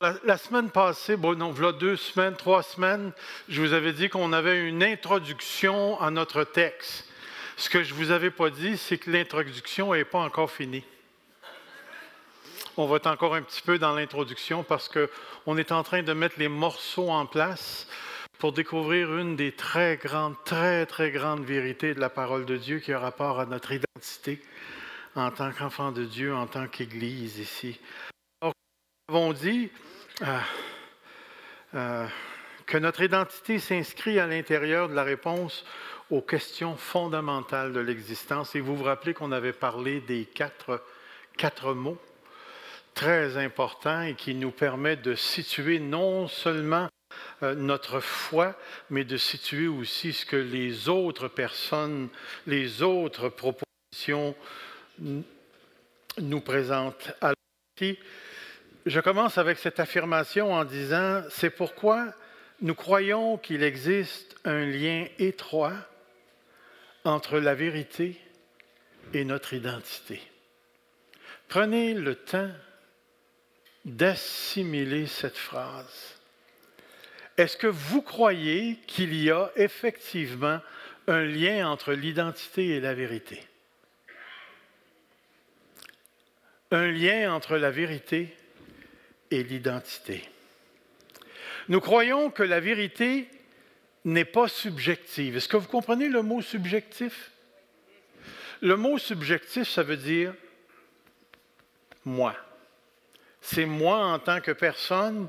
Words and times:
La, 0.00 0.38
semaine 0.38 0.70
passée, 0.70 1.18
bon, 1.18 1.36
non, 1.36 1.50
voilà 1.50 1.72
deux 1.72 1.96
semaines, 1.96 2.34
trois 2.34 2.62
semaines, 2.62 3.12
je 3.50 3.60
vous 3.60 3.74
avais 3.74 3.92
dit 3.92 4.08
qu'on 4.08 4.32
avait 4.32 4.66
une 4.66 4.82
introduction 4.82 6.00
à 6.00 6.10
notre 6.10 6.44
texte. 6.44 7.06
Ce 7.58 7.68
que 7.68 7.82
je 7.82 7.92
ne 7.92 7.98
vous 7.98 8.10
avais 8.10 8.30
pas 8.30 8.48
dit, 8.48 8.78
c'est 8.78 8.96
que 8.96 9.10
l'introduction 9.10 9.92
n'est 9.92 10.06
pas 10.06 10.20
encore 10.20 10.50
finie. 10.50 10.84
On 12.78 12.86
va 12.86 12.96
être 12.96 13.08
encore 13.08 13.34
un 13.34 13.42
petit 13.42 13.60
peu 13.60 13.78
dans 13.78 13.94
l'introduction 13.94 14.62
parce 14.62 14.88
qu'on 14.88 15.58
est 15.58 15.70
en 15.70 15.82
train 15.82 16.02
de 16.02 16.14
mettre 16.14 16.38
les 16.38 16.48
morceaux 16.48 17.10
en 17.10 17.26
place 17.26 17.86
pour 18.38 18.54
découvrir 18.54 19.14
une 19.18 19.36
des 19.36 19.52
très 19.52 19.98
grandes, 19.98 20.42
très, 20.46 20.86
très 20.86 21.10
grandes 21.10 21.44
vérités 21.44 21.92
de 21.92 22.00
la 22.00 22.08
parole 22.08 22.46
de 22.46 22.56
Dieu 22.56 22.78
qui 22.78 22.94
a 22.94 22.98
rapport 22.98 23.38
à 23.38 23.44
notre 23.44 23.72
identité 23.72 24.40
en 25.14 25.30
tant 25.30 25.52
qu'enfant 25.52 25.92
de 25.92 26.04
Dieu, 26.04 26.34
en 26.34 26.46
tant 26.46 26.68
qu'Église 26.68 27.38
ici. 27.38 27.78
Alors, 28.40 28.54
nous 29.10 29.14
avons 29.14 29.32
dit 29.34 29.70
euh, 30.22 30.38
euh, 31.74 32.06
que 32.66 32.78
notre 32.78 33.02
identité 33.02 33.58
s'inscrit 33.58 34.18
à 34.18 34.26
l'intérieur 34.26 34.88
de 34.88 34.94
la 34.94 35.02
réponse 35.02 35.64
aux 36.10 36.20
questions 36.20 36.76
fondamentales 36.76 37.72
de 37.72 37.80
l'existence. 37.80 38.54
Et 38.54 38.60
vous 38.60 38.76
vous 38.76 38.84
rappelez 38.84 39.14
qu'on 39.14 39.32
avait 39.32 39.52
parlé 39.52 40.00
des 40.00 40.24
quatre, 40.26 40.82
quatre 41.36 41.74
mots 41.74 41.98
très 42.94 43.36
importants 43.36 44.02
et 44.02 44.14
qui 44.14 44.34
nous 44.34 44.50
permettent 44.50 45.02
de 45.02 45.14
situer 45.14 45.78
non 45.78 46.28
seulement 46.28 46.88
euh, 47.42 47.54
notre 47.54 48.00
foi, 48.00 48.56
mais 48.90 49.04
de 49.04 49.16
situer 49.16 49.68
aussi 49.68 50.12
ce 50.12 50.26
que 50.26 50.36
les 50.36 50.88
autres 50.88 51.28
personnes, 51.28 52.08
les 52.46 52.82
autres 52.82 53.28
propositions 53.30 54.34
nous 56.18 56.40
présentent. 56.40 57.12
Alors, 57.20 57.34
je 58.90 58.98
commence 58.98 59.38
avec 59.38 59.58
cette 59.58 59.78
affirmation 59.78 60.52
en 60.52 60.64
disant, 60.64 61.22
c'est 61.30 61.50
pourquoi 61.50 62.12
nous 62.60 62.74
croyons 62.74 63.38
qu'il 63.38 63.62
existe 63.62 64.36
un 64.44 64.66
lien 64.66 65.06
étroit 65.18 65.76
entre 67.04 67.38
la 67.38 67.54
vérité 67.54 68.20
et 69.14 69.24
notre 69.24 69.54
identité. 69.54 70.20
Prenez 71.48 71.94
le 71.94 72.16
temps 72.16 72.50
d'assimiler 73.84 75.06
cette 75.06 75.38
phrase. 75.38 76.16
Est-ce 77.36 77.56
que 77.56 77.68
vous 77.68 78.02
croyez 78.02 78.76
qu'il 78.88 79.14
y 79.14 79.30
a 79.30 79.52
effectivement 79.54 80.60
un 81.06 81.22
lien 81.22 81.70
entre 81.70 81.92
l'identité 81.92 82.70
et 82.70 82.80
la 82.80 82.94
vérité? 82.94 83.42
Un 86.72 86.90
lien 86.90 87.32
entre 87.32 87.56
la 87.56 87.70
vérité 87.70 88.36
et 89.30 89.42
l'identité. 89.42 90.28
Nous 91.68 91.80
croyons 91.80 92.30
que 92.30 92.42
la 92.42 92.60
vérité 92.60 93.28
n'est 94.04 94.24
pas 94.24 94.48
subjective. 94.48 95.36
Est-ce 95.36 95.48
que 95.48 95.56
vous 95.56 95.68
comprenez 95.68 96.08
le 96.08 96.22
mot 96.22 96.42
subjectif? 96.42 97.30
Le 98.60 98.76
mot 98.76 98.98
subjectif, 98.98 99.68
ça 99.68 99.82
veut 99.82 99.96
dire 99.96 100.34
moi. 102.04 102.34
C'est 103.40 103.66
moi 103.66 104.04
en 104.06 104.18
tant 104.18 104.40
que 104.40 104.52
personne 104.52 105.28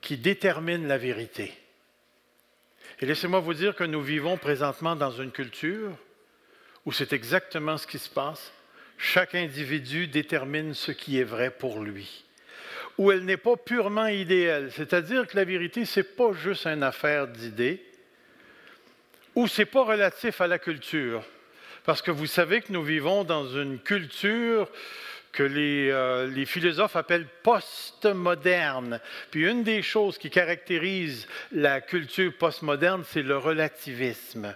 qui 0.00 0.16
détermine 0.16 0.88
la 0.88 0.98
vérité. 0.98 1.52
Et 3.00 3.06
laissez-moi 3.06 3.40
vous 3.40 3.54
dire 3.54 3.74
que 3.74 3.84
nous 3.84 4.02
vivons 4.02 4.36
présentement 4.36 4.96
dans 4.96 5.10
une 5.10 5.32
culture 5.32 5.96
où 6.84 6.92
c'est 6.92 7.12
exactement 7.12 7.78
ce 7.78 7.86
qui 7.86 7.98
se 7.98 8.08
passe. 8.08 8.52
Chaque 8.98 9.34
individu 9.34 10.06
détermine 10.06 10.74
ce 10.74 10.92
qui 10.92 11.18
est 11.18 11.24
vrai 11.24 11.50
pour 11.50 11.80
lui. 11.80 12.24
Où 12.98 13.10
elle 13.10 13.24
n'est 13.24 13.36
pas 13.38 13.56
purement 13.56 14.06
idéale, 14.06 14.70
c'est-à-dire 14.70 15.26
que 15.26 15.36
la 15.36 15.44
vérité, 15.44 15.84
ce 15.84 16.00
n'est 16.00 16.04
pas 16.04 16.32
juste 16.32 16.66
une 16.66 16.82
affaire 16.82 17.26
d'idées, 17.26 17.82
ou 19.34 19.46
ce 19.46 19.62
n'est 19.62 19.66
pas 19.66 19.84
relatif 19.84 20.40
à 20.40 20.46
la 20.46 20.58
culture. 20.58 21.24
Parce 21.84 22.02
que 22.02 22.10
vous 22.10 22.26
savez 22.26 22.60
que 22.60 22.72
nous 22.72 22.82
vivons 22.82 23.24
dans 23.24 23.46
une 23.46 23.78
culture 23.78 24.70
que 25.32 25.42
les, 25.42 25.90
euh, 25.90 26.26
les, 26.28 26.44
philosophes 26.44 26.94
appellent 26.94 27.26
postmoderne. 27.42 29.00
Puis 29.30 29.48
une 29.48 29.62
des 29.64 29.82
choses 29.82 30.18
qui 30.18 30.28
caractérise 30.28 31.26
la 31.50 31.80
culture 31.80 32.32
postmoderne, 32.36 33.02
c'est 33.08 33.22
le 33.22 33.38
relativisme. 33.38 34.54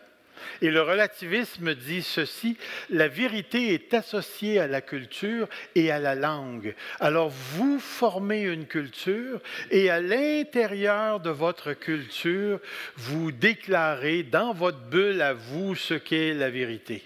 Et 0.63 0.71
le 0.71 0.83
relativisme 0.83 1.75
dit 1.75 2.03
ceci, 2.03 2.57
la 2.91 3.09
vérité 3.09 3.75
est 3.75 3.95
associée 3.95 4.59
à 4.59 4.67
la 4.67 4.81
culture 4.81 5.49
et 5.75 5.91
à 5.91 5.99
la 5.99 6.15
langue. 6.15 6.75
Alors 7.01 7.31
vous 7.31 7.79
formez 7.79 8.43
une 8.43 8.67
culture 8.67 9.41
et 9.71 9.91
à 9.91 10.01
l'intérieur 10.01 11.21
de 11.21 11.31
votre 11.31 11.73
culture, 11.73 12.61
vous 12.97 13.33
déclarez 13.33 14.23
dans 14.23 14.53
votre 14.53 14.81
bulle 14.81 15.21
à 15.21 15.33
vous 15.35 15.75
ce 15.75 15.95
qu'est 15.95 16.35
la 16.35 16.51
vérité. 16.51 17.03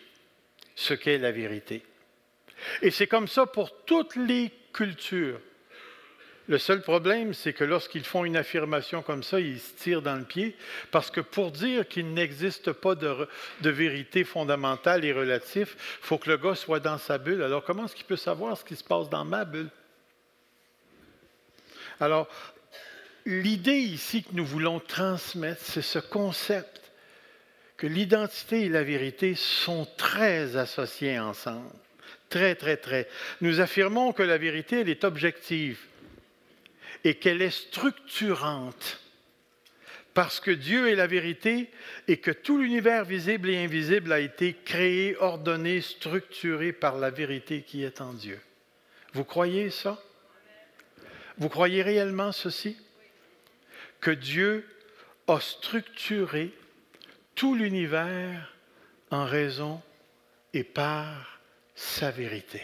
Ce 0.74 0.94
qu'est 0.94 1.18
la 1.18 1.32
vérité. 1.32 1.82
Et 2.82 2.90
c'est 2.90 3.06
comme 3.06 3.28
ça 3.28 3.46
pour 3.46 3.84
toutes 3.84 4.16
les 4.16 4.50
cultures. 4.72 5.40
Le 6.50 6.58
seul 6.58 6.82
problème, 6.82 7.32
c'est 7.32 7.52
que 7.52 7.62
lorsqu'ils 7.62 8.04
font 8.04 8.24
une 8.24 8.36
affirmation 8.36 9.02
comme 9.02 9.22
ça, 9.22 9.38
ils 9.38 9.60
se 9.60 9.72
tirent 9.74 10.02
dans 10.02 10.16
le 10.16 10.24
pied, 10.24 10.56
parce 10.90 11.08
que 11.08 11.20
pour 11.20 11.52
dire 11.52 11.86
qu'il 11.86 12.12
n'existe 12.12 12.72
pas 12.72 12.96
de, 12.96 13.28
vérité 13.62 14.24
fondamentale 14.24 15.04
et 15.04 15.12
relative, 15.12 15.76
il 15.78 16.06
faut 16.06 16.18
que 16.18 16.28
le 16.28 16.38
gars 16.38 16.56
soit 16.56 16.80
dans 16.80 16.98
sa 16.98 17.18
bulle. 17.18 17.44
Alors 17.44 17.62
comment 17.62 17.84
est-ce 17.84 17.94
qu'il 17.94 18.04
peut 18.04 18.16
savoir 18.16 18.58
ce 18.58 18.64
qui 18.64 18.74
se 18.74 18.82
passe 18.82 19.08
dans 19.08 19.24
ma 19.24 19.44
bulle? 19.44 19.70
Alors, 22.00 22.26
l'idée 23.26 23.78
ici 23.78 24.24
que 24.24 24.34
nous 24.34 24.44
voulons 24.44 24.80
transmettre, 24.80 25.62
c'est 25.62 25.82
ce 25.82 26.00
concept 26.00 26.80
que 27.76 27.86
l'identité 27.86 28.62
et 28.62 28.68
la 28.68 28.82
vérité 28.82 29.36
sont 29.36 29.86
très 29.96 30.56
associés 30.56 31.16
ensemble. 31.16 31.70
Très, 32.28 32.56
très, 32.56 32.76
très. 32.76 33.08
Nous 33.40 33.60
affirmons 33.60 34.12
que 34.12 34.24
la 34.24 34.36
vérité, 34.36 34.80
elle 34.80 34.88
est 34.88 35.04
objective 35.04 35.78
et 37.04 37.14
qu'elle 37.14 37.42
est 37.42 37.50
structurante. 37.50 39.00
Parce 40.12 40.40
que 40.40 40.50
Dieu 40.50 40.88
est 40.88 40.96
la 40.96 41.06
vérité 41.06 41.70
et 42.08 42.16
que 42.16 42.32
tout 42.32 42.58
l'univers 42.58 43.04
visible 43.04 43.48
et 43.48 43.62
invisible 43.62 44.12
a 44.12 44.18
été 44.18 44.56
créé, 44.64 45.16
ordonné, 45.16 45.80
structuré 45.80 46.72
par 46.72 46.96
la 46.96 47.10
vérité 47.10 47.62
qui 47.62 47.84
est 47.84 48.00
en 48.00 48.12
Dieu. 48.12 48.40
Vous 49.12 49.24
croyez 49.24 49.70
ça? 49.70 50.02
Vous 51.38 51.48
croyez 51.48 51.82
réellement 51.82 52.32
ceci? 52.32 52.76
Que 54.00 54.10
Dieu 54.10 54.66
a 55.28 55.40
structuré 55.40 56.52
tout 57.34 57.54
l'univers 57.54 58.52
en 59.10 59.24
raison 59.24 59.80
et 60.52 60.64
par 60.64 61.40
sa 61.74 62.10
vérité. 62.10 62.62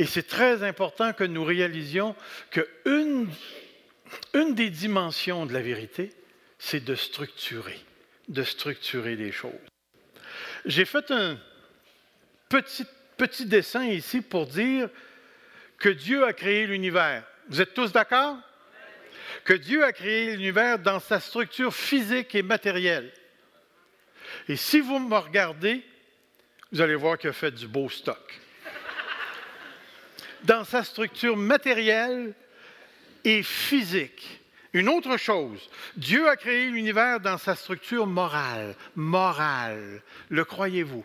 Et 0.00 0.06
c'est 0.06 0.26
très 0.26 0.62
important 0.62 1.12
que 1.12 1.24
nous 1.24 1.44
réalisions 1.44 2.16
qu'une 2.50 3.28
une 4.32 4.54
des 4.54 4.70
dimensions 4.70 5.44
de 5.44 5.52
la 5.52 5.60
vérité, 5.60 6.08
c'est 6.58 6.82
de 6.82 6.94
structurer, 6.94 7.78
de 8.28 8.42
structurer 8.42 9.14
les 9.14 9.30
choses. 9.30 9.52
J'ai 10.64 10.86
fait 10.86 11.10
un 11.10 11.38
petit, 12.48 12.86
petit 13.18 13.44
dessin 13.44 13.84
ici 13.84 14.22
pour 14.22 14.46
dire 14.46 14.88
que 15.76 15.90
Dieu 15.90 16.24
a 16.24 16.32
créé 16.32 16.66
l'univers. 16.66 17.22
Vous 17.50 17.60
êtes 17.60 17.74
tous 17.74 17.92
d'accord? 17.92 18.38
Que 19.44 19.52
Dieu 19.52 19.84
a 19.84 19.92
créé 19.92 20.30
l'univers 20.30 20.78
dans 20.78 21.00
sa 21.00 21.20
structure 21.20 21.74
physique 21.74 22.34
et 22.34 22.42
matérielle. 22.42 23.12
Et 24.48 24.56
si 24.56 24.80
vous 24.80 24.98
me 24.98 25.18
regardez, 25.18 25.84
vous 26.72 26.80
allez 26.80 26.94
voir 26.94 27.18
qu'il 27.18 27.28
a 27.28 27.34
fait 27.34 27.50
du 27.50 27.68
beau 27.68 27.90
stock 27.90 28.40
dans 30.44 30.64
sa 30.64 30.84
structure 30.84 31.36
matérielle 31.36 32.34
et 33.24 33.42
physique. 33.42 34.40
Une 34.72 34.88
autre 34.88 35.16
chose, 35.16 35.68
Dieu 35.96 36.28
a 36.28 36.36
créé 36.36 36.70
l'univers 36.70 37.18
dans 37.18 37.38
sa 37.38 37.56
structure 37.56 38.06
morale. 38.06 38.76
Morale. 38.94 40.02
Le 40.28 40.44
croyez-vous? 40.44 41.04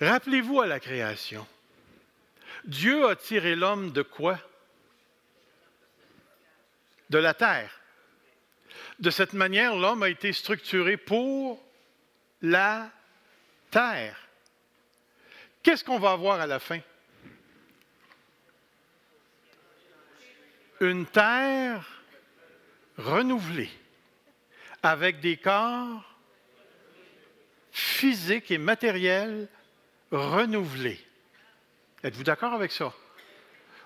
Rappelez-vous 0.00 0.60
à 0.60 0.66
la 0.66 0.80
création. 0.80 1.46
Dieu 2.64 3.08
a 3.08 3.16
tiré 3.16 3.56
l'homme 3.56 3.92
de 3.92 4.02
quoi? 4.02 4.38
De 7.08 7.18
la 7.18 7.32
terre. 7.32 7.80
De 8.98 9.10
cette 9.10 9.32
manière, 9.32 9.74
l'homme 9.74 10.02
a 10.02 10.10
été 10.10 10.32
structuré 10.34 10.98
pour 10.98 11.62
la 12.42 12.90
terre. 13.70 14.28
Qu'est-ce 15.62 15.84
qu'on 15.84 15.98
va 15.98 16.12
avoir 16.12 16.40
à 16.40 16.46
la 16.46 16.58
fin? 16.58 16.80
Une 20.80 21.06
terre 21.06 22.02
renouvelée, 22.96 23.70
avec 24.82 25.20
des 25.20 25.36
corps 25.36 26.16
physiques 27.70 28.50
et 28.50 28.58
matériels 28.58 29.48
renouvelés. 30.10 31.00
Êtes-vous 32.02 32.24
d'accord 32.24 32.54
avec 32.54 32.72
ça? 32.72 32.92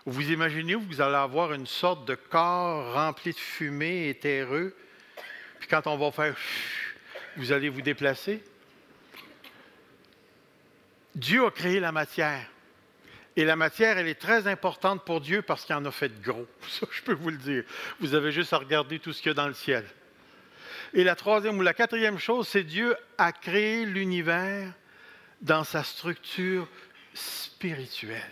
Vous 0.07 0.31
imaginez, 0.31 0.75
vous 0.75 1.01
allez 1.01 1.17
avoir 1.17 1.53
une 1.53 1.67
sorte 1.67 2.07
de 2.07 2.15
corps 2.15 2.95
rempli 2.95 3.33
de 3.33 3.39
fumée 3.39 4.09
et 4.09 4.15
terreux, 4.15 4.77
puis 5.59 5.69
quand 5.69 5.87
on 5.87 5.97
va 5.97 6.13
faire, 6.13 6.37
vous 7.37 7.51
allez 7.53 7.69
vous 7.69 7.83
déplacer? 7.83 8.43
Dieu 11.15 11.45
a 11.47 11.51
créé 11.51 11.81
la 11.81 11.93
matière. 11.93 12.47
Et 13.37 13.45
la 13.45 13.57
matière, 13.57 13.99
elle 13.99 14.07
est 14.07 14.21
très 14.21 14.47
importante 14.47 15.05
pour 15.05 15.21
Dieu 15.21 15.43
parce 15.43 15.65
qu'il 15.65 15.75
en 15.75 15.85
a 15.85 15.91
fait 15.91 16.21
gros. 16.21 16.47
Ça, 16.69 16.87
je 16.91 17.03
peux 17.03 17.15
vous 17.15 17.31
le 17.31 17.37
dire. 17.37 17.65
Vous 18.01 18.15
avez 18.15 18.31
juste 18.31 18.53
à 18.53 18.59
regarder 18.59 18.99
tout 18.99 19.13
ce 19.13 19.21
qu'il 19.21 19.31
y 19.31 19.33
a 19.33 19.35
dans 19.35 19.49
le 19.49 19.55
ciel. 19.55 19.85
Et 20.93 21.03
la 21.03 21.17
troisième 21.17 21.59
ou 21.59 21.63
la 21.63 21.75
quatrième 21.75 22.19
chose, 22.19 22.47
c'est 22.47 22.63
Dieu 22.63 22.95
a 23.19 23.33
créé 23.33 23.85
l'univers 23.85 24.73
dans 25.41 25.65
sa 25.65 25.83
structure 25.83 26.69
spirituelle. 27.13 28.23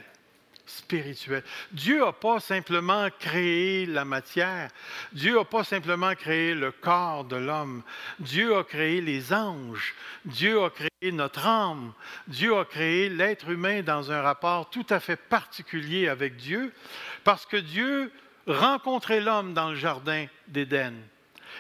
Spirituelle. 0.64 1.42
Dieu 1.72 2.04
n'a 2.04 2.12
pas 2.12 2.38
simplement 2.38 3.08
créé 3.18 3.84
la 3.84 4.04
matière. 4.04 4.70
Dieu 5.12 5.36
n'a 5.36 5.44
pas 5.44 5.64
simplement 5.64 6.14
créé 6.14 6.54
le 6.54 6.70
corps 6.70 7.24
de 7.24 7.36
l'homme. 7.36 7.82
Dieu 8.20 8.56
a 8.56 8.64
créé 8.64 9.00
les 9.00 9.32
anges. 9.32 9.94
Dieu 10.24 10.62
a 10.62 10.70
créé 10.70 10.91
notre 11.10 11.46
âme. 11.46 11.92
Dieu 12.28 12.56
a 12.56 12.64
créé 12.64 13.08
l'être 13.08 13.50
humain 13.50 13.82
dans 13.82 14.12
un 14.12 14.22
rapport 14.22 14.70
tout 14.70 14.86
à 14.90 15.00
fait 15.00 15.16
particulier 15.16 16.08
avec 16.08 16.36
Dieu, 16.36 16.72
parce 17.24 17.46
que 17.46 17.56
Dieu 17.56 18.12
rencontrait 18.46 19.20
l'homme 19.20 19.54
dans 19.54 19.70
le 19.70 19.76
jardin 19.76 20.26
d'Éden. 20.48 20.94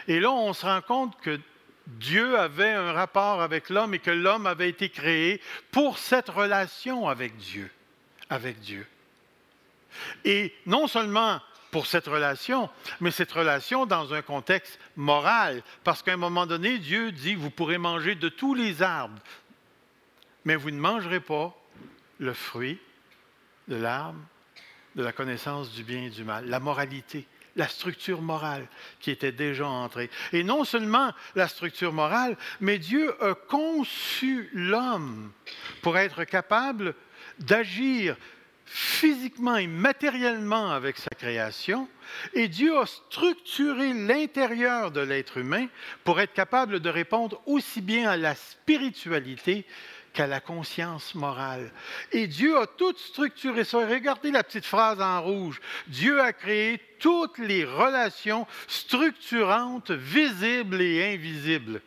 Et 0.06 0.20
là, 0.20 0.30
on 0.30 0.52
se 0.52 0.66
rend 0.66 0.82
compte 0.82 1.18
que 1.20 1.40
Dieu 1.86 2.38
avait 2.38 2.70
un 2.70 2.92
rapport 2.92 3.42
avec 3.42 3.68
l'homme 3.68 3.94
et 3.94 3.98
que 3.98 4.10
l'homme 4.10 4.46
avait 4.46 4.68
été 4.68 4.88
créé 4.88 5.40
pour 5.70 5.98
cette 5.98 6.28
relation 6.28 7.08
avec 7.08 7.36
Dieu. 7.36 7.70
Avec 8.30 8.60
Dieu. 8.60 8.86
Et 10.24 10.54
non 10.66 10.86
seulement 10.86 11.40
pour 11.72 11.86
cette 11.86 12.06
relation, 12.06 12.70
mais 13.00 13.10
cette 13.10 13.32
relation 13.32 13.86
dans 13.86 14.14
un 14.14 14.22
contexte 14.22 14.78
moral, 14.94 15.62
parce 15.82 16.02
qu'à 16.02 16.12
un 16.12 16.18
moment 16.18 16.46
donné, 16.46 16.78
Dieu 16.78 17.10
dit, 17.10 17.34
vous 17.34 17.50
pourrez 17.50 17.78
manger 17.78 18.14
de 18.14 18.28
tous 18.28 18.54
les 18.54 18.82
arbres, 18.82 19.18
mais 20.44 20.54
vous 20.54 20.70
ne 20.70 20.78
mangerez 20.78 21.20
pas 21.20 21.56
le 22.18 22.34
fruit 22.34 22.78
de 23.66 23.76
l'arbre 23.76 24.20
de 24.94 25.02
la 25.02 25.12
connaissance 25.12 25.72
du 25.72 25.82
bien 25.82 26.02
et 26.02 26.10
du 26.10 26.22
mal, 26.22 26.46
la 26.46 26.60
moralité 26.60 27.26
la 27.56 27.68
structure 27.68 28.22
morale 28.22 28.66
qui 28.98 29.10
était 29.10 29.30
déjà 29.30 29.66
entrée. 29.66 30.08
Et 30.32 30.42
non 30.42 30.64
seulement 30.64 31.12
la 31.34 31.48
structure 31.48 31.92
morale, 31.92 32.36
mais 32.60 32.78
Dieu 32.78 33.14
a 33.22 33.34
conçu 33.34 34.48
l'homme 34.54 35.32
pour 35.82 35.98
être 35.98 36.24
capable 36.24 36.94
d'agir 37.38 38.16
physiquement 38.64 39.56
et 39.56 39.66
matériellement 39.66 40.70
avec 40.70 40.96
sa 40.96 41.10
création, 41.10 41.88
et 42.34 42.48
Dieu 42.48 42.78
a 42.78 42.86
structuré 42.86 43.92
l'intérieur 43.92 44.90
de 44.90 45.00
l'être 45.00 45.38
humain 45.38 45.66
pour 46.04 46.20
être 46.20 46.32
capable 46.32 46.80
de 46.80 46.88
répondre 46.88 47.40
aussi 47.46 47.80
bien 47.80 48.08
à 48.08 48.16
la 48.16 48.34
spiritualité 48.34 49.66
qu'à 50.12 50.26
la 50.26 50.40
conscience 50.40 51.14
morale. 51.14 51.72
Et 52.12 52.26
Dieu 52.26 52.58
a 52.58 52.66
tout 52.66 52.94
structuré 52.96 53.64
ça. 53.64 53.86
Regardez 53.86 54.30
la 54.30 54.44
petite 54.44 54.66
phrase 54.66 55.00
en 55.00 55.22
rouge. 55.22 55.60
Dieu 55.86 56.20
a 56.20 56.32
créé 56.32 56.80
toutes 56.98 57.38
les 57.38 57.64
relations 57.64 58.46
structurantes, 58.68 59.90
visibles 59.90 60.80
et 60.80 61.14
invisibles. 61.14 61.80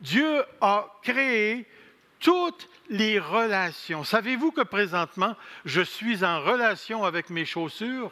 Dieu 0.00 0.44
a 0.60 0.86
créé 1.02 1.66
toutes 2.24 2.70
les 2.88 3.20
relations. 3.20 4.02
Savez-vous 4.02 4.50
que 4.50 4.62
présentement, 4.62 5.36
je 5.66 5.82
suis 5.82 6.24
en 6.24 6.40
relation 6.40 7.04
avec 7.04 7.28
mes 7.28 7.44
chaussures? 7.44 8.10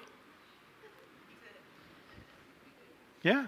Yeah. 3.25 3.45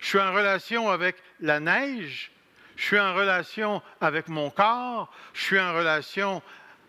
Je 0.00 0.08
suis 0.08 0.18
en 0.18 0.32
relation 0.32 0.88
avec 0.88 1.16
la 1.40 1.60
neige, 1.60 2.32
je 2.76 2.84
suis 2.84 2.98
en 2.98 3.14
relation 3.14 3.82
avec 4.00 4.28
mon 4.28 4.50
corps, 4.50 5.12
je 5.34 5.42
suis 5.42 5.60
en 5.60 5.74
relation 5.74 6.42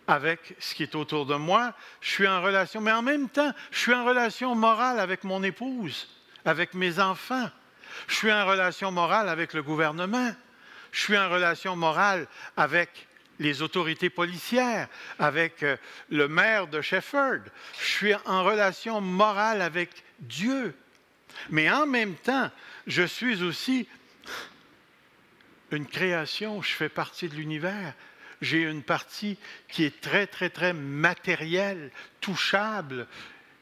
avec 0.06 0.54
ce 0.58 0.74
qui 0.74 0.82
est 0.82 0.94
autour 0.94 1.26
de 1.26 1.34
moi, 1.34 1.74
je 2.00 2.10
suis 2.10 2.28
en 2.28 2.40
relation, 2.40 2.80
mais 2.80 2.92
en 2.92 3.02
même 3.02 3.28
temps, 3.28 3.52
je 3.72 3.78
suis 3.78 3.94
en 3.94 4.04
relation 4.04 4.54
morale 4.54 5.00
avec 5.00 5.22
mon 5.22 5.42
épouse, 5.42 6.08
avec 6.46 6.72
mes 6.72 6.98
enfants, 6.98 7.50
je 8.06 8.14
suis 8.14 8.32
en 8.32 8.46
relation 8.46 8.90
morale 8.90 9.28
avec 9.28 9.52
le 9.52 9.62
gouvernement, 9.62 10.30
je 10.92 11.00
suis 11.00 11.16
en 11.16 11.30
relation 11.30 11.76
morale 11.76 12.26
avec 12.56 13.06
les 13.38 13.62
autorités 13.62 14.10
policières, 14.10 14.88
avec 15.18 15.62
euh, 15.62 15.76
le 16.10 16.28
maire 16.28 16.66
de 16.66 16.80
Shefford, 16.80 17.40
je 17.78 17.86
suis 17.86 18.14
en 18.24 18.44
relation 18.44 19.00
morale 19.00 19.62
avec 19.62 19.90
Dieu. 20.20 20.74
Mais 21.50 21.70
en 21.70 21.86
même 21.86 22.14
temps, 22.14 22.50
je 22.86 23.02
suis 23.02 23.42
aussi 23.42 23.86
une 25.70 25.86
création, 25.86 26.62
je 26.62 26.72
fais 26.72 26.88
partie 26.88 27.28
de 27.28 27.34
l'univers. 27.34 27.94
J'ai 28.40 28.62
une 28.62 28.82
partie 28.82 29.38
qui 29.68 29.84
est 29.84 30.00
très, 30.00 30.26
très, 30.26 30.50
très 30.50 30.72
matérielle, 30.72 31.90
touchable, 32.20 33.06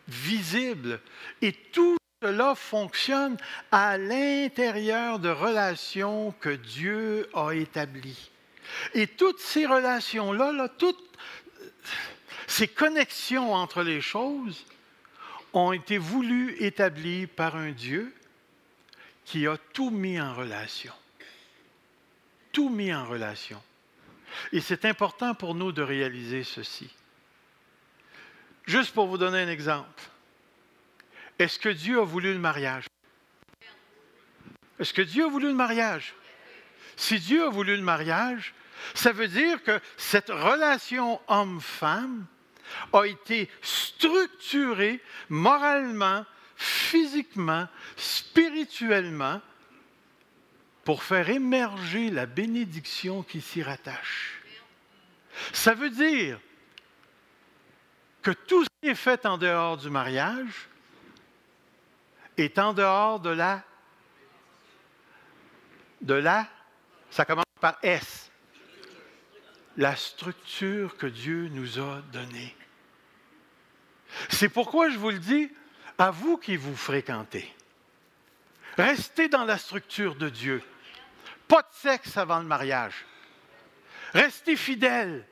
visible. 0.08 1.00
Et 1.42 1.52
tout 1.52 1.96
cela 2.24 2.54
fonctionne 2.54 3.36
à 3.70 3.98
l'intérieur 3.98 5.18
de 5.18 5.28
relations 5.28 6.34
que 6.40 6.48
Dieu 6.48 7.28
a 7.34 7.52
établies. 7.52 8.30
Et 8.94 9.06
toutes 9.06 9.40
ces 9.40 9.66
relations-là, 9.66 10.68
toutes 10.78 11.18
ces 12.46 12.66
connexions 12.66 13.54
entre 13.54 13.82
les 13.82 14.00
choses 14.00 14.64
ont 15.52 15.72
été 15.72 15.98
voulues, 15.98 16.56
établies 16.60 17.26
par 17.26 17.56
un 17.56 17.72
Dieu 17.72 18.14
qui 19.26 19.46
a 19.46 19.58
tout 19.74 19.90
mis 19.90 20.18
en 20.18 20.34
relation 20.34 20.92
tout 22.54 22.70
mis 22.70 22.94
en 22.94 23.04
relation. 23.04 23.60
Et 24.52 24.60
c'est 24.60 24.86
important 24.86 25.34
pour 25.34 25.54
nous 25.54 25.72
de 25.72 25.82
réaliser 25.82 26.44
ceci. 26.44 26.88
Juste 28.64 28.94
pour 28.94 29.08
vous 29.08 29.18
donner 29.18 29.42
un 29.42 29.48
exemple. 29.48 30.02
Est-ce 31.38 31.58
que 31.58 31.68
Dieu 31.68 32.00
a 32.00 32.04
voulu 32.04 32.32
le 32.32 32.38
mariage? 32.38 32.86
Est-ce 34.78 34.92
que 34.92 35.02
Dieu 35.02 35.24
a 35.24 35.28
voulu 35.28 35.48
le 35.48 35.54
mariage? 35.54 36.14
Si 36.96 37.18
Dieu 37.18 37.44
a 37.44 37.48
voulu 37.48 37.76
le 37.76 37.82
mariage, 37.82 38.54
ça 38.94 39.12
veut 39.12 39.28
dire 39.28 39.62
que 39.62 39.80
cette 39.96 40.30
relation 40.30 41.20
homme-femme 41.28 42.26
a 42.92 43.04
été 43.04 43.48
structurée 43.62 45.00
moralement, 45.28 46.24
physiquement, 46.56 47.68
spirituellement 47.96 49.40
pour 50.84 51.02
faire 51.02 51.30
émerger 51.30 52.10
la 52.10 52.26
bénédiction 52.26 53.22
qui 53.22 53.40
s'y 53.40 53.62
rattache. 53.62 54.40
Ça 55.52 55.74
veut 55.74 55.90
dire 55.90 56.38
que 58.22 58.30
tout 58.30 58.64
ce 58.64 58.68
qui 58.82 58.90
est 58.90 58.94
fait 58.94 59.26
en 59.26 59.38
dehors 59.38 59.76
du 59.76 59.90
mariage 59.90 60.68
est 62.36 62.58
en 62.58 62.72
dehors 62.72 63.20
de 63.20 63.30
la 63.30 63.62
de 66.00 66.14
la 66.14 66.46
ça 67.10 67.24
commence 67.24 67.44
par 67.60 67.78
S 67.82 68.30
la 69.76 69.96
structure 69.96 70.96
que 70.96 71.06
Dieu 71.06 71.48
nous 71.48 71.78
a 71.80 72.02
donnée. 72.12 72.54
C'est 74.28 74.48
pourquoi 74.48 74.90
je 74.90 74.98
vous 74.98 75.10
le 75.10 75.18
dis 75.18 75.50
à 75.98 76.10
vous 76.10 76.36
qui 76.36 76.56
vous 76.56 76.76
fréquentez. 76.76 77.52
Restez 78.76 79.28
dans 79.28 79.44
la 79.44 79.58
structure 79.58 80.14
de 80.14 80.28
Dieu. 80.28 80.62
Pas 81.48 81.62
de 81.62 81.68
sexe 81.72 82.16
avant 82.16 82.38
le 82.38 82.46
mariage. 82.46 83.04
Restez 84.12 84.56
fidèles 84.56 85.26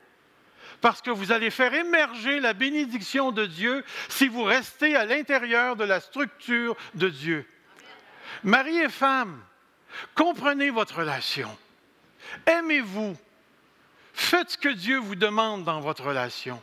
parce 0.83 1.01
que 1.01 1.09
vous 1.09 1.31
allez 1.31 1.49
faire 1.49 1.73
émerger 1.73 2.41
la 2.41 2.51
bénédiction 2.51 3.31
de 3.31 3.45
Dieu 3.45 3.85
si 4.09 4.27
vous 4.27 4.43
restez 4.43 4.97
à 4.97 5.05
l'intérieur 5.05 5.77
de 5.77 5.85
la 5.85 6.01
structure 6.01 6.75
de 6.93 7.07
Dieu. 7.07 7.47
Mari 8.43 8.79
et 8.79 8.89
femme, 8.89 9.41
comprenez 10.13 10.71
votre 10.71 10.97
relation. 10.99 11.57
Aimez-vous. 12.45 13.15
Faites 14.13 14.49
ce 14.49 14.57
que 14.57 14.67
Dieu 14.67 14.97
vous 14.97 15.15
demande 15.15 15.63
dans 15.63 15.79
votre 15.79 16.03
relation. 16.03 16.61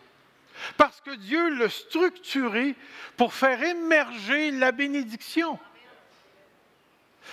Parce 0.77 1.01
que 1.01 1.15
Dieu 1.15 1.59
l'a 1.59 1.71
structuré 1.71 2.77
pour 3.17 3.33
faire 3.33 3.63
émerger 3.63 4.51
la 4.51 4.71
bénédiction. 4.71 5.59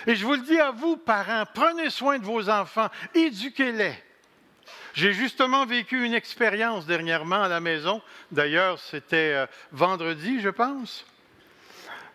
Et 0.05 0.15
je 0.15 0.25
vous 0.25 0.35
le 0.35 0.41
dis 0.43 0.59
à 0.61 0.71
vous, 0.71 0.95
parents, 0.95 1.43
prenez 1.53 1.89
soin 1.89 2.17
de 2.17 2.23
vos 2.23 2.49
enfants, 2.49 2.87
éduquez-les. 3.13 4.06
J'ai 4.97 5.13
justement 5.13 5.67
vécu 5.67 6.03
une 6.03 6.15
expérience 6.15 6.87
dernièrement 6.87 7.43
à 7.43 7.47
la 7.47 7.59
maison. 7.59 8.01
D'ailleurs, 8.31 8.79
c'était 8.79 9.33
euh, 9.35 9.45
vendredi, 9.71 10.41
je 10.41 10.49
pense. 10.49 11.05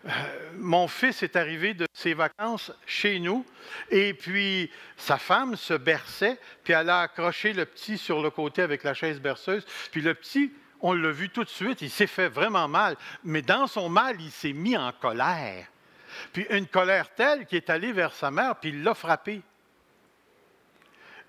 Euh, 0.05 0.09
mon 0.57 0.89
fils 0.89 1.23
est 1.23 1.37
arrivé 1.37 1.73
de 1.73 1.87
ses 1.93 2.13
vacances 2.13 2.73
chez 2.85 3.19
nous 3.19 3.45
et 3.89 4.13
puis 4.13 4.69
sa 4.97 5.17
femme 5.17 5.55
se 5.55 5.73
berçait, 5.73 6.37
puis 6.65 6.73
elle 6.73 6.89
a 6.89 6.99
accroché 6.99 7.53
le 7.53 7.63
petit 7.63 7.97
sur 7.97 8.21
le 8.21 8.29
côté 8.29 8.61
avec 8.61 8.83
la 8.83 8.93
chaise 8.93 9.21
berceuse. 9.21 9.65
Puis 9.93 10.01
le 10.01 10.13
petit, 10.13 10.51
on 10.81 10.91
l'a 10.91 11.11
vu 11.11 11.29
tout 11.29 11.45
de 11.45 11.49
suite, 11.49 11.81
il 11.81 11.89
s'est 11.89 12.05
fait 12.05 12.27
vraiment 12.27 12.67
mal, 12.67 12.97
mais 13.23 13.41
dans 13.41 13.65
son 13.65 13.87
mal, 13.87 14.17
il 14.19 14.31
s'est 14.31 14.51
mis 14.51 14.75
en 14.75 14.91
colère. 14.91 15.67
Puis 16.33 16.45
une 16.49 16.67
colère 16.67 17.13
telle 17.15 17.45
qu'il 17.45 17.59
est 17.59 17.69
allé 17.69 17.93
vers 17.93 18.11
sa 18.11 18.29
mère, 18.29 18.57
puis 18.57 18.71
il 18.71 18.83
l'a 18.83 18.93
frappé. 18.93 19.41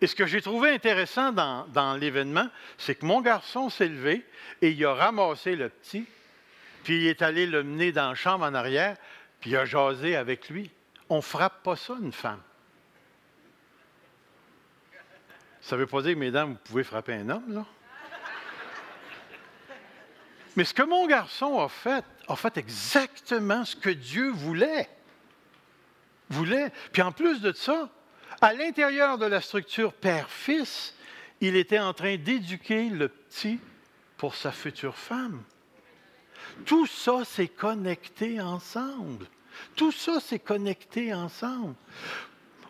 Et 0.05 0.07
ce 0.07 0.15
que 0.15 0.27
j'ai 0.27 0.43
trouvé 0.43 0.69
intéressant 0.69 1.33
dans, 1.33 1.99
l'événement, 1.99 2.47
c'est 2.77 2.95
que 2.95 3.07
mon 3.07 3.23
garçon 3.23 3.71
s'est 3.71 3.89
levé 3.89 4.23
et 4.61 4.69
il 4.69 4.85
a 4.85 4.93
ramassé 4.93 5.57
le 5.57 5.71
petit, 5.71 6.05
puis 6.83 6.97
il 6.99 7.07
est 7.07 7.23
allé 7.23 7.47
le 7.47 7.63
mener 7.63 7.91
dans 7.91 8.11
la 8.11 8.15
chambre 8.15 8.45
en 8.45 8.53
arrière, 8.53 8.99
puis 9.41 9.53
il 9.53 9.57
a 9.57 9.65
jasé 9.65 10.15
avec 10.15 10.51
lui. 10.51 10.71
On 11.09 11.17
ne 11.17 11.23
frappe 11.23 11.63
pas 11.63 11.77
ça, 11.77 11.97
une 11.99 12.13
femme. 12.13 12.43
Ça 15.63 15.77
ne 15.77 15.81
veut 15.81 15.87
pas 15.87 16.03
dire, 16.03 16.19
mesdames, 16.19 16.51
vous 16.51 16.59
pouvez 16.65 16.85
frapper 16.85 17.15
un 17.15 17.31
homme, 17.31 17.55
là? 17.55 17.65
Mais 20.55 20.65
ce 20.65 20.75
que 20.75 20.83
mon 20.83 21.07
garçon 21.07 21.61
a 21.61 21.71
fait, 21.71 22.05
a 22.29 22.37
fait 22.37 22.59
exactement 22.59 23.65
ce 23.65 23.75
que 23.75 23.89
Dieu 23.89 24.29
voulait. 24.33 24.87
Voulait. 26.29 26.71
Puis 26.93 27.01
en 27.01 27.11
plus 27.11 27.41
de 27.41 27.53
ça, 27.53 27.89
à 28.41 28.53
l'intérieur 28.53 29.19
de 29.19 29.27
la 29.27 29.41
structure 29.41 29.93
père-fils, 29.93 30.95
il 31.41 31.57
était 31.57 31.79
en 31.79 31.93
train 31.93 32.17
d'éduquer 32.17 32.89
le 32.89 33.09
petit 33.09 33.59
pour 34.17 34.35
sa 34.35 34.53
future 34.53 34.97
femme. 34.97 35.43
Tout 36.65 36.87
ça 36.87 37.25
s'est 37.25 37.49
connecté 37.49 38.41
ensemble. 38.41 39.27
Tout 39.77 39.93
ça 39.93 40.21
s'est 40.21 40.39
connecté 40.39 41.13
ensemble. 41.13 41.75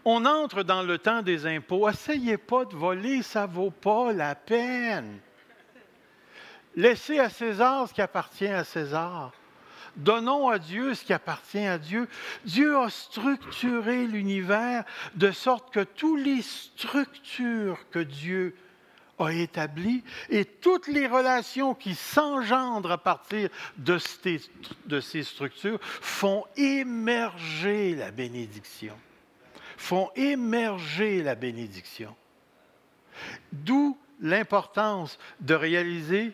On 0.04 0.24
entre 0.26 0.62
dans 0.62 0.82
le 0.82 0.98
temps 0.98 1.22
des 1.22 1.46
impôts. 1.46 1.88
Essayez 1.88 2.36
pas 2.36 2.64
de 2.64 2.74
voler, 2.74 3.22
ça 3.22 3.46
ne 3.46 3.52
vaut 3.52 3.70
pas 3.70 4.12
la 4.12 4.34
peine. 4.34 5.18
Laissez 6.76 7.18
à 7.18 7.30
César 7.30 7.88
ce 7.88 7.94
qui 7.94 8.02
appartient 8.02 8.46
à 8.46 8.64
César. 8.64 9.32
Donnons 9.96 10.48
à 10.48 10.58
Dieu 10.58 10.94
ce 10.94 11.04
qui 11.04 11.12
appartient 11.12 11.66
à 11.66 11.78
Dieu. 11.78 12.08
Dieu 12.44 12.76
a 12.76 12.90
structuré 12.90 14.06
l'univers 14.06 14.84
de 15.14 15.30
sorte 15.30 15.72
que 15.72 15.80
toutes 15.80 16.20
les 16.20 16.42
structures 16.42 17.78
que 17.90 18.00
Dieu 18.00 18.56
a 19.18 19.32
établies 19.32 20.02
et 20.28 20.44
toutes 20.44 20.88
les 20.88 21.06
relations 21.06 21.74
qui 21.74 21.94
s'engendrent 21.94 22.90
à 22.90 22.98
partir 22.98 23.48
de 23.76 23.98
ces, 23.98 25.22
structures 25.22 25.78
font 25.82 26.44
émerger 26.56 27.94
la 27.94 28.10
bénédiction. 28.10 28.98
Font 29.76 30.10
émerger 30.16 31.22
la 31.22 31.34
bénédiction. 31.34 32.14
D'où 33.52 33.96
l'importance 34.20 35.18
de 35.40 35.54
réaliser 35.54 36.32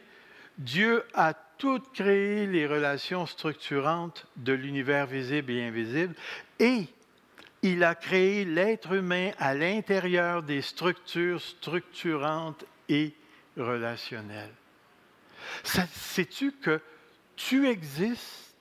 Dieu 0.58 1.04
a 1.14 1.34
tout 1.60 1.80
créé 1.92 2.46
les 2.46 2.66
relations 2.66 3.26
structurantes 3.26 4.26
de 4.36 4.54
l'univers 4.54 5.06
visible 5.06 5.52
et 5.52 5.62
invisible 5.62 6.14
et 6.58 6.86
il 7.62 7.84
a 7.84 7.94
créé 7.94 8.46
l'être 8.46 8.92
humain 8.92 9.32
à 9.38 9.54
l'intérieur 9.54 10.42
des 10.42 10.62
structures 10.62 11.40
structurantes 11.42 12.64
et 12.88 13.14
relationnelles. 13.58 14.54
Sais-tu 15.62 16.52
que 16.52 16.80
tu 17.36 17.68
existes 17.68 18.54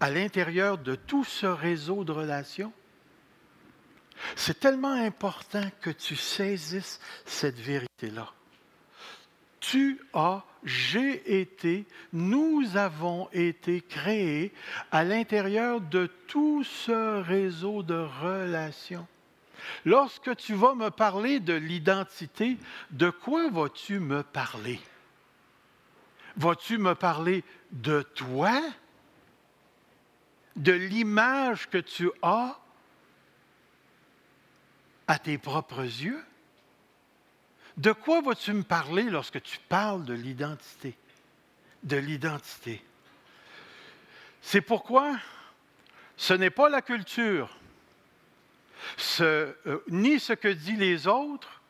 à 0.00 0.10
l'intérieur 0.10 0.78
de 0.78 0.96
tout 0.96 1.24
ce 1.24 1.46
réseau 1.46 2.02
de 2.02 2.10
relations? 2.10 2.72
C'est 4.34 4.58
tellement 4.58 4.94
important 4.94 5.70
que 5.80 5.90
tu 5.90 6.16
saisisses 6.16 6.98
cette 7.24 7.60
vérité-là. 7.60 8.32
Tu 9.62 9.98
as 10.12 10.44
j'ai 10.64 11.40
été, 11.40 11.86
nous 12.12 12.76
avons 12.76 13.28
été 13.32 13.80
créés 13.80 14.52
à 14.92 15.02
l'intérieur 15.02 15.80
de 15.80 16.06
tout 16.28 16.62
ce 16.62 17.20
réseau 17.20 17.82
de 17.82 18.06
relations. 18.22 19.06
Lorsque 19.84 20.36
tu 20.36 20.54
vas 20.54 20.74
me 20.74 20.90
parler 20.90 21.40
de 21.40 21.54
l'identité, 21.54 22.58
de 22.90 23.10
quoi 23.10 23.50
vas-tu 23.50 23.98
me 23.98 24.22
parler? 24.22 24.80
Vas-tu 26.36 26.78
me 26.78 26.94
parler 26.94 27.44
de 27.72 28.02
toi? 28.02 28.60
De 30.56 30.72
l'image 30.72 31.68
que 31.68 31.78
tu 31.78 32.10
as 32.22 32.58
à 35.06 35.18
tes 35.18 35.38
propres 35.38 35.82
yeux? 35.82 36.22
De 37.76 37.92
quoi 37.92 38.20
vas-tu 38.20 38.52
me 38.52 38.62
parler 38.62 39.04
lorsque 39.04 39.42
tu 39.42 39.58
parles 39.68 40.04
de 40.04 40.14
l'identité? 40.14 40.96
De 41.82 41.96
l'identité. 41.96 42.84
C'est 44.42 44.60
pourquoi 44.60 45.16
ce 46.16 46.34
n'est 46.34 46.50
pas 46.50 46.68
la 46.68 46.82
culture, 46.82 47.56
euh, 49.20 49.52
ni 49.88 50.20
ce 50.20 50.32
que 50.32 50.48
disent 50.48 50.78
les 50.78 51.06
autres, 51.06 51.62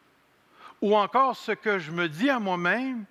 ou 0.81 0.97
encore 0.97 1.37
ce 1.37 1.53
que 1.53 1.79
je 1.79 1.93
me 1.93 2.09
dis 2.09 2.29
à 2.29 2.41
moi-même, 2.41 3.05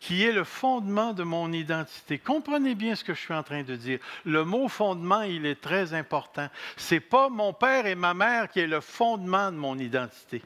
qui 0.00 0.24
est 0.24 0.32
le 0.32 0.44
fondement 0.44 1.12
de 1.12 1.22
mon 1.22 1.52
identité. 1.52 2.18
Comprenez 2.18 2.74
bien 2.74 2.94
ce 2.96 3.04
que 3.04 3.14
je 3.14 3.20
suis 3.20 3.34
en 3.34 3.42
train 3.42 3.62
de 3.62 3.76
dire. 3.76 3.98
Le 4.24 4.44
mot 4.44 4.68
fondement, 4.68 5.22
il 5.22 5.46
est 5.46 5.60
très 5.60 5.94
important. 5.94 6.48
Ce 6.76 6.94
n'est 6.94 7.00
pas 7.00 7.28
mon 7.28 7.52
père 7.52 7.86
et 7.86 7.94
ma 7.94 8.12
mère 8.12 8.48
qui 8.48 8.60
est 8.60 8.66
le 8.66 8.80
fondement 8.80 9.50
de 9.50 9.56
mon 9.56 9.78
identité 9.78 10.42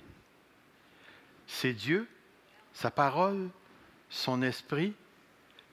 c'est 1.51 1.73
Dieu, 1.73 2.09
sa 2.73 2.91
parole, 2.91 3.51
son 4.09 4.41
esprit, 4.43 4.95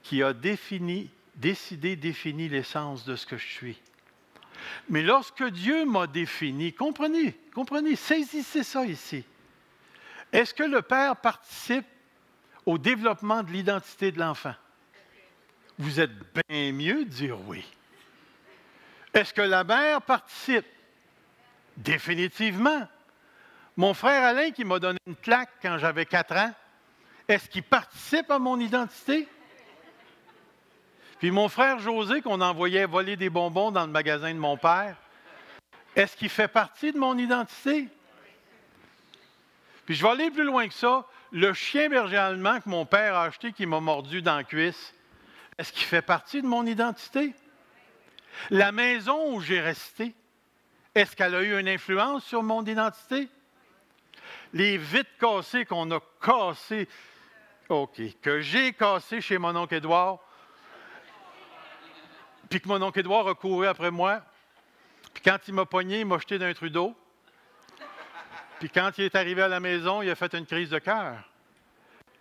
qui 0.02 0.24
a 0.24 0.34
défini, 0.34 1.10
décidé, 1.36 1.96
défini 1.96 2.50
l'essence 2.50 3.06
de 3.06 3.16
ce 3.16 3.26
que 3.26 3.38
je 3.38 3.46
suis. 3.46 3.82
Mais 4.90 5.04
lorsque 5.04 5.44
Dieu 5.44 5.86
m'a 5.86 6.08
défini, 6.08 6.74
comprenez, 6.74 7.40
comprenez, 7.54 7.96
saisissez 7.96 8.64
ça 8.64 8.86
ici. 8.86 9.24
Est-ce 10.34 10.54
que 10.54 10.64
le 10.64 10.82
Père 10.82 11.16
participe 11.16 11.86
au 12.66 12.78
développement 12.78 13.44
de 13.44 13.52
l'identité 13.52 14.12
de 14.12 14.20
l'enfant? 14.20 14.56
Vous 15.78 16.00
êtes 16.00 16.12
bien 16.50 16.72
mieux 16.72 17.06
de 17.06 17.10
dire 17.10 17.40
oui. 17.48 17.64
Est-ce 19.14 19.34
que 19.34 19.42
la 19.42 19.64
mère 19.64 20.02
participe? 20.02 20.66
Définitivement. 21.78 22.88
Mon 23.78 23.94
frère 23.94 24.24
Alain, 24.24 24.50
qui 24.50 24.66
m'a 24.66 24.80
donné 24.80 24.98
une 25.06 25.16
claque 25.16 25.52
quand 25.62 25.78
j'avais 25.78 26.08
4 26.08 26.36
ans, 26.36 26.54
est-ce 27.28 27.48
qu'il 27.48 27.62
participe 27.62 28.32
à 28.32 28.40
mon 28.40 28.60
identité? 28.60 29.28
Puis 31.20 31.30
mon 31.30 31.48
frère 31.48 31.78
José, 31.78 32.24
qu'on 32.24 32.42
envoyait 32.42 32.88
voler 32.88 33.18
des 33.18 33.30
bonbons 33.30 33.70
dans 33.70 33.86
le 33.86 33.92
magasin 33.92 34.34
de 34.34 34.40
mon 34.40 34.58
père, 34.58 34.98
est-ce 35.96 36.18
qu'il 36.18 36.30
fait 36.30 36.48
partie 36.48 36.92
de 36.92 36.98
mon 36.98 37.20
identité? 37.20 37.88
Puis 39.86 39.94
je 39.94 40.02
vais 40.02 40.10
aller 40.10 40.32
plus 40.32 40.44
loin 40.44 40.68
que 40.68 40.74
ça. 40.74 41.06
Le 41.32 41.54
chien 41.54 41.88
berger 41.88 42.18
allemand 42.18 42.60
que 42.60 42.70
mon 42.70 42.86
père 42.86 43.16
a 43.16 43.26
acheté 43.26 43.54
qui 43.54 43.68
m'a 43.68 43.80
mordu 43.80 44.24
dans 44.24 44.38
la 44.38 44.44
cuisse, 44.44 44.96
est-ce 45.60 45.72
qu'il 45.72 45.86
fait 45.86 46.02
partie 46.02 46.42
de 46.42 46.48
mon 46.48 46.66
identité? 46.66 47.36
La 48.50 48.72
maison 48.72 49.36
où 49.36 49.42
j'ai 49.42 49.60
resté, 49.60 50.16
est-ce 50.96 51.16
qu'elle 51.16 51.36
a 51.36 51.44
eu 51.44 51.60
une 51.60 51.70
influence 51.70 52.24
sur 52.26 52.42
mon 52.42 52.66
identité? 52.66 53.28
Les 54.54 54.78
vitres 54.78 55.18
cassées 55.20 55.66
qu'on 55.66 55.90
a 55.92 56.00
cassées, 56.22 56.88
OK, 57.70 58.02
que 58.22 58.40
j'ai 58.42 58.74
cassées 58.74 59.22
chez 59.22 59.38
mon 59.38 59.56
oncle 59.56 59.76
Édouard, 59.76 60.20
puis 62.50 62.62
que 62.62 62.68
mon 62.68 62.82
oncle 62.82 63.00
Édouard 63.00 63.28
a 63.28 63.36
couru 63.36 63.68
après 63.68 63.92
moi, 63.92 64.22
puis 65.14 65.24
quand 65.24 65.38
il 65.48 65.54
m'a 65.54 65.66
pogné, 65.66 66.02
il 66.02 66.06
m'a 66.06 66.18
jeté 66.18 66.40
d'un 66.40 66.54
Trudeau, 66.54 66.96
puis 68.60 68.70
quand 68.70 68.92
il 68.98 69.06
est 69.06 69.16
arrivé 69.16 69.42
à 69.42 69.48
la 69.48 69.60
maison, 69.60 70.02
il 70.02 70.10
a 70.10 70.16
fait 70.16 70.34
une 70.34 70.46
crise 70.46 70.70
de 70.70 70.80
cœur, 70.80 71.18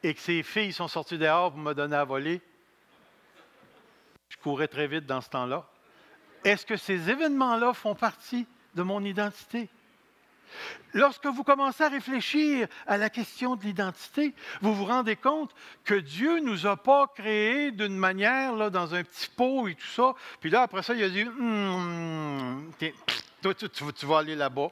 et 0.02 0.14
que 0.14 0.20
ses 0.20 0.42
filles 0.42 0.72
sont 0.72 0.88
sorties 0.88 1.18
dehors 1.18 1.50
pour 1.50 1.60
me 1.60 1.74
donner 1.74 1.96
à 1.96 2.04
voler. 2.04 2.40
Je 4.28 4.36
courais 4.38 4.68
très 4.68 4.86
vite 4.86 5.06
dans 5.06 5.20
ce 5.20 5.30
temps-là. 5.30 5.66
Est-ce 6.44 6.66
que 6.66 6.76
ces 6.76 7.10
événements-là 7.10 7.72
font 7.72 7.94
partie 7.94 8.46
de 8.74 8.82
mon 8.82 9.04
identité? 9.04 9.68
Lorsque 10.94 11.26
vous 11.26 11.44
commencez 11.44 11.84
à 11.84 11.88
réfléchir 11.88 12.68
à 12.86 12.96
la 12.96 13.10
question 13.10 13.56
de 13.56 13.64
l'identité, 13.64 14.34
vous 14.62 14.74
vous 14.74 14.84
rendez 14.84 15.16
compte 15.16 15.54
que 15.84 15.94
Dieu 15.94 16.38
ne 16.38 16.46
nous 16.46 16.66
a 16.66 16.76
pas 16.76 17.06
créés 17.14 17.70
d'une 17.70 17.96
manière, 17.96 18.54
là, 18.54 18.70
dans 18.70 18.94
un 18.94 19.04
petit 19.04 19.28
pot 19.28 19.68
et 19.68 19.74
tout 19.74 19.86
ça. 19.86 20.14
Puis 20.40 20.50
là, 20.50 20.62
après 20.62 20.82
ça, 20.82 20.94
il 20.94 21.02
a 21.02 21.08
dit, 21.08 21.24
hum, 21.24 22.72
toi, 23.42 23.54
tu, 23.54 24.06
vas 24.06 24.18
aller 24.18 24.36
là-bas. 24.36 24.70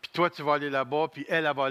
Puis 0.00 0.10
toi, 0.12 0.30
tu 0.30 0.42
vas 0.42 0.54
aller 0.54 0.70
là-bas. 0.70 1.08
Puis 1.12 1.24
elle, 1.28 1.46
elle 1.46 1.56
va... 1.56 1.70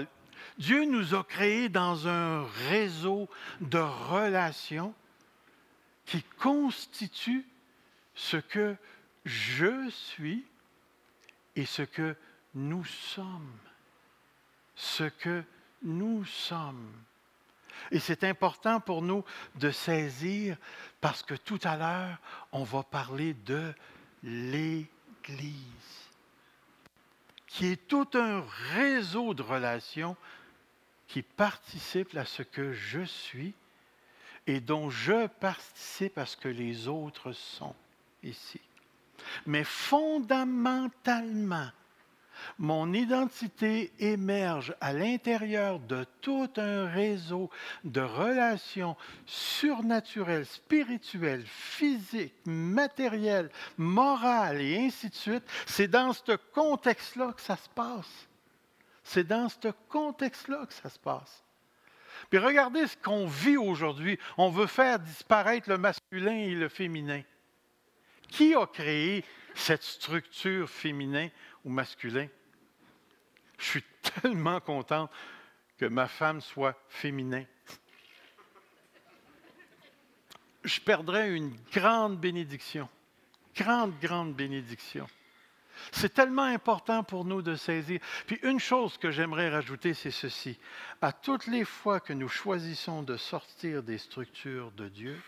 Dieu 0.58 0.84
nous 0.84 1.14
a 1.14 1.22
créés 1.24 1.68
dans 1.68 2.08
un 2.08 2.44
réseau 2.68 3.28
de 3.60 3.78
relations 3.78 4.94
qui 6.04 6.22
constitue 6.38 7.46
ce 8.14 8.36
que 8.36 8.76
je 9.24 9.88
suis 9.88 10.44
et 11.56 11.64
ce 11.64 11.82
que 11.82 12.16
nous 12.54 12.84
sommes 12.84 13.58
ce 14.74 15.04
que 15.04 15.44
nous 15.82 16.24
sommes. 16.24 16.92
Et 17.90 17.98
c'est 17.98 18.24
important 18.24 18.80
pour 18.80 19.02
nous 19.02 19.24
de 19.56 19.70
saisir 19.70 20.56
parce 21.00 21.22
que 21.22 21.34
tout 21.34 21.60
à 21.64 21.76
l'heure, 21.76 22.18
on 22.52 22.64
va 22.64 22.82
parler 22.82 23.34
de 23.34 23.74
l'Église, 24.22 24.88
qui 27.46 27.66
est 27.66 27.88
tout 27.88 28.08
un 28.14 28.44
réseau 28.74 29.34
de 29.34 29.42
relations 29.42 30.16
qui 31.08 31.22
participent 31.22 32.16
à 32.16 32.24
ce 32.24 32.42
que 32.42 32.72
je 32.72 33.02
suis 33.02 33.54
et 34.46 34.60
dont 34.60 34.90
je 34.90 35.26
participe 35.26 36.18
à 36.18 36.26
ce 36.26 36.36
que 36.36 36.48
les 36.48 36.88
autres 36.88 37.32
sont 37.32 37.74
ici. 38.22 38.60
Mais 39.46 39.64
fondamentalement, 39.64 41.70
mon 42.58 42.92
identité 42.92 43.92
émerge 43.98 44.74
à 44.80 44.92
l'intérieur 44.92 45.78
de 45.80 46.04
tout 46.20 46.50
un 46.56 46.86
réseau 46.86 47.50
de 47.84 48.00
relations 48.00 48.96
surnaturelles, 49.26 50.46
spirituelles, 50.46 51.44
physiques, 51.46 52.34
matérielles, 52.44 53.50
morales 53.76 54.60
et 54.60 54.78
ainsi 54.78 55.08
de 55.08 55.14
suite. 55.14 55.44
C'est 55.66 55.88
dans 55.88 56.12
ce 56.12 56.36
contexte-là 56.52 57.32
que 57.32 57.42
ça 57.42 57.56
se 57.56 57.68
passe. 57.68 58.28
C'est 59.04 59.26
dans 59.26 59.48
ce 59.48 59.68
contexte-là 59.88 60.66
que 60.66 60.74
ça 60.74 60.88
se 60.88 60.98
passe. 60.98 61.42
Puis 62.30 62.38
regardez 62.38 62.86
ce 62.86 62.96
qu'on 62.96 63.26
vit 63.26 63.56
aujourd'hui. 63.56 64.18
On 64.38 64.48
veut 64.48 64.66
faire 64.66 64.98
disparaître 64.98 65.68
le 65.68 65.78
masculin 65.78 66.36
et 66.36 66.54
le 66.54 66.68
féminin. 66.68 67.22
Qui 68.28 68.54
a 68.54 68.66
créé 68.66 69.24
cette 69.54 69.82
structure 69.82 70.68
féminin 70.68 71.28
ou 71.64 71.70
masculin? 71.70 72.28
Je 73.58 73.64
suis 73.64 73.84
tellement 74.22 74.60
content 74.60 75.08
que 75.78 75.86
ma 75.86 76.08
femme 76.08 76.40
soit 76.40 76.76
féminin. 76.88 77.44
Je 80.64 80.80
perdrais 80.80 81.34
une 81.34 81.56
grande 81.72 82.18
bénédiction. 82.18 82.88
Grande, 83.56 83.98
grande 84.00 84.34
bénédiction. 84.34 85.08
C'est 85.90 86.14
tellement 86.14 86.44
important 86.44 87.02
pour 87.02 87.24
nous 87.24 87.42
de 87.42 87.56
saisir. 87.56 88.00
Puis 88.26 88.38
une 88.42 88.60
chose 88.60 88.98
que 88.98 89.10
j'aimerais 89.10 89.48
rajouter, 89.48 89.94
c'est 89.94 90.10
ceci. 90.10 90.58
À 91.00 91.12
toutes 91.12 91.46
les 91.46 91.64
fois 91.64 92.00
que 92.00 92.12
nous 92.12 92.28
choisissons 92.28 93.02
de 93.02 93.16
sortir 93.16 93.82
des 93.82 93.98
structures 93.98 94.70
de 94.72 94.88
Dieu, 94.88 95.20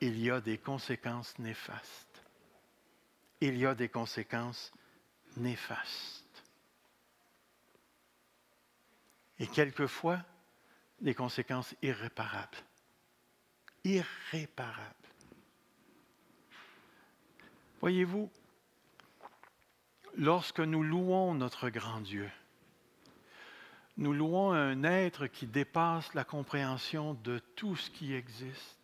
il 0.00 0.18
y 0.18 0.30
a 0.30 0.40
des 0.40 0.58
conséquences 0.58 1.38
néfastes. 1.38 2.22
Il 3.40 3.56
y 3.56 3.66
a 3.66 3.74
des 3.74 3.88
conséquences 3.88 4.72
néfastes. 5.36 6.42
Et 9.38 9.46
quelquefois, 9.46 10.20
des 11.00 11.14
conséquences 11.14 11.74
irréparables. 11.82 12.58
Irréparables. 13.84 14.94
Voyez-vous, 17.80 18.30
lorsque 20.14 20.60
nous 20.60 20.82
louons 20.82 21.34
notre 21.34 21.68
grand 21.68 22.00
Dieu, 22.00 22.30
nous 23.96 24.12
louons 24.12 24.52
un 24.52 24.84
être 24.84 25.26
qui 25.26 25.46
dépasse 25.46 26.14
la 26.14 26.24
compréhension 26.24 27.14
de 27.14 27.40
tout 27.56 27.76
ce 27.76 27.90
qui 27.90 28.14
existe. 28.14 28.78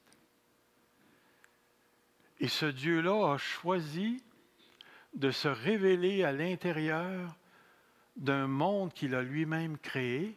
Et 2.40 2.48
ce 2.48 2.66
Dieu-là 2.66 3.34
a 3.34 3.38
choisi 3.38 4.22
de 5.14 5.30
se 5.30 5.48
révéler 5.48 6.24
à 6.24 6.32
l'intérieur 6.32 7.36
d'un 8.16 8.46
monde 8.46 8.92
qu'il 8.92 9.14
a 9.14 9.22
lui-même 9.22 9.78
créé, 9.78 10.36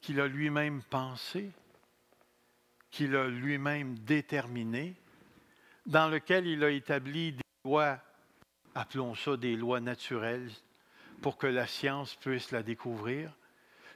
qu'il 0.00 0.20
a 0.20 0.26
lui-même 0.26 0.82
pensé, 0.82 1.50
qu'il 2.90 3.16
a 3.16 3.28
lui-même 3.28 3.98
déterminé, 4.00 4.94
dans 5.86 6.08
lequel 6.08 6.46
il 6.46 6.62
a 6.62 6.70
établi 6.70 7.32
des 7.32 7.42
lois 7.64 7.98
appelons 8.74 9.14
ça 9.14 9.36
des 9.36 9.56
lois 9.56 9.80
naturelles, 9.80 10.50
pour 11.20 11.36
que 11.36 11.46
la 11.46 11.66
science 11.66 12.14
puisse 12.16 12.50
la 12.50 12.62
découvrir. 12.62 13.32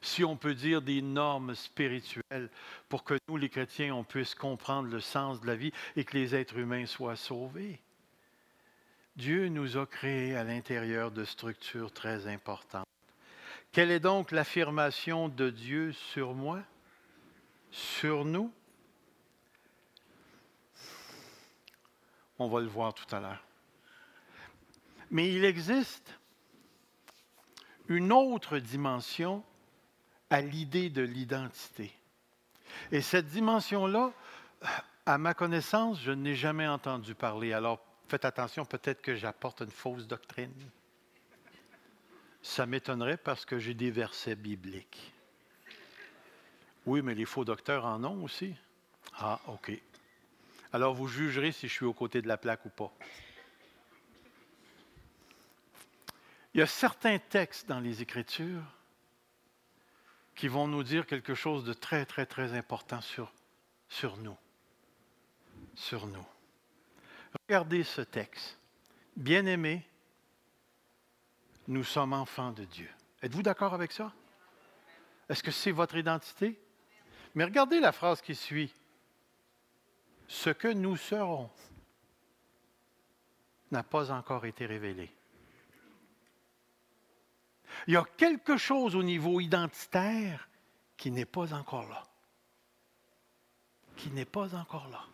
Si 0.01 0.23
on 0.23 0.37
peut 0.37 0.55
dire 0.55 0.83
des 0.83 1.03
normes 1.03 1.55
spirituelles 1.55 2.51
pour 2.88 3.03
que 3.03 3.19
nous, 3.29 3.37
les 3.37 3.49
chrétiens, 3.49 3.95
on 3.95 4.05
puisse 4.05 4.35
comprendre 4.35 4.88
le 4.88 5.01
sens 5.01 5.40
de 5.40 5.47
la 5.47 5.57
vie 5.57 5.73
et 5.97 6.05
que 6.05 6.16
les 6.16 6.35
êtres 6.35 6.59
humains 6.59 6.87
soient 6.87 7.16
sauvés. 7.16 7.81
Dieu 9.16 9.48
nous 9.48 9.79
a 9.79 9.87
créés 9.87 10.37
à 10.37 10.44
l'intérieur 10.44 11.11
de 11.11 11.24
structures 11.24 11.90
très 11.90 12.26
importantes. 12.26 12.87
Quelle 13.72 13.90
est 13.90 14.00
donc 14.00 14.31
l'affirmation 14.31 15.29
de 15.29 15.48
Dieu 15.48 15.92
sur 15.92 16.35
moi, 16.35 16.61
sur 17.70 18.24
nous? 18.26 18.52
On 22.38 22.48
va 22.48 22.61
le 22.61 22.66
voir 22.66 22.92
tout 22.92 23.14
à 23.14 23.20
l'heure. 23.20 23.42
Mais 25.11 25.33
il 25.33 25.44
existe 25.44 26.18
une 27.88 28.12
autre 28.12 28.59
dimension 28.59 29.42
à 30.29 30.42
l'idée 30.42 30.90
de 30.90 31.02
l'identité. 31.02 31.94
Et 32.92 33.00
cette 33.00 33.29
dimension-là, 33.29 34.12
à 35.07 35.18
ma 35.18 35.33
connaissance, 35.33 36.00
je 36.02 36.11
n'ai 36.11 36.35
jamais 36.35 36.66
entendu 36.66 37.14
parler. 37.14 37.52
Alors 37.52 37.86
faites 38.09 38.25
attention, 38.25 38.64
peut-être 38.64 39.03
que 39.03 39.14
j'apporte 39.14 39.61
une 39.61 39.71
fausse 39.71 40.07
doctrine. 40.07 40.53
Ça 42.42 42.66
m'étonnerait 42.66 43.16
parce 43.16 43.45
que 43.45 43.59
j'ai 43.59 43.75
des 43.75 43.90
versets 43.90 44.37
bibliques. 44.37 45.12
Oui, 46.87 47.03
mais 47.03 47.14
les 47.14 47.25
faux 47.25 47.45
docteurs 47.45 47.85
en 47.85 48.05
ont 48.05 48.23
aussi. 48.23 48.55
Ah, 49.14 49.40
OK. 49.49 49.73
Alors 50.73 50.95
vous 50.95 51.09
jugerez 51.09 51.53
si 51.53 51.69
je 51.69 51.73
suis 51.73 51.85
aux 51.85 51.92
côtés 51.92 52.23
de 52.23 52.29
la 52.29 52.37
plaque 52.37 52.64
ou 52.64 52.69
pas. 52.69 52.92
Il 56.55 56.61
y 56.61 56.62
a 56.62 56.66
certains 56.66 57.19
textes 57.19 57.69
dans 57.69 57.81
les 57.81 58.03
Écritures 58.03 58.62
qui 60.35 60.49
vont 60.49 60.69
nous 60.69 60.83
dire 60.83 61.07
quelque 61.07 61.35
chose 61.35 61.64
de 61.64 61.73
très, 61.73 62.07
très, 62.07 62.27
très 62.27 62.53
important 62.53 63.01
sur, 63.01 63.33
sur 63.88 64.16
nous. 64.19 64.37
Sur 65.75 66.07
nous. 66.07 66.27
Regardez 67.49 67.85
ce 67.85 68.01
texte. 68.01 68.59
Bien-aimés, 69.16 69.87
nous 71.68 71.85
sommes 71.85 72.12
enfants 72.12 72.53
de 72.53 72.64
Dieu. 72.64 72.90
Êtes-vous 73.22 73.42
d'accord 73.42 73.75
avec 73.75 73.92
ça? 73.92 74.12
Est-ce 75.29 75.42
que 75.42 75.51
c'est 75.51 75.72
votre 75.72 75.96
identité? 75.96 76.61
Mais 77.35 77.44
regardez 77.44 77.81
la 77.81 77.92
phrase 77.92 78.20
qui 78.20 78.35
suit. 78.35 78.72
Ce 80.29 80.51
que 80.51 80.68
nous 80.68 80.96
serons 80.96 81.51
n'a 83.70 83.83
pas 83.83 84.11
encore 84.11 84.46
été 84.46 84.66
révélé. 84.66 85.12
Il 87.87 87.94
y 87.94 87.96
a 87.96 88.05
quelque 88.16 88.57
chose 88.57 88.96
au 88.96 89.03
niveau 89.03 89.40
identitaire 89.40 90.49
qui 90.96 91.11
n'est 91.11 91.25
pas 91.25 91.53
encore 91.53 91.88
là. 91.88 92.07
Qui 93.96 94.11
n'est 94.11 94.25
pas 94.25 94.55
encore 94.55 94.88
là. 94.88 95.05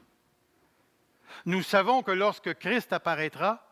Nous 1.47 1.63
savons 1.63 2.03
que 2.03 2.11
lorsque 2.11 2.55
Christ 2.55 2.93
apparaîtra, 2.93 3.67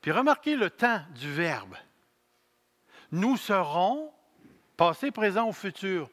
puis 0.00 0.12
remarquez 0.12 0.56
le 0.56 0.70
temps 0.70 1.02
du 1.14 1.32
verbe, 1.32 1.76
nous 3.12 3.36
serons, 3.36 4.12
passé, 4.76 5.10
présent 5.10 5.48
ou 5.48 5.52
futur, 5.52 6.08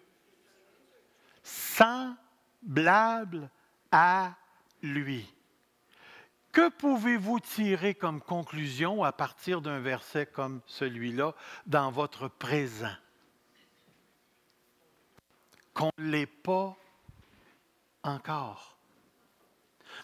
semblables 1.43 3.49
à 3.91 4.35
lui. 4.81 5.33
Que 6.51 6.69
pouvez-vous 6.69 7.39
tirer 7.39 7.93
comme 7.93 8.21
conclusion 8.21 9.03
à 9.03 9.11
partir 9.11 9.61
d'un 9.61 9.79
verset 9.79 10.25
comme 10.25 10.61
celui-là 10.65 11.35
dans 11.67 11.91
votre 11.91 12.27
présent? 12.27 12.95
Qu'on 15.73 15.91
ne 15.99 16.05
l'est 16.05 16.25
pas 16.25 16.75
encore. 18.01 18.76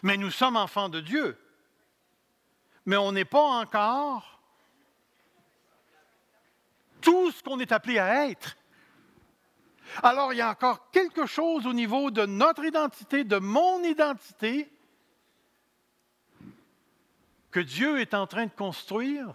Mais 0.04 0.18
nous 0.18 0.30
sommes 0.30 0.58
enfants 0.58 0.90
de 0.90 1.00
Dieu. 1.00 1.38
Mais 2.84 2.98
on 2.98 3.10
n'est 3.10 3.24
pas 3.24 3.40
encore 3.40 4.38
tout 7.00 7.30
ce 7.30 7.42
qu'on 7.42 7.58
est 7.58 7.72
appelé 7.72 7.98
à 7.98 8.28
être. 8.28 8.54
Alors 10.02 10.34
il 10.34 10.36
y 10.36 10.42
a 10.42 10.50
encore 10.50 10.90
quelque 10.90 11.24
chose 11.24 11.66
au 11.66 11.72
niveau 11.72 12.10
de 12.10 12.26
notre 12.26 12.66
identité, 12.66 13.24
de 13.24 13.38
mon 13.38 13.82
identité, 13.82 14.70
que 17.50 17.60
Dieu 17.60 17.98
est 17.98 18.12
en 18.12 18.26
train 18.26 18.44
de 18.44 18.52
construire 18.52 19.34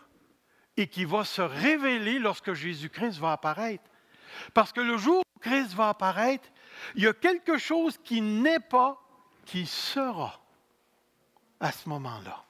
et 0.78 0.88
qui 0.88 1.04
va 1.04 1.26
se 1.26 1.42
révéler 1.42 2.20
lorsque 2.20 2.54
Jésus-Christ 2.54 3.18
va 3.18 3.32
apparaître. 3.32 3.90
Parce 4.54 4.72
que 4.72 4.82
le 4.82 4.98
jour 4.98 5.24
où 5.36 5.40
Christ 5.40 5.74
va 5.74 5.90
apparaître, 5.90 6.48
il 6.94 7.06
y 7.06 7.08
a 7.08 7.14
quelque 7.14 7.58
chose 7.58 7.98
qui 8.04 8.22
n'est 8.22 8.60
pas, 8.60 9.02
qui 9.46 9.66
sera 9.66 10.40
à 11.60 11.72
ce 11.72 11.90
moment-là. 11.90 12.44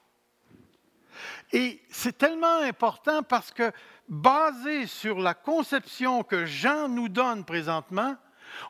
Et 1.52 1.82
c'est 1.90 2.16
tellement 2.16 2.60
important 2.62 3.22
parce 3.22 3.50
que 3.50 3.72
basé 4.08 4.86
sur 4.86 5.18
la 5.18 5.34
conception 5.34 6.22
que 6.22 6.46
Jean 6.46 6.88
nous 6.88 7.08
donne 7.08 7.44
présentement, 7.44 8.16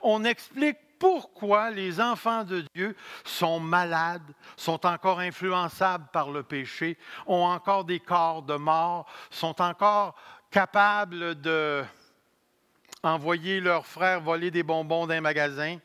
on 0.03 0.25
explique 0.25 0.79
pourquoi 0.99 1.71
les 1.71 2.01
enfants 2.01 2.45
de 2.45 2.63
Dieu 2.75 2.95
sont 3.25 3.59
malades, 3.59 4.35
sont 4.57 4.85
encore 4.87 5.21
influençables 5.21 6.07
par 6.13 6.31
le 6.31 6.43
péché, 6.43 6.99
ont 7.27 7.45
encore 7.45 7.85
des 7.85 8.01
corps 8.01 8.43
de 8.43 8.57
mort, 8.57 9.07
sont 9.31 9.61
encore 9.63 10.15
capables 10.51 11.41
de 11.41 11.83
envoyer 13.03 13.61
leurs 13.61 13.87
frères 13.87 14.21
voler 14.21 14.51
des 14.51 14.63
bonbons 14.63 15.07
d'un 15.07 15.23
magasin. 15.23 15.79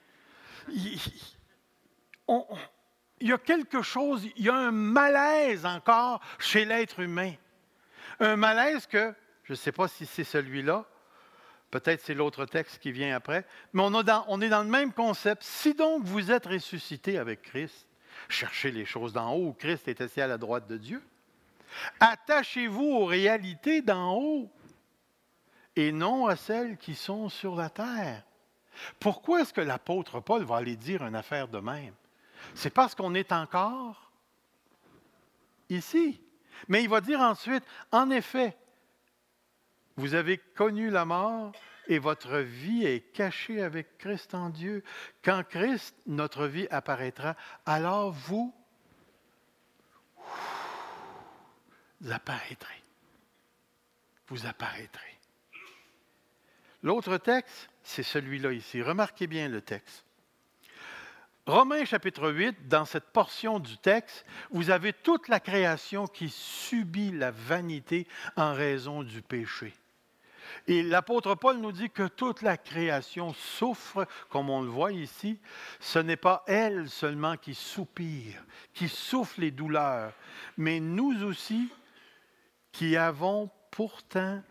Il, 0.67 0.99
il 3.19 3.29
y 3.29 3.33
a 3.33 3.37
quelque 3.37 3.81
chose, 3.81 4.25
il 4.35 4.45
y 4.45 4.49
a 4.49 4.55
un 4.55 4.71
malaise 4.71 5.65
encore 5.65 6.21
chez 6.39 6.65
l'être 6.65 6.99
humain. 6.99 7.33
Un 8.19 8.35
malaise 8.35 8.87
que, 8.87 9.13
je 9.43 9.53
ne 9.53 9.57
sais 9.57 9.71
pas 9.71 9.87
si 9.87 10.05
c'est 10.05 10.23
celui-là, 10.23 10.85
Peut-être 11.75 11.99
c'est 11.99 12.13
l'autre 12.13 12.45
texte 12.45 12.79
qui 12.79 12.93
vient 12.93 13.13
après. 13.13 13.45
Mais 13.73 13.83
on, 13.83 13.93
est 14.41 14.49
dans 14.49 14.63
le 14.63 14.69
même 14.69 14.93
concept. 14.93 15.43
Si 15.43 15.73
donc 15.73 16.03
vous 16.03 16.31
êtes 16.31 16.45
ressuscité 16.45 17.17
avec 17.17 17.41
Christ, 17.41 17.85
cherchez 18.29 18.71
les 18.71 18.85
choses 18.85 19.11
d'en 19.11 19.33
haut 19.33 19.51
Christ 19.51 19.89
est 19.89 19.99
assis 19.99 20.21
à 20.21 20.27
la 20.27 20.37
droite 20.37 20.67
de 20.67 20.77
Dieu. 20.77 21.03
Attachez-vous 21.99 22.85
aux 22.85 23.05
réalités 23.05 23.81
d'en 23.81 24.15
haut 24.15 24.49
et 25.75 25.91
non 25.91 26.27
à 26.27 26.37
celles 26.37 26.77
qui 26.77 26.95
sont 26.95 27.27
sur 27.27 27.57
la 27.57 27.69
terre. 27.69 28.23
Pourquoi 28.97 29.41
est-ce 29.41 29.53
que 29.53 29.59
l'apôtre 29.59 30.21
Paul 30.21 30.45
va 30.45 30.55
aller 30.55 30.77
dire 30.77 31.03
une 31.03 31.15
affaire 31.15 31.49
de 31.49 31.59
même? 31.59 31.93
C'est 32.53 32.69
parce 32.69 32.95
qu'on 32.95 33.15
est 33.15 33.31
encore 33.31 34.11
ici. 35.69 36.21
Mais 36.67 36.83
il 36.83 36.89
va 36.89 37.01
dire 37.01 37.19
ensuite, 37.19 37.63
en 37.91 38.09
effet, 38.09 38.57
vous 39.97 40.13
avez 40.13 40.37
connu 40.37 40.89
la 40.89 41.05
mort 41.05 41.51
et 41.87 41.99
votre 41.99 42.37
vie 42.37 42.85
est 42.85 43.11
cachée 43.13 43.61
avec 43.61 43.97
Christ 43.97 44.33
en 44.33 44.49
Dieu. 44.49 44.83
Quand 45.23 45.43
Christ, 45.47 45.95
notre 46.05 46.47
vie, 46.47 46.67
apparaîtra, 46.69 47.35
alors 47.65 48.11
vous, 48.11 48.53
apparaîtrez. 52.09 52.83
Vous 54.27 54.45
apparaîtrez. 54.45 55.19
L'autre 56.81 57.17
texte, 57.17 57.69
c'est 57.83 58.03
celui-là 58.03 58.51
ici. 58.51 58.81
Remarquez 58.81 59.27
bien 59.27 59.47
le 59.47 59.61
texte. 59.61 60.05
Romains 61.45 61.85
chapitre 61.85 62.31
8, 62.31 62.67
dans 62.67 62.85
cette 62.85 63.11
portion 63.11 63.59
du 63.59 63.77
texte, 63.77 64.25
vous 64.49 64.71
avez 64.71 64.93
toute 64.93 65.27
la 65.27 65.39
création 65.39 66.07
qui 66.07 66.29
subit 66.29 67.11
la 67.11 67.29
vanité 67.29 68.07
en 68.35 68.53
raison 68.53 69.03
du 69.03 69.21
péché. 69.21 69.71
Et 70.65 70.81
l'apôtre 70.81 71.35
Paul 71.35 71.57
nous 71.57 71.71
dit 71.71 71.91
que 71.91 72.07
toute 72.07 72.41
la 72.41 72.57
création 72.57 73.33
souffre, 73.33 74.07
comme 74.29 74.49
on 74.49 74.63
le 74.63 74.69
voit 74.69 74.91
ici. 74.91 75.39
Ce 75.79 75.99
n'est 75.99 76.17
pas 76.17 76.43
elle 76.47 76.89
seulement 76.89 77.37
qui 77.37 77.53
soupire, 77.53 78.43
qui 78.73 78.89
souffle 78.89 79.41
les 79.41 79.51
douleurs, 79.51 80.13
mais 80.57 80.79
nous 80.79 81.23
aussi 81.23 81.69
qui 82.71 82.97
avons 82.97 83.51
pourtant 83.69 84.41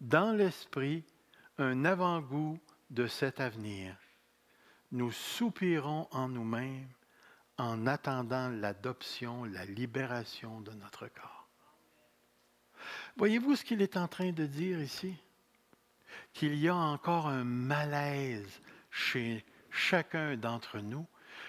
dans 0.00 0.32
l'esprit 0.32 1.04
un 1.58 1.84
avant-goût 1.84 2.58
de 2.88 3.06
cet 3.06 3.40
avenir. 3.40 3.94
Nous 4.94 5.10
soupirons 5.10 6.06
en 6.12 6.28
nous-mêmes 6.28 6.86
en 7.58 7.84
attendant 7.88 8.48
l'adoption, 8.48 9.42
la 9.42 9.64
libération 9.64 10.60
de 10.60 10.70
notre 10.70 11.08
corps. 11.08 11.48
Voyez-vous 13.16 13.56
ce 13.56 13.64
qu'il 13.64 13.82
est 13.82 13.96
en 13.96 14.06
train 14.06 14.30
de 14.30 14.46
dire 14.46 14.80
ici? 14.80 15.16
Qu'il 16.32 16.54
y 16.54 16.68
a 16.68 16.76
encore 16.76 17.26
un 17.26 17.42
malaise 17.42 18.60
chez 18.92 19.44
chacun 19.68 20.36
d'entre 20.36 20.78
nous, 20.78 21.08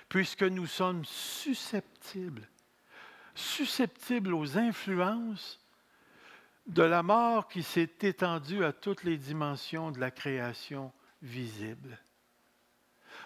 puisque 0.10 0.42
nous 0.42 0.66
sommes 0.66 1.06
susceptibles, 1.06 2.50
susceptibles 3.36 4.34
aux 4.34 4.58
influences 4.58 5.60
de 6.66 6.82
la 6.82 7.04
mort 7.04 7.48
qui 7.48 7.62
s'est 7.62 7.94
étendue 8.02 8.66
à 8.66 8.74
toutes 8.74 9.04
les 9.04 9.18
dimensions 9.18 9.92
de 9.92 10.00
la 10.00 10.10
création 10.10 10.92
visible. 11.22 12.00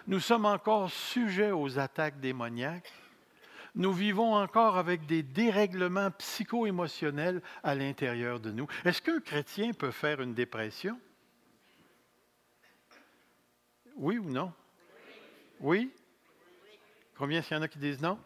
Nous 0.06 0.20
sommes 0.20 0.46
encore 0.46 0.90
sujets 0.90 1.52
aux 1.52 1.78
attaques 1.78 2.20
démoniaques 2.20 2.92
nous 3.74 3.92
vivons 3.92 4.34
encore 4.34 4.76
avec 4.76 5.06
des 5.06 5.22
dérèglements 5.22 6.10
psycho-émotionnels 6.12 7.40
à 7.62 7.74
l'intérieur 7.74 8.40
de 8.40 8.50
nous. 8.50 8.66
Est-ce 8.84 9.00
qu'un 9.00 9.20
chrétien 9.20 9.72
peut 9.72 9.92
faire 9.92 10.20
une 10.20 10.34
dépression? 10.34 11.00
Oui 13.94 14.18
ou 14.18 14.28
non? 14.28 14.52
Oui? 15.60 15.92
Combien 17.16 17.42
s'il 17.42 17.56
y 17.56 17.60
en 17.60 17.62
a 17.62 17.68
qui 17.68 17.78
disent 17.78 18.00
non? 18.00 18.18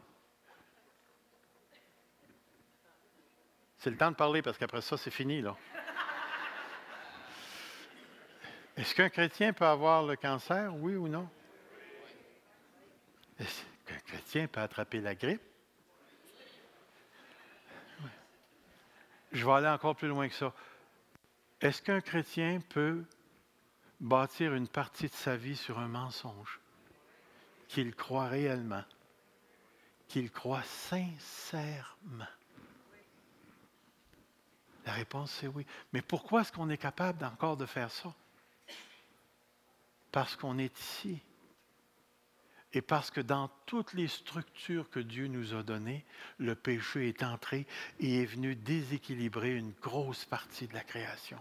C'est 3.77 3.91
le 3.91 3.99
temps 3.99 4.11
de 4.11 4.17
parler 4.17 4.41
parce 4.41 4.57
qu'après 4.57 4.81
ça, 4.81 4.97
c'est 4.97 5.11
fini, 5.11 5.43
là. 5.43 5.57
Est-ce 8.77 8.95
qu'un 8.95 9.11
chrétien 9.11 9.53
peut 9.53 9.67
avoir 9.67 10.05
le 10.05 10.17
cancer, 10.17 10.75
oui 10.77 10.95
ou 10.95 11.07
non? 11.07 11.29
Qu'un 13.87 13.99
chrétien 14.01 14.47
peut 14.47 14.61
attraper 14.61 15.01
la 15.01 15.15
grippe? 15.15 15.43
Je 19.33 19.45
vais 19.45 19.53
aller 19.53 19.69
encore 19.69 19.97
plus 19.97 20.09
loin 20.09 20.29
que 20.29 20.35
ça. 20.35 20.53
Est-ce 21.61 21.83
qu'un 21.83 22.01
chrétien 22.01 22.61
peut 22.69 23.05
bâtir 24.01 24.55
une 24.55 24.69
partie 24.69 25.09
de 25.09 25.15
sa 25.15 25.37
vie 25.37 25.57
sur 25.57 25.79
un 25.79 25.89
mensonge 25.89 26.61
qu'il 27.69 27.95
croit 27.95 28.29
réellement, 28.29 28.85
qu'il 30.09 30.31
croit 30.31 30.63
sincèrement? 30.63 32.27
La 34.87 34.93
réponse, 34.93 35.33
c'est 35.33 35.49
oui. 35.49 35.67
Mais 35.93 36.03
pourquoi 36.03 36.43
est-ce 36.43 36.53
qu'on 36.53 36.69
est 36.69 36.79
capable 36.79 37.25
encore 37.25 37.57
de 37.57 37.67
faire 37.67 37.91
ça? 37.91 38.15
Parce 40.13 40.37
qu'on 40.37 40.59
est 40.59 40.79
ici 40.79 41.21
et 42.75 42.83
parce 42.83 43.11
que 43.11 43.21
dans 43.21 43.49
toutes 43.67 43.93
les 43.95 44.09
structures 44.09 44.91
que 44.91 45.01
Dieu 45.01 45.29
nous 45.29 45.55
a 45.55 45.63
données, 45.63 46.05
le 46.39 46.57
péché 46.57 47.09
est 47.09 47.23
entré 47.23 47.67
et 48.01 48.23
est 48.23 48.27
venu 48.27 48.57
déséquilibrer 48.57 49.57
une 49.57 49.73
grosse 49.81 50.25
partie 50.25 50.67
de 50.67 50.75
la 50.75 50.83
création, 50.83 51.39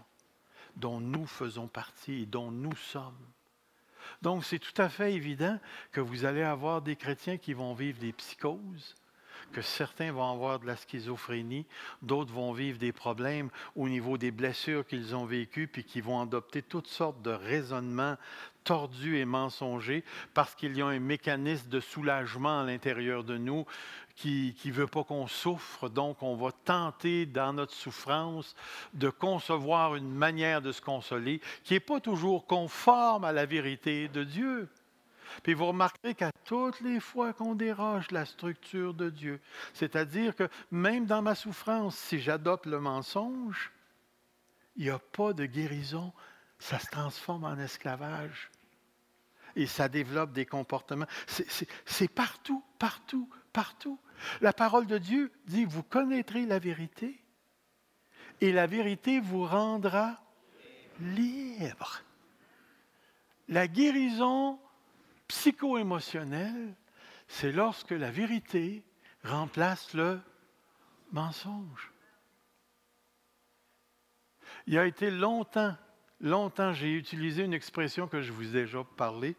dont 0.76 1.00
nous 1.00 1.26
faisons 1.26 1.66
partie 1.66 2.22
et 2.22 2.26
dont 2.26 2.52
nous 2.52 2.76
sommes. 2.76 3.18
Donc 4.22 4.44
c'est 4.44 4.60
tout 4.60 4.80
à 4.80 4.88
fait 4.88 5.12
évident 5.12 5.58
que 5.90 6.00
vous 6.00 6.24
allez 6.24 6.42
avoir 6.42 6.82
des 6.82 6.96
chrétiens 6.96 7.36
qui 7.36 7.52
vont 7.52 7.74
vivre 7.74 7.98
des 7.98 8.12
psychoses, 8.12 8.94
que 9.52 9.62
certains 9.62 10.12
vont 10.12 10.30
avoir 10.30 10.60
de 10.60 10.66
la 10.66 10.76
schizophrénie, 10.76 11.66
d'autres 12.02 12.32
vont 12.32 12.52
vivre 12.52 12.78
des 12.78 12.92
problèmes 12.92 13.50
au 13.76 13.88
niveau 13.88 14.18
des 14.18 14.30
blessures 14.30 14.86
qu'ils 14.86 15.14
ont 15.14 15.24
vécues, 15.24 15.68
puis 15.68 15.84
qui 15.84 16.00
vont 16.00 16.20
adopter 16.20 16.62
toutes 16.62 16.88
sortes 16.88 17.22
de 17.22 17.30
raisonnements 17.30 18.16
tordus 18.64 19.18
et 19.18 19.24
mensongers 19.24 20.04
parce 20.32 20.54
qu'il 20.54 20.76
y 20.76 20.82
a 20.82 20.86
un 20.86 20.98
mécanisme 20.98 21.68
de 21.68 21.80
soulagement 21.80 22.60
à 22.60 22.64
l'intérieur 22.64 23.22
de 23.22 23.36
nous 23.36 23.66
qui 24.16 24.54
ne 24.64 24.72
veut 24.72 24.86
pas 24.86 25.04
qu'on 25.04 25.26
souffre. 25.26 25.88
Donc, 25.88 26.22
on 26.22 26.36
va 26.36 26.50
tenter 26.64 27.26
dans 27.26 27.52
notre 27.52 27.74
souffrance 27.74 28.54
de 28.94 29.10
concevoir 29.10 29.96
une 29.96 30.10
manière 30.10 30.62
de 30.62 30.72
se 30.72 30.80
consoler 30.80 31.40
qui 31.64 31.74
n'est 31.74 31.80
pas 31.80 32.00
toujours 32.00 32.46
conforme 32.46 33.24
à 33.24 33.32
la 33.32 33.44
vérité 33.44 34.08
de 34.08 34.24
Dieu. 34.24 34.68
Puis 35.42 35.54
vous 35.54 35.66
remarquerez 35.66 36.14
qu'à 36.14 36.30
toutes 36.44 36.80
les 36.80 37.00
fois 37.00 37.32
qu'on 37.32 37.54
déroge 37.54 38.10
la 38.10 38.24
structure 38.24 38.94
de 38.94 39.10
Dieu, 39.10 39.40
c'est-à-dire 39.72 40.34
que 40.36 40.48
même 40.70 41.06
dans 41.06 41.22
ma 41.22 41.34
souffrance, 41.34 41.96
si 41.96 42.20
j'adopte 42.20 42.66
le 42.66 42.80
mensonge, 42.80 43.72
il 44.76 44.84
n'y 44.84 44.90
a 44.90 44.98
pas 44.98 45.32
de 45.32 45.46
guérison, 45.46 46.12
ça 46.58 46.78
se 46.78 46.86
transforme 46.90 47.44
en 47.44 47.58
esclavage. 47.58 48.50
Et 49.56 49.66
ça 49.66 49.88
développe 49.88 50.32
des 50.32 50.46
comportements. 50.46 51.06
C'est 51.26 52.08
partout, 52.08 52.64
partout, 52.78 53.28
partout. 53.52 54.00
La 54.40 54.52
parole 54.52 54.86
de 54.86 54.98
Dieu 54.98 55.30
dit, 55.46 55.64
vous 55.64 55.84
connaîtrez 55.84 56.44
la 56.44 56.58
vérité 56.58 57.22
et 58.40 58.52
la 58.52 58.66
vérité 58.66 59.20
vous 59.20 59.44
rendra 59.44 60.20
libre. 61.00 62.02
La 63.48 63.68
guérison 63.68 64.58
psycho-émotionnel, 65.44 66.74
c'est 67.28 67.52
lorsque 67.52 67.90
la 67.90 68.10
vérité 68.10 68.82
remplace 69.24 69.92
le 69.92 70.18
mensonge. 71.12 71.92
Il 74.66 74.78
a 74.78 74.86
été 74.86 75.10
longtemps, 75.10 75.76
longtemps, 76.20 76.72
j'ai 76.72 76.94
utilisé 76.94 77.42
une 77.42 77.52
expression 77.52 78.08
que 78.08 78.22
je 78.22 78.32
vous 78.32 78.56
ai 78.56 78.62
déjà 78.62 78.82
parlé. 78.96 79.36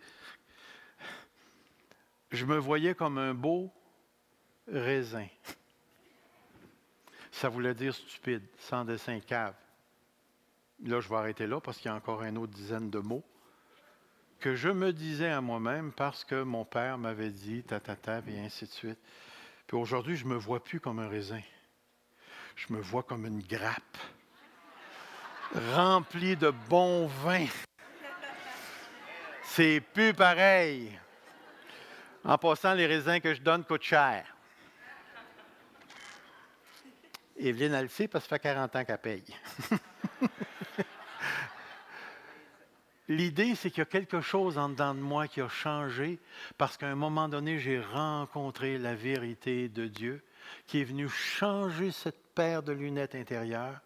Je 2.30 2.46
me 2.46 2.58
voyais 2.58 2.94
comme 2.94 3.18
un 3.18 3.34
beau 3.34 3.74
raisin. 4.68 5.28
Ça 7.32 7.50
voulait 7.50 7.74
dire 7.74 7.96
stupide, 7.96 8.44
sans 8.60 8.86
dessin 8.86 9.20
cave. 9.22 9.56
Là, 10.84 11.00
je 11.00 11.10
vais 11.10 11.16
arrêter 11.16 11.48
là 11.48 11.60
parce 11.60 11.80
qu'il 11.80 11.88
y 11.88 11.92
a 11.92 11.96
encore 11.96 12.22
une 12.22 12.38
autre 12.38 12.54
dizaine 12.54 12.92
de 12.92 13.00
mots 13.00 13.24
que 14.40 14.56
je 14.56 14.70
me 14.70 14.94
disais 14.94 15.30
à 15.30 15.42
moi-même 15.42 15.92
parce 15.92 16.24
que 16.24 16.44
mon 16.44 16.66
père 16.66 16.98
m'avait 16.98 17.32
dit 17.32 17.64
ta 17.64 17.80
ta 17.80 17.96
ta 17.96 18.20
et 18.28 18.40
ainsi 18.40 18.66
de 18.66 18.72
suite. 18.72 19.00
Puis 19.68 19.78
aujourd'hui, 19.78 20.16
je 20.16 20.26
ne 20.26 20.30
me 20.30 20.36
vois 20.36 20.64
plus 20.64 20.80
comme 20.80 21.00
un 21.00 21.08
raisin. 21.08 21.42
Je 22.56 22.72
me 22.74 22.80
vois 22.80 23.04
comme 23.04 23.26
une 23.26 23.42
grappe 23.42 23.98
remplie 25.74 26.36
de 26.36 26.52
bon 26.70 27.08
vin. 27.08 27.46
C'est 29.44 29.80
plus 29.80 30.14
pareil. 30.14 31.00
En 32.24 32.38
passant, 32.38 32.74
les 32.74 32.88
raisins 32.88 33.20
que 33.20 33.34
je 33.34 33.42
donne 33.42 33.64
coûtent 33.64 33.84
cher. 33.84 34.26
Evelyne, 37.38 37.74
elle 37.74 37.90
le 38.00 38.08
parce 38.08 38.24
que 38.24 38.30
ça 38.30 38.36
fait 38.38 38.40
40 38.40 38.76
ans 38.76 38.86
qu'elle 38.86 38.98
paye. 38.98 39.24
L'idée, 43.08 43.54
c'est 43.54 43.70
qu'il 43.70 43.80
y 43.80 43.82
a 43.82 43.86
quelque 43.86 44.22
chose 44.22 44.58
en 44.58 44.70
dedans 44.70 44.96
de 44.96 45.00
moi 45.00 45.28
qui 45.28 45.40
a 45.40 45.48
changé 45.48 46.20
parce 46.58 46.76
qu'à 46.76 46.88
un 46.88 46.96
moment 46.96 47.30
donné, 47.30 47.60
j'ai 47.60 47.80
rencontré 47.80 48.78
la 48.78 48.96
vérité 48.96 49.70
de 49.70 49.86
Dieu 49.86 50.24
qui 50.66 50.82
est 50.82 50.86
venue 50.86 51.10
changer 51.10 51.92
cette 51.92 52.20
paire 52.34 52.64
de 52.64 52.72
lunettes 52.72 53.16
intérieures 53.16 53.80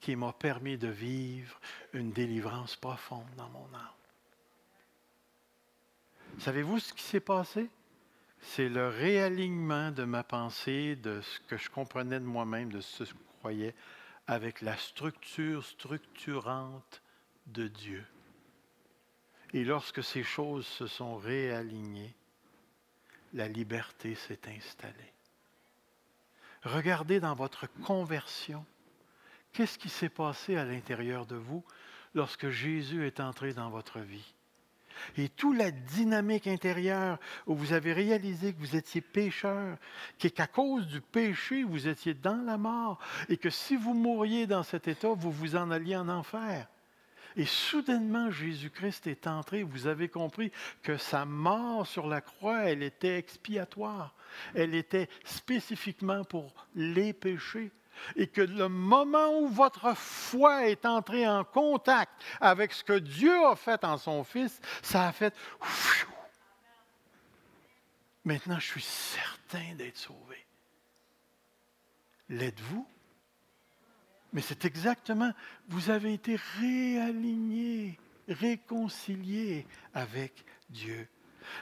qui 0.00 0.16
m'a 0.16 0.32
permis 0.32 0.76
de 0.78 0.88
vivre 0.88 1.58
une 1.92 2.12
délivrance 2.12 2.76
profonde 2.76 3.28
dans 3.36 3.48
mon 3.50 3.66
âme. 3.74 3.96
Savez-vous 6.38 6.80
ce 6.80 6.92
qui 6.92 7.02
s'est 7.02 7.20
passé? 7.20 7.70
C'est 8.40 8.68
le 8.68 8.88
réalignement 8.88 9.90
de 9.90 10.04
ma 10.04 10.22
pensée, 10.22 10.96
de 10.96 11.20
ce 11.20 11.40
que 11.48 11.56
je 11.56 11.70
comprenais 11.70 12.20
de 12.20 12.24
moi-même, 12.24 12.70
de 12.70 12.80
ce 12.80 13.04
que 13.04 13.10
je 13.10 13.14
croyais, 13.38 13.74
avec 14.26 14.60
la 14.60 14.76
structure 14.76 15.64
structurante 15.64 17.02
de 17.46 17.68
Dieu. 17.68 18.04
Et 19.52 19.64
lorsque 19.64 20.02
ces 20.02 20.22
choses 20.22 20.66
se 20.66 20.86
sont 20.86 21.16
réalignées, 21.16 22.14
la 23.32 23.48
liberté 23.48 24.14
s'est 24.14 24.40
installée. 24.48 25.12
Regardez 26.62 27.20
dans 27.20 27.34
votre 27.34 27.66
conversion, 27.84 28.64
qu'est-ce 29.52 29.78
qui 29.78 29.88
s'est 29.88 30.08
passé 30.08 30.56
à 30.56 30.64
l'intérieur 30.64 31.26
de 31.26 31.36
vous 31.36 31.64
lorsque 32.14 32.50
Jésus 32.50 33.06
est 33.06 33.20
entré 33.20 33.52
dans 33.52 33.70
votre 33.70 34.00
vie? 34.00 34.34
Et 35.16 35.28
toute 35.28 35.56
la 35.56 35.70
dynamique 35.70 36.46
intérieure 36.46 37.18
où 37.46 37.54
vous 37.54 37.72
avez 37.72 37.92
réalisé 37.92 38.52
que 38.52 38.58
vous 38.58 38.76
étiez 38.76 39.00
pécheur, 39.00 39.76
qu'à 40.18 40.46
cause 40.46 40.86
du 40.86 41.00
péché, 41.00 41.64
vous 41.64 41.86
étiez 41.86 42.14
dans 42.14 42.42
la 42.44 42.56
mort, 42.56 42.98
et 43.28 43.36
que 43.36 43.50
si 43.50 43.76
vous 43.76 43.94
mouriez 43.94 44.46
dans 44.46 44.62
cet 44.62 44.88
état, 44.88 45.12
vous 45.14 45.30
vous 45.30 45.54
en 45.54 45.70
alliez 45.70 45.96
en 45.96 46.08
enfer. 46.08 46.66
Et 47.36 47.44
soudainement, 47.44 48.30
Jésus-Christ 48.30 49.06
est 49.06 49.26
entré. 49.26 49.62
Vous 49.62 49.86
avez 49.86 50.08
compris 50.08 50.50
que 50.82 50.96
sa 50.96 51.26
mort 51.26 51.86
sur 51.86 52.06
la 52.06 52.22
croix, 52.22 52.64
elle 52.64 52.82
était 52.82 53.18
expiatoire. 53.18 54.14
Elle 54.54 54.74
était 54.74 55.10
spécifiquement 55.24 56.24
pour 56.24 56.54
les 56.74 57.12
péchés. 57.12 57.70
Et 58.14 58.26
que 58.26 58.40
le 58.40 58.68
moment 58.68 59.38
où 59.38 59.48
votre 59.48 59.94
foi 59.94 60.66
est 60.68 60.84
entrée 60.86 61.26
en 61.28 61.44
contact 61.44 62.12
avec 62.40 62.72
ce 62.72 62.84
que 62.84 62.98
Dieu 62.98 63.44
a 63.46 63.56
fait 63.56 63.84
en 63.84 63.98
son 63.98 64.24
Fils, 64.24 64.60
ça 64.82 65.08
a 65.08 65.12
fait... 65.12 65.34
Maintenant, 68.24 68.58
je 68.58 68.66
suis 68.66 68.82
certain 68.82 69.74
d'être 69.76 69.98
sauvé. 69.98 70.44
L'êtes-vous? 72.28 72.86
Mais 74.36 74.42
c'est 74.42 74.66
exactement, 74.66 75.32
vous 75.66 75.88
avez 75.88 76.12
été 76.12 76.36
réaligné, 76.60 77.98
réconcilié 78.28 79.66
avec 79.94 80.44
Dieu. 80.68 81.08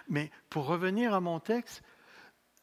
Mais 0.08 0.32
pour 0.50 0.66
revenir 0.66 1.14
à 1.14 1.20
mon 1.20 1.38
texte, 1.38 1.84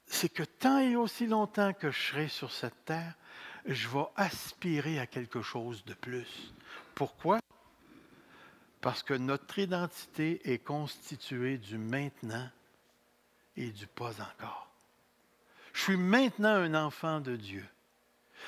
c'est 0.06 0.28
que 0.28 0.44
tant 0.44 0.80
et 0.80 0.98
aussi 0.98 1.28
longtemps 1.28 1.72
que 1.72 1.92
je 1.92 2.08
serai 2.08 2.28
sur 2.28 2.52
cette 2.52 2.84
terre, 2.84 3.16
je 3.66 3.88
vais 3.88 4.04
aspirer 4.18 5.00
à 5.00 5.08
quelque 5.08 5.42
chose 5.42 5.86
de 5.86 5.94
plus. 5.94 6.54
Pourquoi? 6.94 7.40
Parce 8.82 9.04
que 9.04 9.14
notre 9.14 9.60
identité 9.60 10.42
est 10.52 10.60
constituée 10.60 11.58
du 11.58 11.78
maintenant 11.78 12.50
et 13.56 13.72
du 13.72 13.88
pas 13.88 14.12
encore. 14.20 14.74
Je 15.72 15.84
suis 15.84 15.96
maintenant 15.96 16.56
un 16.56 16.76
enfant 16.76 17.22
de 17.22 17.38
Dieu 17.38 17.66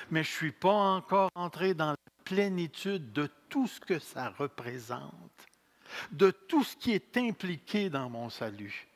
mais 0.10 0.24
je 0.24 0.30
ne 0.30 0.36
suis 0.36 0.52
pas 0.52 0.74
encore 0.74 1.30
entré 1.36 1.74
dans 1.74 1.92
la 1.92 1.98
plénitude 2.24 3.12
de 3.14 3.30
tout 3.50 3.68
ce 3.68 3.80
que 3.80 4.00
ça 4.00 4.30
représente, 4.30 5.48
de 6.12 6.32
tout 6.32 6.64
ce 6.64 6.76
qui 6.76 6.92
est 6.94 7.18
impliqué 7.18 7.90
dans 7.90 8.10
mon 8.10 8.30
salut. 8.30 8.88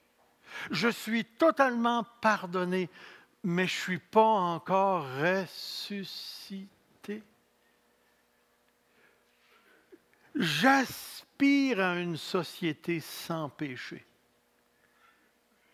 Je 0.71 0.87
suis 0.87 1.25
totalement 1.25 2.05
pardonné, 2.21 2.89
mais 3.43 3.67
je 3.67 3.75
ne 3.75 3.81
suis 3.81 3.99
pas 3.99 4.21
encore 4.21 5.05
ressuscité. 5.19 6.67
J'aspire 10.35 11.79
à 11.79 11.99
une 11.99 12.17
société 12.17 12.99
sans 12.99 13.49
péché 13.49 14.06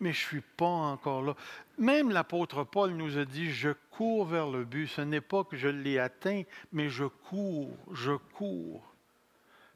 mais 0.04 0.12
je 0.12 0.22
ne 0.22 0.28
suis 0.28 0.40
pas 0.58 0.66
encore 0.66 1.22
là. 1.22 1.34
Même 1.78 2.10
l'apôtre 2.10 2.62
Paul 2.62 2.90
nous 2.90 3.16
a 3.16 3.24
dit, 3.24 3.50
je 3.50 3.70
cours 3.90 4.26
vers 4.26 4.50
le 4.50 4.64
but. 4.64 4.86
Ce 4.86 5.00
n'est 5.00 5.22
pas 5.22 5.44
que 5.44 5.56
je 5.56 5.68
l'ai 5.68 5.98
atteint, 5.98 6.42
mais 6.72 6.90
je 6.90 7.06
cours, 7.06 7.74
je 7.90 8.12
cours. 8.12 8.84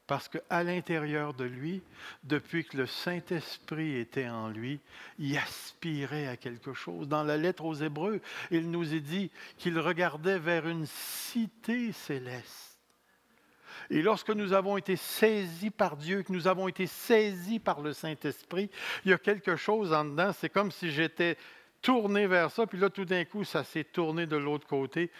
Parce 0.07 0.29
qu'à 0.29 0.63
l'intérieur 0.63 1.33
de 1.33 1.45
lui, 1.45 1.83
depuis 2.25 2.67
que 2.67 2.77
le 2.77 2.85
Saint-Esprit 2.85 3.97
était 3.97 4.29
en 4.29 4.49
lui, 4.49 4.81
il 5.19 5.39
aspirait 5.39 6.27
à 6.27 6.37
quelque 6.37 6.75
chose. 6.75 7.09
Dans 7.09 7.23
la 7.23 7.39
lettre 7.39 7.65
aux 7.65 7.75
Hébreux, 7.75 8.21
il 8.51 8.71
nous 8.71 8.93
est 8.95 9.01
dit 9.01 9.31
qu'il 9.57 9.79
regardait 9.79 10.39
vers 10.39 10.69
une 10.69 10.85
cité 10.85 11.93
céleste. 11.93 12.68
Et 13.91 14.03
lorsque 14.03 14.31
nous 14.31 14.53
avons 14.53 14.77
été 14.77 14.97
saisis 14.97 15.71
par 15.71 15.97
Dieu, 15.97 16.23
que 16.23 16.33
nous 16.33 16.47
avons 16.47 16.69
été 16.69 16.87
saisis 16.87 17.59
par 17.59 17.81
le 17.81 17.93
Saint-Esprit, 17.93 18.71
il 19.05 19.11
y 19.11 19.15
a 19.15 19.19
quelque 19.19 19.57
chose 19.57 19.93
en 19.93 20.05
dedans. 20.05 20.33
C'est 20.33 20.51
comme 20.51 20.71
si 20.71 20.91
j'étais 20.91 21.39
tourné 21.81 22.27
vers 22.27 22.51
ça, 22.51 22.67
puis 22.67 22.79
là, 22.79 22.91
tout 22.91 23.05
d'un 23.05 23.25
coup, 23.25 23.45
ça 23.45 23.65
s'est 23.65 23.85
tourné 23.85 24.27
de 24.27 24.37
l'autre 24.37 24.67
côté. 24.67 25.11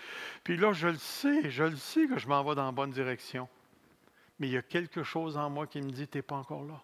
Puis 0.45 0.57
là, 0.57 0.73
je 0.73 0.89
le 0.89 0.99
sais, 0.99 1.51
je 1.51 1.65
le 1.65 1.77
sais 1.77 2.07
que 2.07 2.19
je 2.19 2.29
m'en 2.29 2.45
vais 2.45 2.55
dans 2.55 2.67
la 2.67 2.73
bonne 2.73 2.91
direction. 2.91 3.49
Mais 4.39 4.49
il 4.49 4.53
y 4.53 4.59
a 4.59 4.63
quelque 4.63 5.03
chose 5.03 5.37
en 5.37 5.49
moi 5.51 5.67
qui 5.67 5.81
me 5.81 5.91
dit, 5.91 6.07
tu 6.07 6.19
n'es 6.19 6.23
pas 6.23 6.37
encore 6.37 6.65
là. 6.65 6.83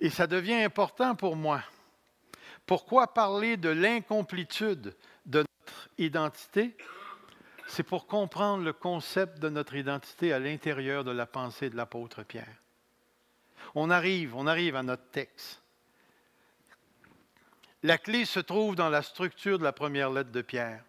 Et 0.00 0.10
ça 0.10 0.26
devient 0.26 0.62
important 0.62 1.14
pour 1.14 1.36
moi. 1.36 1.62
Pourquoi 2.66 3.12
parler 3.12 3.56
de 3.56 3.68
l'incomplétude 3.68 4.94
de 5.26 5.38
notre 5.38 5.88
identité? 5.98 6.76
C'est 7.74 7.82
pour 7.82 8.06
comprendre 8.06 8.62
le 8.62 8.72
concept 8.72 9.40
de 9.40 9.48
notre 9.48 9.74
identité 9.74 10.32
à 10.32 10.38
l'intérieur 10.38 11.02
de 11.02 11.10
la 11.10 11.26
pensée 11.26 11.70
de 11.70 11.76
l'apôtre 11.76 12.22
Pierre. 12.22 12.62
On 13.74 13.90
arrive, 13.90 14.36
on 14.36 14.46
arrive 14.46 14.76
à 14.76 14.84
notre 14.84 15.10
texte. 15.10 15.60
La 17.82 17.98
clé 17.98 18.26
se 18.26 18.38
trouve 18.38 18.76
dans 18.76 18.90
la 18.90 19.02
structure 19.02 19.58
de 19.58 19.64
la 19.64 19.72
première 19.72 20.10
lettre 20.10 20.30
de 20.30 20.40
Pierre. 20.40 20.84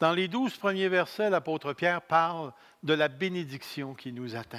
Dans 0.00 0.12
les 0.12 0.26
douze 0.26 0.56
premiers 0.56 0.88
versets, 0.88 1.30
l'apôtre 1.30 1.72
Pierre 1.72 2.02
parle 2.02 2.52
de 2.82 2.94
la 2.94 3.06
bénédiction 3.06 3.94
qui 3.94 4.12
nous 4.12 4.34
attend, 4.34 4.58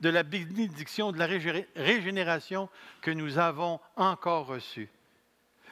de 0.00 0.10
la 0.10 0.22
bénédiction 0.22 1.12
de 1.12 1.18
la 1.18 1.26
régénération 1.76 2.68
que 3.00 3.10
nous 3.10 3.38
avons 3.38 3.80
encore 3.96 4.48
reçue. 4.48 4.90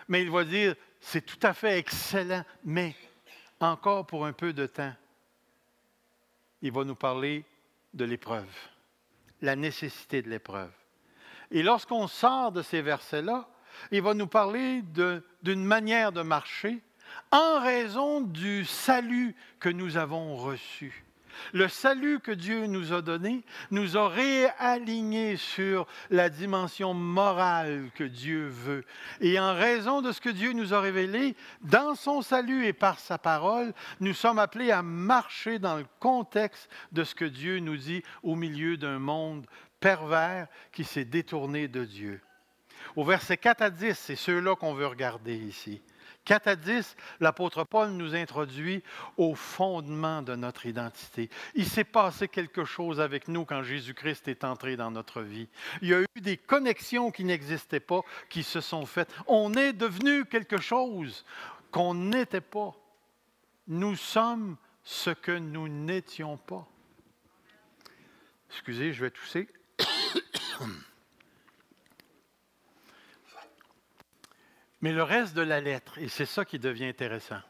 Mais 0.08 0.22
il 0.22 0.30
va 0.30 0.44
dire, 0.44 0.74
c'est 1.00 1.26
tout 1.26 1.40
à 1.42 1.52
fait 1.52 1.78
excellent, 1.78 2.44
mais 2.64 2.96
encore 3.60 4.06
pour 4.06 4.26
un 4.26 4.32
peu 4.32 4.52
de 4.52 4.66
temps, 4.66 4.94
il 6.62 6.72
va 6.72 6.84
nous 6.84 6.94
parler 6.94 7.44
de 7.94 8.04
l'épreuve, 8.04 8.48
la 9.40 9.56
nécessité 9.56 10.22
de 10.22 10.28
l'épreuve. 10.28 10.72
Et 11.50 11.62
lorsqu'on 11.62 12.08
sort 12.08 12.52
de 12.52 12.62
ces 12.62 12.82
versets-là, 12.82 13.48
il 13.90 14.02
va 14.02 14.14
nous 14.14 14.26
parler 14.26 14.82
d'une 15.42 15.64
manière 15.64 16.12
de 16.12 16.22
marcher 16.22 16.80
en 17.30 17.60
raison 17.60 18.20
du 18.20 18.64
salut 18.64 19.34
que 19.60 19.68
nous 19.68 19.96
avons 19.96 20.36
reçu. 20.36 21.04
Le 21.52 21.68
salut 21.68 22.20
que 22.20 22.32
Dieu 22.32 22.66
nous 22.66 22.92
a 22.92 23.02
donné 23.02 23.44
nous 23.70 23.96
a 23.96 24.08
réalignés 24.08 25.36
sur 25.36 25.86
la 26.10 26.28
dimension 26.28 26.94
morale 26.94 27.90
que 27.94 28.04
Dieu 28.04 28.48
veut. 28.48 28.84
Et 29.20 29.38
en 29.38 29.54
raison 29.54 30.02
de 30.02 30.12
ce 30.12 30.20
que 30.20 30.30
Dieu 30.30 30.52
nous 30.52 30.74
a 30.74 30.80
révélé, 30.80 31.36
dans 31.62 31.94
son 31.94 32.22
salut 32.22 32.66
et 32.66 32.72
par 32.72 32.98
sa 32.98 33.18
parole, 33.18 33.72
nous 34.00 34.14
sommes 34.14 34.38
appelés 34.38 34.70
à 34.70 34.82
marcher 34.82 35.58
dans 35.58 35.76
le 35.76 35.86
contexte 36.00 36.68
de 36.92 37.04
ce 37.04 37.14
que 37.14 37.24
Dieu 37.24 37.58
nous 37.58 37.76
dit 37.76 38.02
au 38.22 38.34
milieu 38.34 38.76
d'un 38.76 38.98
monde 38.98 39.46
pervers 39.80 40.48
qui 40.72 40.84
s'est 40.84 41.04
détourné 41.04 41.68
de 41.68 41.84
Dieu. 41.84 42.20
Au 42.94 43.04
verset 43.04 43.36
4 43.36 43.62
à 43.62 43.70
10, 43.70 43.98
c'est 43.98 44.16
ceux-là 44.16 44.56
qu'on 44.56 44.74
veut 44.74 44.86
regarder 44.86 45.36
ici. 45.36 45.82
4 46.26 46.48
à 46.48 46.56
10, 46.56 46.96
l'apôtre 47.20 47.64
Paul 47.64 47.90
nous 47.90 48.14
introduit 48.14 48.82
au 49.16 49.34
fondement 49.34 50.22
de 50.22 50.34
notre 50.34 50.66
identité. 50.66 51.30
Il 51.54 51.66
s'est 51.66 51.84
passé 51.84 52.28
quelque 52.28 52.64
chose 52.64 53.00
avec 53.00 53.28
nous 53.28 53.44
quand 53.44 53.62
Jésus-Christ 53.62 54.28
est 54.28 54.44
entré 54.44 54.76
dans 54.76 54.90
notre 54.90 55.22
vie. 55.22 55.48
Il 55.80 55.88
y 55.88 55.94
a 55.94 56.02
eu 56.02 56.20
des 56.20 56.36
connexions 56.36 57.10
qui 57.10 57.24
n'existaient 57.24 57.80
pas, 57.80 58.02
qui 58.28 58.42
se 58.42 58.60
sont 58.60 58.84
faites. 58.84 59.08
On 59.26 59.54
est 59.54 59.72
devenu 59.72 60.24
quelque 60.26 60.60
chose 60.60 61.24
qu'on 61.70 61.94
n'était 61.94 62.40
pas. 62.40 62.74
Nous 63.68 63.96
sommes 63.96 64.56
ce 64.82 65.10
que 65.10 65.32
nous 65.32 65.68
n'étions 65.68 66.36
pas. 66.36 66.66
Excusez, 68.50 68.92
je 68.92 69.04
vais 69.04 69.10
tousser. 69.10 69.48
Mais 74.86 74.92
le 74.92 75.02
reste 75.02 75.34
de 75.34 75.42
la 75.42 75.60
lettre, 75.60 75.98
et 75.98 76.08
c'est 76.08 76.26
ça 76.26 76.44
qui 76.44 76.60
devient 76.60 76.86
intéressant. 76.86 77.40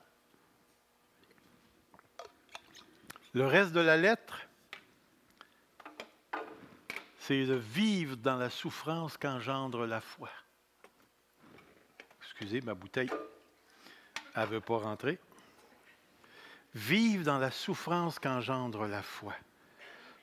Le 3.34 3.44
reste 3.44 3.72
de 3.72 3.80
la 3.80 3.98
lettre, 3.98 4.40
c'est 7.18 7.44
de 7.44 7.52
vivre 7.52 8.16
dans 8.16 8.38
la 8.38 8.48
souffrance 8.48 9.18
qu'engendre 9.18 9.84
la 9.84 10.00
foi. 10.00 10.30
Excusez, 12.22 12.62
ma 12.62 12.72
bouteille, 12.72 13.10
elle 14.34 14.40
ne 14.40 14.46
veut 14.46 14.60
pas 14.62 14.78
rentrer. 14.78 15.18
Vivre 16.74 17.22
dans 17.22 17.38
la 17.38 17.50
souffrance 17.50 18.18
qu'engendre 18.18 18.86
la 18.86 19.02
foi. 19.02 19.34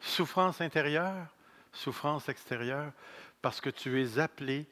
Souffrance 0.01 0.61
intérieure, 0.61 1.27
souffrance 1.73 2.27
extérieure, 2.27 2.91
parce 3.39 3.61
que 3.61 3.69
tu 3.69 4.01
es 4.01 4.17
appelé, 4.17 4.65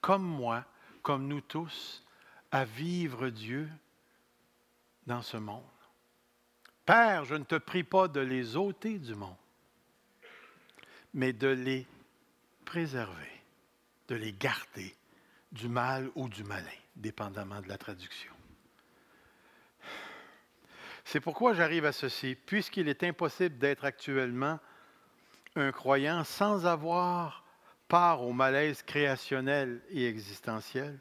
comme 0.00 0.22
moi, 0.22 0.64
comme 1.02 1.26
nous 1.26 1.40
tous, 1.40 2.04
à 2.50 2.64
vivre 2.64 3.28
Dieu 3.28 3.68
dans 5.06 5.22
ce 5.22 5.36
monde. 5.36 5.62
Père, 6.84 7.24
je 7.24 7.34
ne 7.34 7.44
te 7.44 7.56
prie 7.56 7.84
pas 7.84 8.08
de 8.08 8.20
les 8.20 8.56
ôter 8.56 8.98
du 8.98 9.14
monde, 9.14 9.36
mais 11.14 11.32
de 11.32 11.48
les 11.48 11.86
préserver, 12.64 13.42
de 14.08 14.14
les 14.14 14.32
garder 14.32 14.94
du 15.52 15.68
mal 15.68 16.10
ou 16.14 16.28
du 16.28 16.44
malin, 16.44 16.66
dépendamment 16.96 17.60
de 17.60 17.68
la 17.68 17.78
traduction. 17.78 18.32
C'est 21.04 21.20
pourquoi 21.20 21.54
j'arrive 21.54 21.86
à 21.86 21.92
ceci, 21.92 22.34
puisqu'il 22.34 22.88
est 22.88 23.02
impossible 23.02 23.56
d'être 23.56 23.84
actuellement 23.84 24.60
un 25.56 25.72
croyant 25.72 26.22
sans 26.24 26.66
avoir 26.66 27.44
part 27.88 28.22
au 28.22 28.32
malaise 28.32 28.82
créationnel 28.82 29.82
et 29.90 30.06
existentiel, 30.06 30.98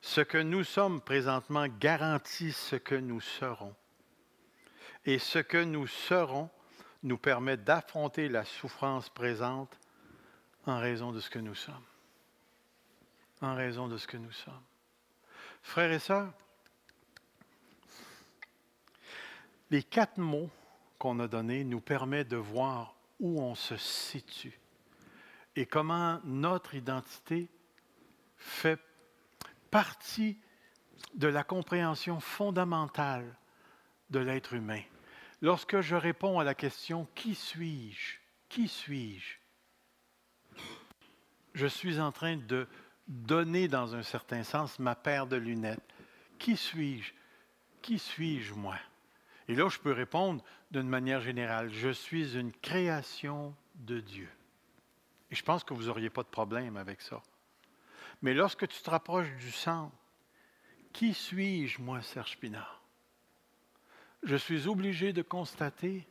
ce 0.00 0.22
que 0.22 0.38
nous 0.38 0.64
sommes 0.64 1.00
présentement 1.00 1.66
garantit 1.68 2.52
ce 2.52 2.76
que 2.76 2.94
nous 2.94 3.20
serons. 3.20 3.74
Et 5.04 5.18
ce 5.18 5.38
que 5.38 5.62
nous 5.62 5.86
serons 5.86 6.50
nous 7.02 7.18
permet 7.18 7.56
d'affronter 7.56 8.28
la 8.28 8.44
souffrance 8.44 9.08
présente 9.10 9.78
en 10.66 10.78
raison 10.78 11.12
de 11.12 11.20
ce 11.20 11.30
que 11.30 11.38
nous 11.38 11.54
sommes. 11.54 11.84
En 13.42 13.54
raison 13.54 13.88
de 13.88 13.96
ce 13.96 14.06
que 14.06 14.16
nous 14.16 14.32
sommes. 14.32 14.62
Frères 15.62 15.92
et 15.92 15.98
sœurs, 15.98 16.32
les 19.70 19.82
quatre 19.82 20.18
mots 20.18 20.50
qu'on 20.98 21.20
a 21.20 21.28
donnés 21.28 21.64
nous 21.64 21.80
permettent 21.80 22.28
de 22.28 22.36
voir 22.36 22.94
où 23.18 23.40
on 23.40 23.54
se 23.54 23.76
situe 23.76 24.59
et 25.56 25.66
comment 25.66 26.20
notre 26.24 26.74
identité 26.74 27.48
fait 28.36 28.80
partie 29.70 30.38
de 31.14 31.28
la 31.28 31.44
compréhension 31.44 32.20
fondamentale 32.20 33.36
de 34.10 34.18
l'être 34.18 34.54
humain. 34.54 34.82
Lorsque 35.42 35.80
je 35.80 35.96
réponds 35.96 36.38
à 36.38 36.44
la 36.44 36.54
question 36.54 37.06
Qui 37.14 37.34
suis-je? 37.34 38.18
Qui 38.48 38.68
suis-je 38.68 39.38
Je 41.54 41.66
suis 41.66 42.00
en 42.00 42.12
train 42.12 42.36
de 42.36 42.66
donner 43.08 43.68
dans 43.68 43.94
un 43.96 44.02
certain 44.02 44.42
sens 44.42 44.78
ma 44.78 44.94
paire 44.94 45.26
de 45.26 45.36
lunettes. 45.36 45.80
Qui 46.38 46.56
suis-je? 46.56 47.12
Qui 47.82 47.98
suis-je 47.98 48.54
moi 48.54 48.76
Et 49.48 49.54
là, 49.54 49.68
je 49.68 49.78
peux 49.78 49.92
répondre 49.92 50.44
d'une 50.70 50.88
manière 50.88 51.20
générale. 51.20 51.70
Je 51.72 51.90
suis 51.90 52.36
une 52.36 52.52
création 52.52 53.54
de 53.74 54.00
Dieu. 54.00 54.28
Et 55.30 55.34
je 55.34 55.42
pense 55.42 55.64
que 55.64 55.74
vous 55.74 55.84
n'auriez 55.84 56.10
pas 56.10 56.22
de 56.22 56.28
problème 56.28 56.76
avec 56.76 57.00
ça. 57.00 57.22
Mais 58.22 58.34
lorsque 58.34 58.66
tu 58.66 58.82
te 58.82 58.90
rapproches 58.90 59.30
du 59.36 59.50
centre, 59.50 59.94
qui 60.92 61.14
suis-je, 61.14 61.80
moi, 61.80 62.02
Serge 62.02 62.38
Pinard? 62.38 62.82
Je 64.22 64.36
suis 64.36 64.66
obligé 64.66 65.12
de 65.12 65.22
constater 65.22 66.06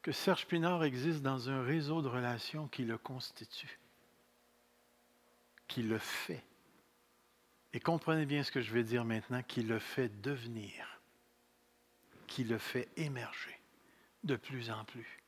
que 0.00 0.12
Serge 0.12 0.46
Pinard 0.46 0.84
existe 0.84 1.22
dans 1.22 1.50
un 1.50 1.62
réseau 1.62 2.02
de 2.02 2.08
relations 2.08 2.68
qui 2.68 2.84
le 2.84 2.98
constitue, 2.98 3.80
qui 5.66 5.82
le 5.82 5.98
fait. 5.98 6.44
Et 7.72 7.80
comprenez 7.80 8.26
bien 8.26 8.44
ce 8.44 8.52
que 8.52 8.62
je 8.62 8.72
vais 8.72 8.84
dire 8.84 9.04
maintenant, 9.04 9.42
qui 9.42 9.62
le 9.62 9.80
fait 9.80 10.20
devenir, 10.20 11.00
qui 12.26 12.44
le 12.44 12.58
fait 12.58 12.88
émerger 12.96 13.58
de 14.22 14.36
plus 14.36 14.70
en 14.70 14.84
plus 14.84 15.23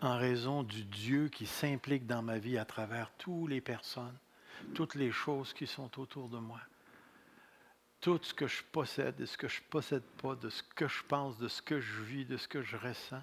en 0.00 0.16
raison 0.16 0.62
du 0.62 0.84
Dieu 0.84 1.28
qui 1.28 1.46
s'implique 1.46 2.06
dans 2.06 2.22
ma 2.22 2.38
vie 2.38 2.58
à 2.58 2.64
travers 2.64 3.10
toutes 3.18 3.50
les 3.50 3.60
personnes, 3.60 4.16
toutes 4.74 4.94
les 4.94 5.10
choses 5.10 5.52
qui 5.52 5.66
sont 5.66 5.98
autour 5.98 6.28
de 6.28 6.38
moi. 6.38 6.60
Tout 8.00 8.20
ce 8.22 8.32
que 8.32 8.46
je 8.46 8.62
possède 8.62 9.20
et 9.20 9.26
ce 9.26 9.36
que 9.36 9.48
je 9.48 9.60
possède 9.70 10.04
pas, 10.22 10.36
de 10.36 10.50
ce 10.50 10.62
que 10.62 10.86
je 10.86 11.02
pense, 11.08 11.38
de 11.38 11.48
ce 11.48 11.60
que 11.62 11.80
je 11.80 12.02
vis, 12.02 12.24
de 12.24 12.36
ce 12.36 12.46
que 12.46 12.62
je 12.62 12.76
ressens, 12.76 13.22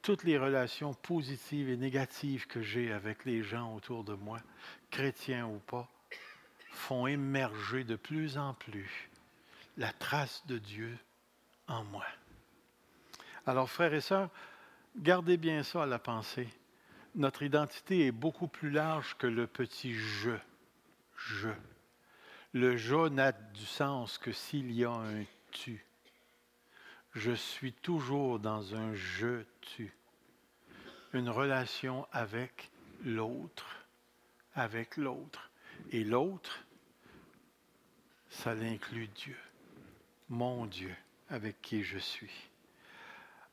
toutes 0.00 0.22
les 0.22 0.38
relations 0.38 0.94
positives 0.94 1.68
et 1.68 1.76
négatives 1.76 2.46
que 2.46 2.62
j'ai 2.62 2.92
avec 2.92 3.24
les 3.24 3.42
gens 3.42 3.74
autour 3.74 4.04
de 4.04 4.14
moi, 4.14 4.38
chrétiens 4.90 5.46
ou 5.46 5.58
pas, 5.58 5.88
font 6.70 7.08
émerger 7.08 7.82
de 7.82 7.96
plus 7.96 8.38
en 8.38 8.54
plus 8.54 9.10
la 9.76 9.92
trace 9.92 10.46
de 10.46 10.58
Dieu 10.58 10.96
en 11.66 11.82
moi. 11.84 12.06
Alors, 13.46 13.68
frères 13.68 13.94
et 13.94 14.00
sœurs, 14.00 14.30
Gardez 14.98 15.36
bien 15.36 15.62
ça 15.62 15.82
à 15.82 15.86
la 15.86 15.98
pensée. 15.98 16.48
Notre 17.14 17.42
identité 17.42 18.06
est 18.06 18.12
beaucoup 18.12 18.48
plus 18.48 18.70
large 18.70 19.16
que 19.18 19.26
le 19.26 19.46
petit 19.46 19.92
je. 19.92 20.30
Je. 21.16 21.50
Le 22.54 22.78
je 22.78 23.08
n'a 23.08 23.32
du 23.32 23.66
sens 23.66 24.16
que 24.16 24.32
s'il 24.32 24.72
y 24.72 24.84
a 24.84 24.90
un 24.90 25.24
tu. 25.50 25.84
Je 27.14 27.32
suis 27.32 27.72
toujours 27.72 28.38
dans 28.38 28.74
un 28.74 28.94
je-tu. 28.94 29.94
Une 31.12 31.28
relation 31.28 32.06
avec 32.12 32.70
l'autre. 33.04 33.86
Avec 34.54 34.96
l'autre. 34.96 35.50
Et 35.90 36.04
l'autre, 36.04 36.64
ça 38.30 38.54
l'inclut 38.54 39.08
Dieu. 39.08 39.36
Mon 40.30 40.64
Dieu, 40.64 40.94
avec 41.28 41.60
qui 41.60 41.82
je 41.82 41.98
suis. 41.98 42.48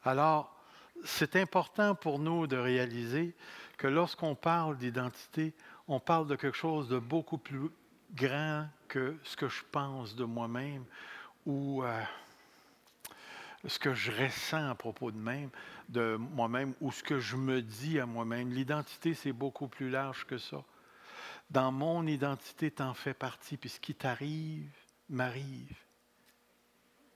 Alors, 0.03 0.52
c'est 1.03 1.35
important 1.35 1.95
pour 1.95 2.19
nous 2.19 2.47
de 2.47 2.57
réaliser 2.57 3.35
que 3.77 3.87
lorsqu'on 3.87 4.35
parle 4.35 4.77
d'identité, 4.77 5.53
on 5.87 5.99
parle 5.99 6.27
de 6.27 6.35
quelque 6.35 6.57
chose 6.57 6.87
de 6.87 6.99
beaucoup 6.99 7.37
plus 7.37 7.69
grand 8.15 8.67
que 8.87 9.17
ce 9.23 9.35
que 9.35 9.49
je 9.49 9.63
pense 9.71 10.15
de 10.15 10.23
moi-même 10.23 10.85
ou 11.45 11.83
euh, 11.83 12.03
ce 13.67 13.79
que 13.79 13.93
je 13.93 14.11
ressens 14.11 14.69
à 14.69 14.75
propos 14.75 15.11
de, 15.11 15.17
même, 15.17 15.49
de 15.89 16.15
moi-même 16.15 16.73
ou 16.81 16.91
ce 16.91 17.03
que 17.03 17.19
je 17.19 17.35
me 17.35 17.61
dis 17.61 17.99
à 17.99 18.05
moi-même. 18.05 18.51
L'identité, 18.51 19.13
c'est 19.13 19.33
beaucoup 19.33 19.67
plus 19.67 19.89
large 19.89 20.25
que 20.25 20.37
ça. 20.37 20.63
Dans 21.49 21.71
mon 21.71 22.05
identité, 22.07 22.71
tu 22.71 22.81
en 22.81 22.93
fais 22.93 23.13
partie, 23.13 23.57
puis 23.57 23.69
ce 23.69 23.79
qui 23.79 23.93
t'arrive 23.93 24.71
m'arrive. 25.09 25.77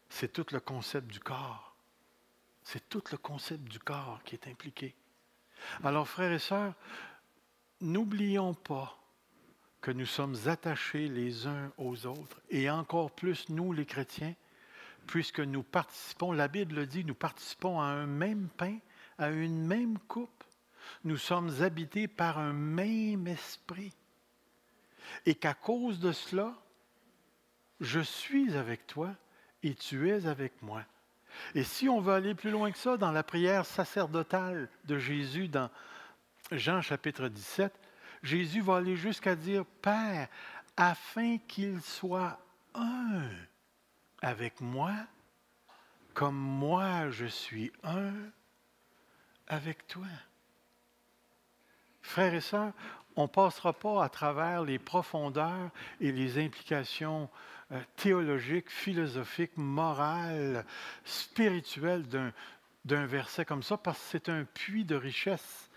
C'est 0.10 0.32
tout 0.32 0.46
le 0.52 0.60
concept 0.60 1.08
du 1.08 1.20
corps. 1.20 1.67
C'est 2.70 2.90
tout 2.90 3.04
le 3.14 3.18
concept 3.18 3.64
du 3.64 3.80
corps 3.80 4.20
qui 4.26 4.36
est 4.36 4.46
impliqué. 4.46 4.94
Alors, 5.86 6.06
frères 6.06 6.34
et 6.34 6.38
sœurs, 6.38 6.74
n'oublions 7.80 8.54
pas 8.54 9.02
que 9.80 9.92
nous 9.92 10.06
sommes 10.06 10.36
attachés 10.48 11.08
les 11.08 11.48
uns 11.48 11.72
aux 11.78 12.06
autres, 12.08 12.42
et 12.50 12.70
encore 12.70 13.12
plus 13.12 13.48
nous 13.48 13.72
les 13.72 13.86
chrétiens, 13.86 14.36
puisque 15.06 15.40
nous 15.40 15.64
participons, 15.64 16.34
la 16.34 16.50
Bible 16.50 16.76
le 16.76 16.86
dit, 16.86 17.06
nous 17.06 17.16
participons 17.16 17.80
à 17.80 17.86
un 17.86 18.06
même 18.06 18.50
pain, 18.58 18.78
à 19.18 19.30
une 19.30 19.66
même 19.66 19.98
coupe. 20.00 20.44
Nous 21.06 21.16
sommes 21.16 21.62
habités 21.62 22.10
par 22.10 22.38
un 22.38 22.52
même 22.52 23.28
esprit. 23.28 23.94
Et 25.26 25.36
qu'à 25.36 25.54
cause 25.54 26.02
de 26.02 26.12
cela, 26.12 26.54
je 27.80 28.02
suis 28.02 28.58
avec 28.58 28.88
toi 28.88 29.16
et 29.64 29.74
tu 29.74 30.10
es 30.10 30.28
avec 30.28 30.62
moi. 30.62 30.84
Et 31.56 31.64
si 31.64 31.90
on 31.90 32.00
veut 32.00 32.14
aller 32.14 32.36
plus 32.36 32.52
loin 32.52 32.72
que 32.72 32.78
ça, 32.78 32.98
dans 32.98 33.12
la 33.12 33.24
prière 33.24 33.66
sacerdotale 33.66 34.70
de 34.86 34.98
Jésus 34.98 35.48
dans 35.48 35.70
Jean 36.52 36.82
chapitre 36.82 37.28
17, 37.28 37.74
Jésus 38.24 38.62
va 38.62 38.78
aller 38.78 38.96
jusqu'à 38.96 39.36
dire, 39.36 39.66
Père, 39.82 40.28
afin 40.76 41.38
qu'il 41.48 41.82
soit 41.82 42.40
un 42.74 43.30
avec 44.22 44.62
moi, 44.62 44.94
comme 46.14 46.36
moi 46.36 47.10
je 47.10 47.26
suis 47.26 47.72
un 47.84 48.14
avec 49.48 49.88
toi. 49.88 50.08
Frères 52.02 52.34
et 52.34 52.42
sœurs, 52.42 52.74
on 53.18 53.24
ne 53.24 53.28
passera 53.28 53.74
pas 53.74 54.04
à 54.04 54.10
travers 54.10 54.64
les 54.64 54.80
profondeurs 54.80 55.72
et 56.00 56.12
les 56.12 56.44
implications 56.44 57.30
euh, 57.72 57.82
théologiques, 57.96 58.70
philosophiques, 58.70 59.58
morales, 59.58 60.66
spirituelles 61.04 62.06
d'un 62.86 63.06
verset 63.06 63.44
comme 63.44 63.64
ça, 63.64 63.78
parce 63.78 63.98
que 64.00 64.06
c'est 64.12 64.30
un 64.30 64.44
puits 64.46 64.86
de 64.86 64.96
richesse 64.96 65.70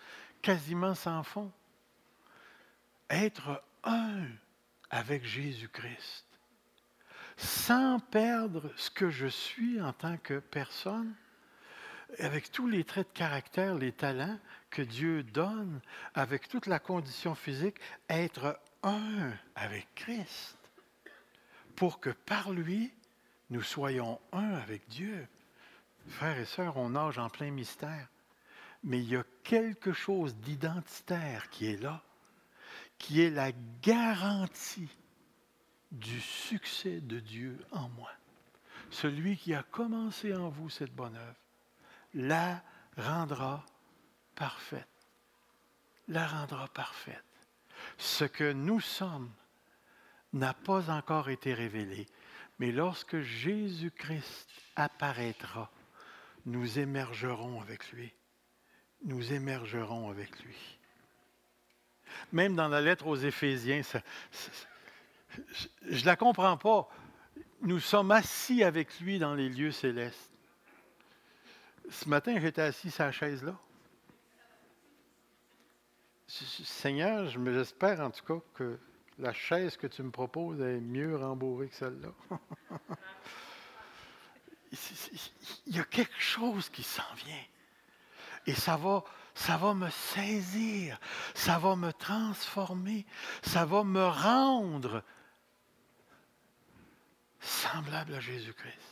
quasiment 0.42 0.94
sans 0.94 1.22
fond. 1.22 1.50
Être 3.08 3.62
un 3.84 4.26
avec 4.90 5.24
Jésus-Christ, 5.24 6.26
sans 7.36 7.98
perdre 7.98 8.70
ce 8.76 8.90
que 8.90 9.10
je 9.10 9.26
suis 9.26 9.80
en 9.80 9.92
tant 9.92 10.16
que 10.18 10.38
personne, 10.38 11.14
avec 12.18 12.50
tous 12.50 12.68
les 12.68 12.84
traits 12.84 13.08
de 13.08 13.18
caractère, 13.18 13.74
les 13.74 13.92
talents 13.92 14.38
que 14.70 14.82
Dieu 14.82 15.22
donne, 15.22 15.80
avec 16.14 16.48
toute 16.48 16.66
la 16.66 16.78
condition 16.78 17.34
physique, 17.34 17.78
être 18.08 18.58
un 18.82 19.32
avec 19.54 19.86
Christ, 19.94 20.56
pour 21.76 22.00
que 22.00 22.10
par 22.10 22.50
lui, 22.50 22.92
nous 23.50 23.62
soyons 23.62 24.20
un 24.32 24.54
avec 24.54 24.88
Dieu. 24.88 25.26
Frères 26.08 26.38
et 26.38 26.44
sœurs, 26.44 26.76
on 26.76 26.90
nage 26.90 27.18
en 27.18 27.28
plein 27.28 27.50
mystère, 27.50 28.08
mais 28.84 28.98
il 28.98 29.08
y 29.08 29.16
a 29.16 29.24
quelque 29.42 29.92
chose 29.92 30.36
d'identitaire 30.36 31.50
qui 31.50 31.66
est 31.66 31.82
là, 31.82 32.02
qui 32.98 33.22
est 33.22 33.30
la 33.30 33.52
garantie 33.82 34.88
du 35.90 36.20
succès 36.20 37.00
de 37.00 37.18
Dieu 37.18 37.58
en 37.72 37.88
moi. 37.90 38.10
Celui 38.90 39.36
qui 39.36 39.54
a 39.54 39.62
commencé 39.62 40.34
en 40.34 40.48
vous 40.48 40.70
cette 40.70 40.94
bonne 40.94 41.16
œuvre 41.16 41.36
la 42.14 42.62
rendra 42.96 43.64
parfaite. 44.40 44.88
La 46.08 46.26
rendra 46.26 46.66
parfaite. 46.68 47.22
Ce 47.98 48.24
que 48.24 48.52
nous 48.52 48.80
sommes 48.80 49.30
n'a 50.32 50.54
pas 50.54 50.90
encore 50.90 51.28
été 51.28 51.52
révélé, 51.52 52.06
mais 52.58 52.72
lorsque 52.72 53.20
Jésus-Christ 53.20 54.48
apparaîtra, 54.76 55.70
nous 56.46 56.78
émergerons 56.78 57.60
avec 57.60 57.92
lui. 57.92 58.14
Nous 59.04 59.34
émergerons 59.34 60.08
avec 60.10 60.40
lui. 60.40 60.78
Même 62.32 62.56
dans 62.56 62.68
la 62.68 62.80
lettre 62.80 63.06
aux 63.08 63.16
Éphésiens, 63.16 63.82
je 65.82 66.00
ne 66.00 66.06
la 66.06 66.16
comprends 66.16 66.56
pas. 66.56 66.88
Nous 67.60 67.80
sommes 67.80 68.10
assis 68.10 68.64
avec 68.64 69.00
lui 69.00 69.18
dans 69.18 69.34
les 69.34 69.50
lieux 69.50 69.72
célestes. 69.72 70.32
Ce 71.90 72.08
matin, 72.08 72.40
j'étais 72.40 72.62
assis 72.62 72.90
sur 72.90 73.04
la 73.04 73.12
chaise 73.12 73.44
là. 73.44 73.54
Seigneur, 76.30 77.28
j'espère 77.28 78.00
en 78.00 78.10
tout 78.10 78.24
cas 78.24 78.40
que 78.54 78.78
la 79.18 79.32
chaise 79.32 79.76
que 79.76 79.88
tu 79.88 80.02
me 80.02 80.10
proposes 80.10 80.60
est 80.60 80.80
mieux 80.80 81.16
rembourrée 81.16 81.68
que 81.68 81.74
celle-là. 81.74 82.12
Il 85.66 85.76
y 85.76 85.80
a 85.80 85.84
quelque 85.84 86.20
chose 86.20 86.68
qui 86.68 86.84
s'en 86.84 87.14
vient. 87.16 87.44
Et 88.46 88.54
ça 88.54 88.76
va, 88.76 89.02
ça 89.34 89.56
va 89.56 89.74
me 89.74 89.90
saisir, 89.90 91.00
ça 91.34 91.58
va 91.58 91.74
me 91.74 91.92
transformer, 91.92 93.04
ça 93.42 93.64
va 93.64 93.82
me 93.82 94.06
rendre 94.06 95.02
semblable 97.40 98.14
à 98.14 98.20
Jésus-Christ. 98.20 98.89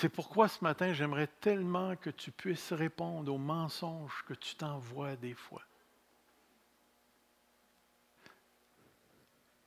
C'est 0.00 0.08
pourquoi 0.08 0.46
ce 0.46 0.62
matin, 0.62 0.92
j'aimerais 0.92 1.26
tellement 1.26 1.96
que 1.96 2.10
tu 2.10 2.30
puisses 2.30 2.72
répondre 2.72 3.34
aux 3.34 3.38
mensonges 3.38 4.24
que 4.28 4.34
tu 4.34 4.54
t'envoies 4.54 5.16
des 5.16 5.34
fois. 5.34 5.64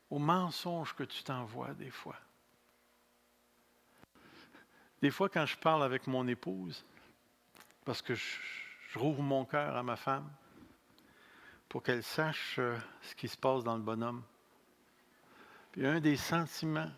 Aux 0.09 0.19
mensonges 0.19 0.95
que 0.95 1.03
tu 1.03 1.21
t'envoies 1.21 1.73
des 1.73 1.89
fois. 1.89 2.15
Des 5.01 5.11
fois, 5.11 5.27
quand 5.27 5.45
je 5.45 5.57
parle 5.57 5.83
avec 5.83 6.07
mon 6.07 6.25
épouse, 6.29 6.85
parce 7.83 8.01
que 8.01 8.15
je, 8.15 8.39
rouvre 8.95 9.21
mon 9.21 9.43
cœur 9.43 9.75
à 9.75 9.83
ma 9.83 9.97
femme, 9.97 10.31
pour 11.67 11.83
qu'elle 11.83 12.03
sache 12.03 12.55
euh, 12.57 12.77
ce 13.01 13.15
qui 13.15 13.27
se 13.27 13.37
passe 13.37 13.65
dans 13.65 13.75
le 13.75 13.83
bonhomme. 13.83 14.23
Puis 15.73 15.85
un 15.85 15.99
des 15.99 16.15
sentiments 16.15 16.91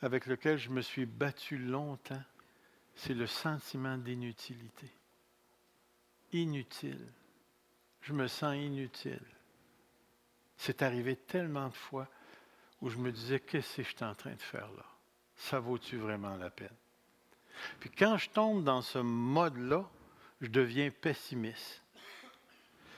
avec 0.00 0.26
lesquels 0.26 0.58
je 0.58 0.70
me 0.70 0.80
suis 0.80 1.06
battu 1.06 1.58
longtemps, 1.58 2.22
c'est 2.98 3.14
le 3.14 3.28
sentiment 3.28 3.96
d'inutilité. 3.96 4.90
Inutile. 6.32 7.12
Je 8.00 8.12
me 8.12 8.26
sens 8.26 8.56
inutile. 8.56 9.24
C'est 10.56 10.82
arrivé 10.82 11.14
tellement 11.14 11.68
de 11.68 11.74
fois 11.74 12.08
où 12.80 12.90
je 12.90 12.98
me 12.98 13.12
disais, 13.12 13.38
qu'est-ce 13.38 13.76
que 13.76 13.82
je 13.84 13.88
suis 13.88 14.04
en 14.04 14.14
train 14.14 14.34
de 14.34 14.42
faire 14.42 14.68
là? 14.72 14.84
Ça 15.36 15.60
vaut-tu 15.60 15.96
vraiment 15.96 16.36
la 16.36 16.50
peine? 16.50 16.74
Puis 17.78 17.90
quand 17.90 18.18
je 18.18 18.30
tombe 18.30 18.64
dans 18.64 18.82
ce 18.82 18.98
mode-là, 18.98 19.88
je 20.40 20.48
deviens 20.48 20.90
pessimiste. 20.90 21.82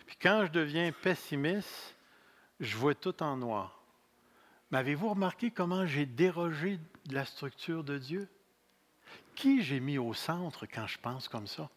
Puis 0.06 0.16
quand 0.16 0.46
je 0.46 0.50
deviens 0.50 0.92
pessimiste, 0.92 1.94
je 2.58 2.76
vois 2.76 2.94
tout 2.94 3.22
en 3.22 3.36
noir. 3.36 3.82
Mais 4.70 4.78
avez-vous 4.78 5.10
remarqué 5.10 5.50
comment 5.50 5.84
j'ai 5.84 6.06
dérogé 6.06 6.78
de 7.06 7.14
la 7.14 7.26
structure 7.26 7.84
de 7.84 7.98
Dieu? 7.98 8.28
Qui 9.34 9.62
j'ai 9.62 9.80
mis 9.80 9.98
au 9.98 10.14
centre 10.14 10.66
quand 10.66 10.86
je 10.86 10.98
pense 10.98 11.28
comme 11.28 11.46
ça? 11.46 11.68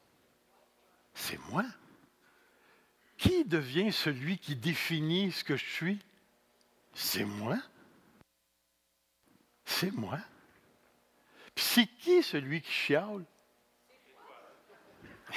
C'est 1.14 1.39
moi. 1.49 1.66
Qui 3.18 3.45
devient 3.45 3.91
celui 3.91 4.38
qui 4.38 4.56
définit 4.56 5.32
ce 5.32 5.43
que 5.43 5.56
je 5.56 5.66
suis? 5.66 5.99
C'est 6.93 7.26
moi. 7.26 7.58
C'est 9.66 9.91
moi. 9.91 10.20
Puis 11.56 11.64
c'est 11.64 11.88
qui 11.88 12.22
celui 12.24 12.62
qui 12.62 12.72
chiale? 12.72 13.24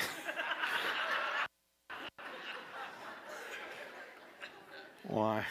ouais. 5.10 5.42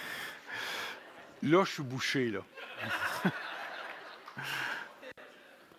Là, 1.43 1.63
je 1.63 1.71
suis 1.71 1.83
bouché, 1.83 2.31
là. 2.31 2.41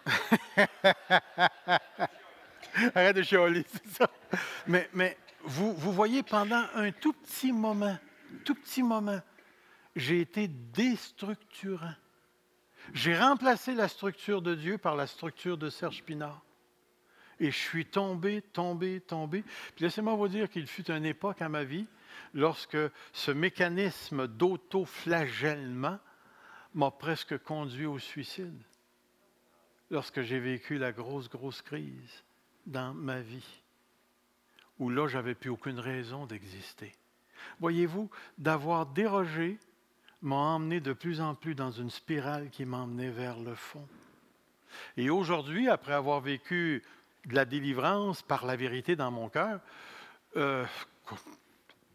Arrête 2.95 3.17
de 3.17 3.23
chialer, 3.23 3.65
c'est 3.69 3.89
ça. 3.89 4.11
Mais, 4.67 4.89
mais 4.93 5.17
vous, 5.45 5.73
vous 5.75 5.93
voyez, 5.93 6.23
pendant 6.23 6.65
un 6.75 6.93
tout 6.93 7.13
petit 7.13 7.53
moment, 7.53 7.99
tout 8.45 8.55
petit 8.55 8.83
moment, 8.83 9.21
j'ai 9.95 10.21
été 10.21 10.49
déstructurant. 10.49 11.95
J'ai 12.93 13.17
remplacé 13.17 13.75
la 13.75 13.89
structure 13.89 14.43
de 14.43 14.55
Dieu 14.55 14.79
par 14.79 14.95
la 14.95 15.07
structure 15.07 15.59
de 15.59 15.71
Serge 15.71 16.05
Pinard. 16.05 16.43
Et 17.41 17.51
je 17.51 17.59
suis 17.59 17.85
tombé, 17.85 18.43
tombé, 18.43 19.01
tombé. 19.01 19.43
Puis 19.75 19.85
laissez-moi 19.85 20.15
vous 20.15 20.29
dire 20.29 20.49
qu'il 20.49 20.67
fut 20.67 20.91
une 20.91 21.05
époque 21.05 21.43
à 21.43 21.49
ma 21.49 21.65
vie 21.65 21.87
lorsque 22.33 22.79
ce 23.13 23.31
mécanisme 23.31 24.27
d'auto-flagellement 24.27 25.99
m'a 26.75 26.91
presque 26.91 27.39
conduit 27.39 27.87
au 27.87 27.99
suicide 27.99 28.63
lorsque 29.91 30.23
j'ai 30.23 30.39
vécu 30.39 30.79
la 30.79 30.93
grosse, 30.93 31.29
grosse 31.29 31.63
crise 31.63 32.25
dans 32.67 32.95
ma 32.95 33.21
vie, 33.21 33.63
où 34.79 34.91
là, 34.91 35.09
j'avais 35.09 35.35
plus 35.35 35.51
aucune 35.51 35.79
raison 35.79 36.27
d'exister. 36.27 36.93
Voyez-vous, 37.61 38.11
d'avoir 38.39 38.87
dérogé 38.87 39.59
m'a 40.23 40.37
emmené 40.37 40.81
de 40.81 40.93
plus 40.93 41.21
en 41.21 41.35
plus 41.35 41.55
dans 41.55 41.71
une 41.71 41.91
spirale 41.91 42.51
qui 42.51 42.65
m'emmenait 42.65 43.11
vers 43.11 43.39
le 43.39 43.55
fond. 43.55 43.87
Et 44.97 45.11
aujourd'hui, 45.11 45.69
après 45.69 45.93
avoir 45.93 46.21
vécu 46.21 46.83
de 47.27 47.35
la 47.35 47.45
délivrance 47.45 48.23
par 48.23 48.45
la 48.45 48.57
vérité 48.57 48.97
dans 48.97 49.11
mon 49.11 49.29
cœur, 49.29 49.61
euh, 50.37 50.65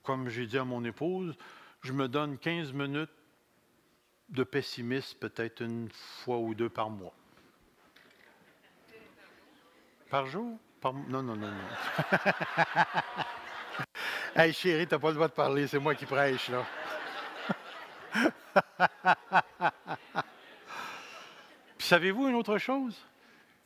comme 0.03 0.29
j'ai 0.29 0.47
dit 0.47 0.57
à 0.57 0.63
mon 0.63 0.83
épouse, 0.83 1.35
je 1.81 1.93
me 1.93 2.07
donne 2.07 2.37
15 2.37 2.73
minutes 2.73 3.09
de 4.29 4.43
pessimisme 4.43 5.17
peut-être 5.19 5.61
une 5.61 5.89
fois 5.91 6.37
ou 6.37 6.55
deux 6.55 6.69
par 6.69 6.89
mois. 6.89 7.13
Par 10.12 10.28
jour? 10.28 10.59
Non, 10.84 11.24
non, 11.24 11.24
non, 11.24 11.38
non. 11.38 11.53
hey 14.36 14.51
chérie, 14.51 14.86
t'as 14.86 14.99
pas 14.99 15.07
le 15.07 15.14
droit 15.14 15.30
de 15.30 15.34
parler, 15.34 15.68
c'est 15.68 15.80
moi 15.80 15.95
qui 15.95 16.05
prêche, 16.05 16.49
là. 16.49 16.66
Puis 21.78 21.88
savez-vous 21.88 22.28
une 22.28 22.36
autre 22.36 22.57
chose? 22.57 23.01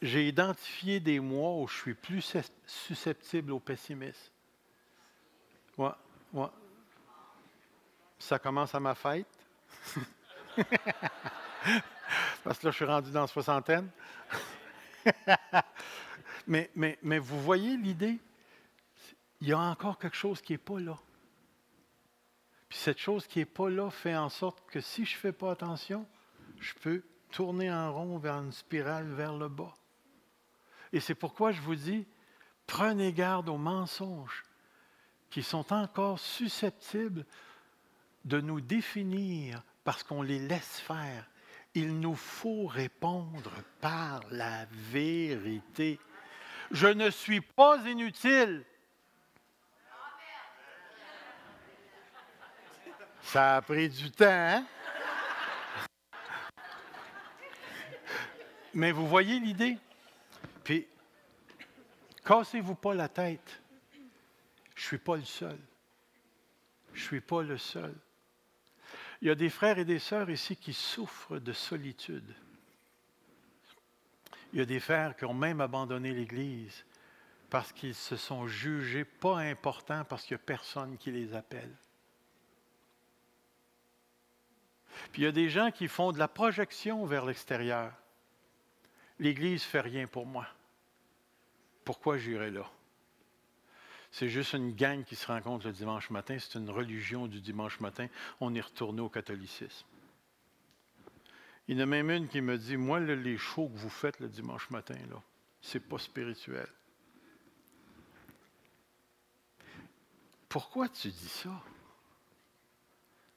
J'ai 0.04 0.28
identifié 0.28 1.00
des 1.00 1.20
mois 1.20 1.56
où 1.56 1.68
je 1.68 1.76
suis 1.78 1.96
plus 1.96 2.36
susceptible 2.68 3.52
au 3.52 3.60
pessimisme. 3.60 4.32
Ouais, 5.80 5.90
ouais. 6.34 6.50
Ça 8.20 8.38
commence 8.38 8.76
à 8.76 8.80
ma 8.80 8.94
fête. 8.94 9.26
Parce 12.44 12.60
que 12.60 12.68
là, 12.68 12.72
je 12.72 12.76
suis 12.76 12.86
rendu 12.86 13.10
dans 13.10 13.22
la 13.22 13.28
soixantaine. 13.28 13.90
Mais, 16.48 17.20
vous 17.20 17.42
voyez 17.42 17.78
l'idée? 17.78 18.20
Il 19.42 19.50
y 19.50 19.54
a 19.54 19.60
encore 19.60 20.00
quelque 20.00 20.16
chose 20.16 20.42
qui 20.42 20.54
n'est 20.54 20.58
pas 20.58 20.80
là. 20.80 20.98
Puis 22.70 22.80
cette 22.80 23.00
chose 23.00 23.28
qui 23.28 23.40
n'est 23.40 23.46
pas 23.46 23.70
là 23.70 23.90
fait 23.90 24.16
en 24.16 24.30
sorte 24.30 24.64
que 24.70 24.82
si 24.82 25.06
je 25.06 25.16
ne 25.16 25.20
fais 25.20 25.32
pas 25.32 25.52
attention, 25.52 26.06
je 26.60 26.74
peux 26.82 27.04
tourner 27.32 27.72
en 27.72 27.94
rond 27.94 28.18
vers 28.18 28.36
une 28.36 28.52
spirale 28.52 29.12
vers 29.14 29.36
le 29.36 29.50
bas. 29.50 29.74
Et 30.94 31.00
c'est 31.00 31.16
pourquoi 31.16 31.52
je 31.52 31.62
vous 31.62 31.76
dis, 31.76 32.08
prenez 32.66 33.12
garde 33.12 33.50
aux 33.50 33.58
mensonges 33.58 34.44
qui 35.30 35.44
sont 35.44 35.74
encore 35.74 36.20
susceptibles 36.20 37.26
de 38.24 38.40
nous 38.40 38.62
définir 38.62 39.62
parce 39.84 40.04
qu'on 40.04 40.22
les 40.22 40.40
laisse 40.40 40.80
faire. 40.80 41.30
Il 41.74 42.00
nous 42.00 42.16
faut 42.16 42.68
répondre 42.68 43.52
par 43.82 44.22
la 44.32 44.66
vérité. 44.72 46.00
Je 46.72 46.88
ne 46.88 47.10
suis 47.10 47.42
pas 47.42 47.78
inutile. 47.86 48.66
Ça 53.22 53.58
a 53.58 53.62
pris 53.62 53.90
du 53.90 54.12
temps, 54.12 54.26
hein? 54.26 54.66
Mais 58.74 58.92
vous 58.92 59.08
voyez 59.08 59.40
l'idée? 59.40 59.78
Puis, 60.64 60.88
cassez-vous 62.24 62.76
pas 62.76 62.94
la 62.94 63.08
tête. 63.08 63.62
Je 64.76 64.82
ne 64.82 64.88
suis 64.88 64.98
pas 64.98 65.16
le 65.16 65.24
seul. 65.24 65.58
Je 66.94 67.00
ne 67.00 67.06
suis 67.06 67.22
pas 67.22 67.42
le 67.42 67.58
seul. 67.58 67.96
Il 69.22 69.28
y 69.30 69.32
a 69.32 69.36
des 69.36 69.50
frères 69.50 69.80
et 69.80 69.86
des 69.86 70.00
sœurs 70.00 70.30
ici 70.30 70.56
qui 70.56 70.74
souffrent 70.74 71.40
de 71.40 71.54
solitude. 71.54 72.36
Il 74.56 74.60
y 74.60 74.62
a 74.62 74.66
des 74.66 74.80
frères 74.80 75.18
qui 75.18 75.26
ont 75.26 75.34
même 75.34 75.60
abandonné 75.60 76.14
l'Église 76.14 76.86
parce 77.50 77.74
qu'ils 77.74 77.94
se 77.94 78.16
sont 78.16 78.48
jugés 78.48 79.04
pas 79.04 79.40
importants 79.40 80.06
parce 80.06 80.24
qu'il 80.24 80.38
n'y 80.38 80.42
a 80.42 80.46
personne 80.46 80.98
qui 80.98 81.12
les 81.12 81.34
appelle. 81.34 81.76
Puis 85.12 85.24
il 85.24 85.26
y 85.26 85.28
a 85.28 85.34
des 85.34 85.50
gens 85.50 85.72
qui 85.72 85.90
font 85.90 86.14
de 86.14 86.20
la 86.20 86.30
projection 86.30 87.06
vers 87.06 87.26
l'extérieur. 87.26 87.92
L'Église 89.20 89.62
ne 89.62 89.68
fait 89.68 89.82
rien 89.82 90.08
pour 90.08 90.26
moi. 90.26 90.48
Pourquoi 91.84 92.18
j'irai 92.18 92.50
là? 92.50 92.66
C'est 94.10 94.30
juste 94.30 94.54
une 94.54 94.74
gang 94.74 95.04
qui 95.04 95.18
se 95.18 95.28
rencontre 95.28 95.68
le 95.68 95.74
dimanche 95.74 96.10
matin. 96.12 96.38
C'est 96.40 96.58
une 96.58 96.70
religion 96.70 97.28
du 97.28 97.42
dimanche 97.42 97.82
matin. 97.82 98.08
On 98.40 98.56
est 98.56 98.62
retourné 98.62 99.02
au 99.02 99.10
catholicisme. 99.10 99.86
Il 101.68 101.78
y 101.78 101.80
en 101.80 101.84
a 101.84 101.86
même 101.88 102.12
une 102.12 102.28
qui 102.28 102.42
me 102.42 102.58
dit 102.58 102.78
Moi, 102.78 103.00
les 103.00 103.38
shows 103.38 103.70
que 103.70 103.78
vous 103.78 103.90
faites 103.90 104.20
le 104.20 104.30
dimanche 104.30 104.70
matin, 104.70 104.98
là, 105.10 105.22
c'est 105.62 105.80
pas 105.80 105.98
spirituel. 105.98 106.68
Pourquoi 110.48 110.88
tu 110.90 111.10
dis 111.10 111.30
ça? 111.30 111.62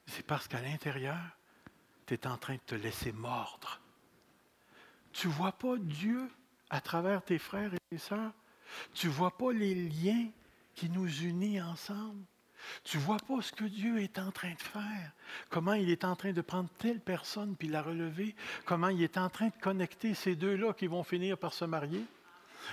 C'est 0.06 0.26
parce 0.26 0.46
qu'à 0.46 0.60
l'intérieur, 0.60 1.18
tu 2.06 2.14
es 2.14 2.26
en 2.26 2.36
train 2.36 2.54
de 2.54 2.60
te 2.60 2.74
laisser 2.74 3.12
mordre. 3.12 3.80
Tu 5.12 5.26
ne 5.26 5.32
vois 5.32 5.52
pas 5.52 5.76
Dieu 5.78 6.30
à 6.70 6.80
travers 6.80 7.24
tes 7.24 7.38
frères 7.38 7.72
et 7.74 7.78
tes 7.90 7.98
sœurs? 7.98 8.32
Tu 8.94 9.08
ne 9.08 9.12
vois 9.12 9.36
pas 9.36 9.52
les 9.52 9.74
liens 9.74 10.30
qui 10.74 10.90
nous 10.90 11.08
unit 11.22 11.60
ensemble? 11.60 12.22
Tu 12.84 12.98
vois 12.98 13.18
pas 13.18 13.40
ce 13.42 13.52
que 13.52 13.64
Dieu 13.64 14.00
est 14.00 14.18
en 14.18 14.30
train 14.30 14.52
de 14.52 14.60
faire, 14.60 15.12
comment 15.50 15.74
il 15.74 15.90
est 15.90 16.04
en 16.04 16.16
train 16.16 16.32
de 16.32 16.40
prendre 16.40 16.68
telle 16.78 17.00
personne 17.00 17.54
puis 17.56 17.68
la 17.68 17.82
relever, 17.82 18.34
comment 18.64 18.88
il 18.88 19.02
est 19.02 19.18
en 19.18 19.28
train 19.28 19.46
de 19.46 19.60
connecter 19.60 20.14
ces 20.14 20.34
deux-là 20.34 20.72
qui 20.72 20.86
vont 20.86 21.04
finir 21.04 21.38
par 21.38 21.52
se 21.52 21.64
marier, 21.64 22.04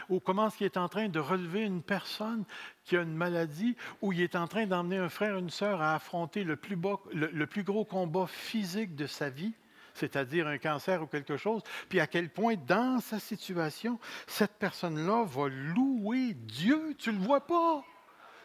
ou 0.10 0.20
comment 0.20 0.50
il 0.60 0.66
est 0.66 0.78
en 0.78 0.90
train 0.90 1.08
de 1.08 1.20
relever 1.20 1.62
une 1.62 1.82
personne 1.82 2.44
qui 2.84 2.98
a 2.98 3.02
une 3.02 3.16
maladie, 3.16 3.76
ou 4.02 4.14
il 4.14 4.22
est 4.22 4.36
en 4.36 4.48
train 4.48 4.66
d'emmener 4.66 4.98
un 4.98 5.10
frère, 5.10 5.38
une 5.38 5.50
sœur 5.50 5.82
à 5.82 5.96
affronter 5.96 6.44
le 6.44 6.56
plus, 6.56 6.78
le 7.14 7.46
plus 7.46 7.64
gros 7.64 7.86
combat 7.86 8.28
physique 8.28 8.96
de 8.96 9.08
sa 9.08 9.30
vie 9.30 9.54
c'est-à-dire 9.96 10.46
un 10.48 10.58
cancer 10.58 11.02
ou 11.02 11.08
quelque 11.08 11.38
chose, 11.38 11.62
puis 11.90 12.00
à 12.00 12.08
quel 12.08 12.30
point 12.30 12.56
dans 12.68 13.00
sa 13.00 13.18
situation, 13.18 13.98
cette 14.28 14.54
personne-là 14.60 15.24
va 15.24 15.48
louer 15.48 16.34
Dieu? 16.34 16.96
Tu 17.00 17.12
ne 17.12 17.18
le 17.18 17.24
vois 17.24 17.48
pas? 17.48 17.84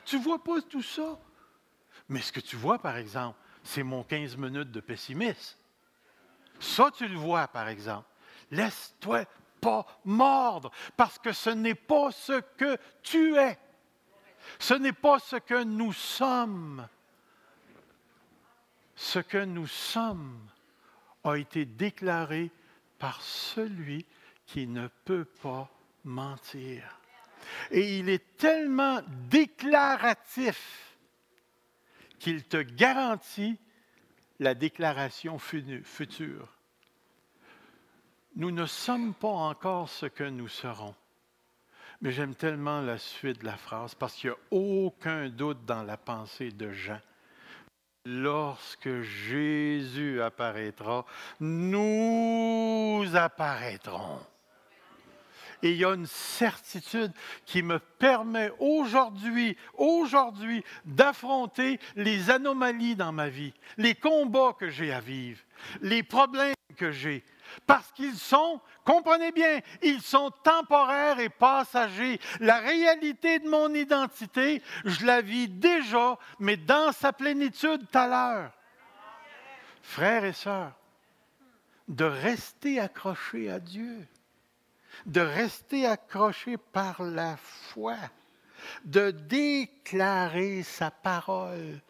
Tu 0.04 0.16
ne 0.16 0.22
vois 0.22 0.42
pas 0.42 0.62
tout 0.62 0.82
ça? 0.82 1.18
Mais 2.10 2.20
ce 2.20 2.32
que 2.32 2.40
tu 2.40 2.56
vois, 2.56 2.78
par 2.78 2.96
exemple, 2.96 3.38
c'est 3.62 3.84
mon 3.84 4.02
15 4.02 4.36
minutes 4.36 4.72
de 4.72 4.80
pessimisme. 4.80 5.56
Ça, 6.58 6.90
tu 6.90 7.06
le 7.06 7.16
vois, 7.16 7.46
par 7.46 7.68
exemple. 7.68 8.08
Laisse-toi 8.50 9.24
pas 9.60 9.86
mordre, 10.04 10.72
parce 10.96 11.18
que 11.20 11.32
ce 11.32 11.50
n'est 11.50 11.76
pas 11.76 12.10
ce 12.10 12.40
que 12.56 12.76
tu 13.02 13.36
es. 13.36 13.56
Ce 14.58 14.74
n'est 14.74 14.92
pas 14.92 15.20
ce 15.20 15.36
que 15.36 15.62
nous 15.62 15.92
sommes. 15.92 16.86
Ce 18.96 19.20
que 19.20 19.44
nous 19.44 19.68
sommes 19.68 20.48
a 21.22 21.36
été 21.36 21.64
déclaré 21.64 22.50
par 22.98 23.22
celui 23.22 24.04
qui 24.46 24.66
ne 24.66 24.88
peut 25.04 25.26
pas 25.26 25.70
mentir. 26.02 26.82
Et 27.70 27.98
il 27.98 28.08
est 28.08 28.36
tellement 28.36 29.00
déclaratif 29.28 30.89
qu'il 32.20 32.44
te 32.44 32.58
garantit 32.58 33.58
la 34.38 34.54
déclaration 34.54 35.38
future. 35.38 36.48
Nous 38.36 38.52
ne 38.52 38.66
sommes 38.66 39.14
pas 39.14 39.28
encore 39.28 39.88
ce 39.88 40.06
que 40.06 40.24
nous 40.24 40.48
serons. 40.48 40.94
Mais 42.00 42.12
j'aime 42.12 42.34
tellement 42.34 42.80
la 42.80 42.96
suite 42.98 43.40
de 43.40 43.46
la 43.46 43.56
phrase 43.56 43.94
parce 43.94 44.14
qu'il 44.14 44.30
n'y 44.30 44.36
a 44.36 44.56
aucun 44.58 45.28
doute 45.28 45.64
dans 45.66 45.82
la 45.82 45.96
pensée 45.96 46.50
de 46.50 46.70
Jean. 46.70 47.00
Lorsque 48.06 49.02
Jésus 49.02 50.22
apparaîtra, 50.22 51.04
nous 51.40 53.04
apparaîtrons. 53.12 54.20
Et 55.62 55.72
il 55.72 55.76
y 55.76 55.84
a 55.84 55.94
une 55.94 56.06
certitude 56.06 57.12
qui 57.44 57.62
me 57.62 57.78
permet 57.78 58.50
aujourd'hui, 58.58 59.56
aujourd'hui, 59.74 60.64
d'affronter 60.84 61.78
les 61.96 62.30
anomalies 62.30 62.96
dans 62.96 63.12
ma 63.12 63.28
vie, 63.28 63.52
les 63.76 63.94
combats 63.94 64.56
que 64.58 64.70
j'ai 64.70 64.92
à 64.92 65.00
vivre, 65.00 65.40
les 65.82 66.02
problèmes 66.02 66.54
que 66.76 66.90
j'ai. 66.92 67.22
Parce 67.66 67.90
qu'ils 67.92 68.16
sont, 68.16 68.60
comprenez 68.84 69.32
bien, 69.32 69.60
ils 69.82 70.00
sont 70.00 70.30
temporaires 70.42 71.18
et 71.18 71.28
passagers. 71.28 72.20
La 72.38 72.58
réalité 72.60 73.38
de 73.38 73.48
mon 73.48 73.74
identité, 73.74 74.62
je 74.84 75.04
la 75.04 75.20
vis 75.20 75.48
déjà, 75.48 76.16
mais 76.38 76.56
dans 76.56 76.92
sa 76.92 77.12
plénitude 77.12 77.86
tout 77.90 77.98
à 77.98 78.06
l'heure. 78.06 78.52
Frères 79.82 80.24
et 80.24 80.32
sœurs, 80.32 80.72
de 81.88 82.04
rester 82.04 82.78
accrochés 82.78 83.50
à 83.50 83.58
Dieu 83.58 84.06
de 85.06 85.20
rester 85.20 85.86
accroché 85.86 86.56
par 86.56 87.02
la 87.02 87.36
foi, 87.36 87.96
de 88.84 89.10
déclarer 89.10 90.62
sa 90.62 90.90
parole 90.90 91.80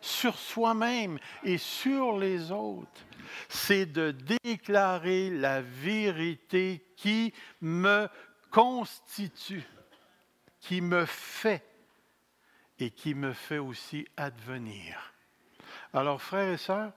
sur 0.00 0.36
soi-même 0.36 1.18
et 1.42 1.58
sur 1.58 2.18
les 2.18 2.50
autres, 2.50 3.06
c'est 3.48 3.86
de 3.86 4.14
déclarer 4.42 5.30
la 5.30 5.62
vérité 5.62 6.84
qui 6.96 7.32
me 7.60 8.08
constitue, 8.50 9.66
qui 10.60 10.80
me 10.80 11.04
fait 11.06 11.64
et 12.78 12.90
qui 12.90 13.14
me 13.14 13.32
fait 13.32 13.58
aussi 13.58 14.06
advenir. 14.16 15.14
Alors, 15.92 16.20
frères 16.20 16.52
et 16.52 16.56
sœurs, 16.56 16.92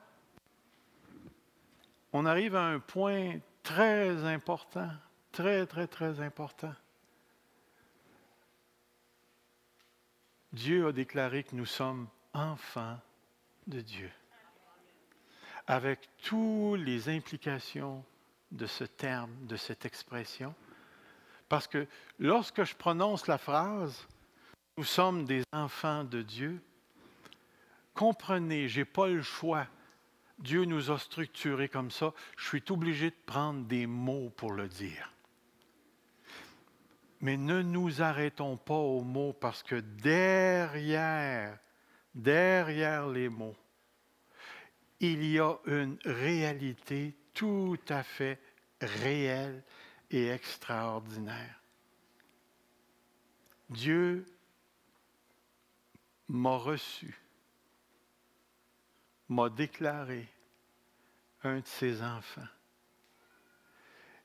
on 2.13 2.25
arrive 2.25 2.55
à 2.55 2.65
un 2.65 2.79
point 2.79 3.39
très 3.63 4.23
important 4.25 4.89
très, 5.37 5.67
très, 5.67 5.85
très 5.85 6.19
important. 6.19 6.73
Dieu 10.51 10.87
a 10.87 10.91
déclaré 10.91 11.43
que 11.43 11.55
nous 11.55 11.67
sommes 11.67 12.07
enfants 12.33 12.99
de 13.67 13.81
Dieu. 13.81 14.09
Avec 15.67 16.09
toutes 16.23 16.79
les 16.79 17.07
implications 17.09 18.03
de 18.51 18.65
ce 18.65 18.83
terme, 18.83 19.29
de 19.45 19.57
cette 19.57 19.85
expression. 19.85 20.55
Parce 21.49 21.67
que 21.67 21.85
lorsque 22.17 22.63
je 22.63 22.75
prononce 22.75 23.27
la 23.27 23.37
phrase, 23.37 24.07
nous 24.75 24.85
sommes 24.85 25.25
des 25.25 25.43
enfants 25.51 26.03
de 26.03 26.23
Dieu, 26.23 26.59
comprenez, 27.93 28.67
je 28.69 28.79
n'ai 28.79 28.85
pas 28.85 29.07
le 29.07 29.21
choix. 29.21 29.67
Dieu 30.39 30.65
nous 30.65 30.89
a 30.89 30.97
structurés 30.97 31.69
comme 31.69 31.91
ça. 31.91 32.11
Je 32.37 32.47
suis 32.47 32.63
obligé 32.71 33.11
de 33.11 33.15
prendre 33.27 33.65
des 33.65 33.85
mots 33.85 34.31
pour 34.35 34.53
le 34.53 34.67
dire. 34.67 35.13
Mais 37.21 37.37
ne 37.37 37.61
nous 37.61 38.01
arrêtons 38.01 38.57
pas 38.57 38.75
aux 38.75 39.01
mots 39.01 39.33
parce 39.33 39.63
que 39.63 39.75
derrière 39.75 41.57
derrière 42.17 43.07
les 43.07 43.29
mots, 43.29 43.55
il 44.99 45.23
y 45.23 45.39
a 45.39 45.55
une 45.67 45.97
réalité 46.03 47.15
tout 47.33 47.79
à 47.87 48.03
fait 48.03 48.39
réelle 48.81 49.63
et 50.09 50.29
extraordinaire. 50.29 51.61
Dieu 53.69 54.25
m'a 56.27 56.57
reçu, 56.57 57.15
m'a 59.29 59.49
déclaré 59.49 60.27
un 61.43 61.59
de 61.59 61.67
ses 61.67 62.01
enfants. 62.01 62.47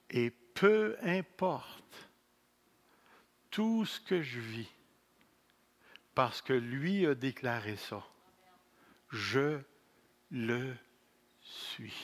Et 0.09 0.31
peu 0.31 0.97
importe 1.03 2.09
tout 3.53 3.85
ce 3.85 4.01
que 4.01 4.23
je 4.23 4.41
vis, 4.41 4.69
parce 6.15 6.43
que 6.43 6.55
lui 6.55 7.07
a 7.07 7.15
déclaré 7.15 7.77
ça, 7.77 8.03
je 9.11 9.61
le 10.31 10.75
suis. 11.43 11.95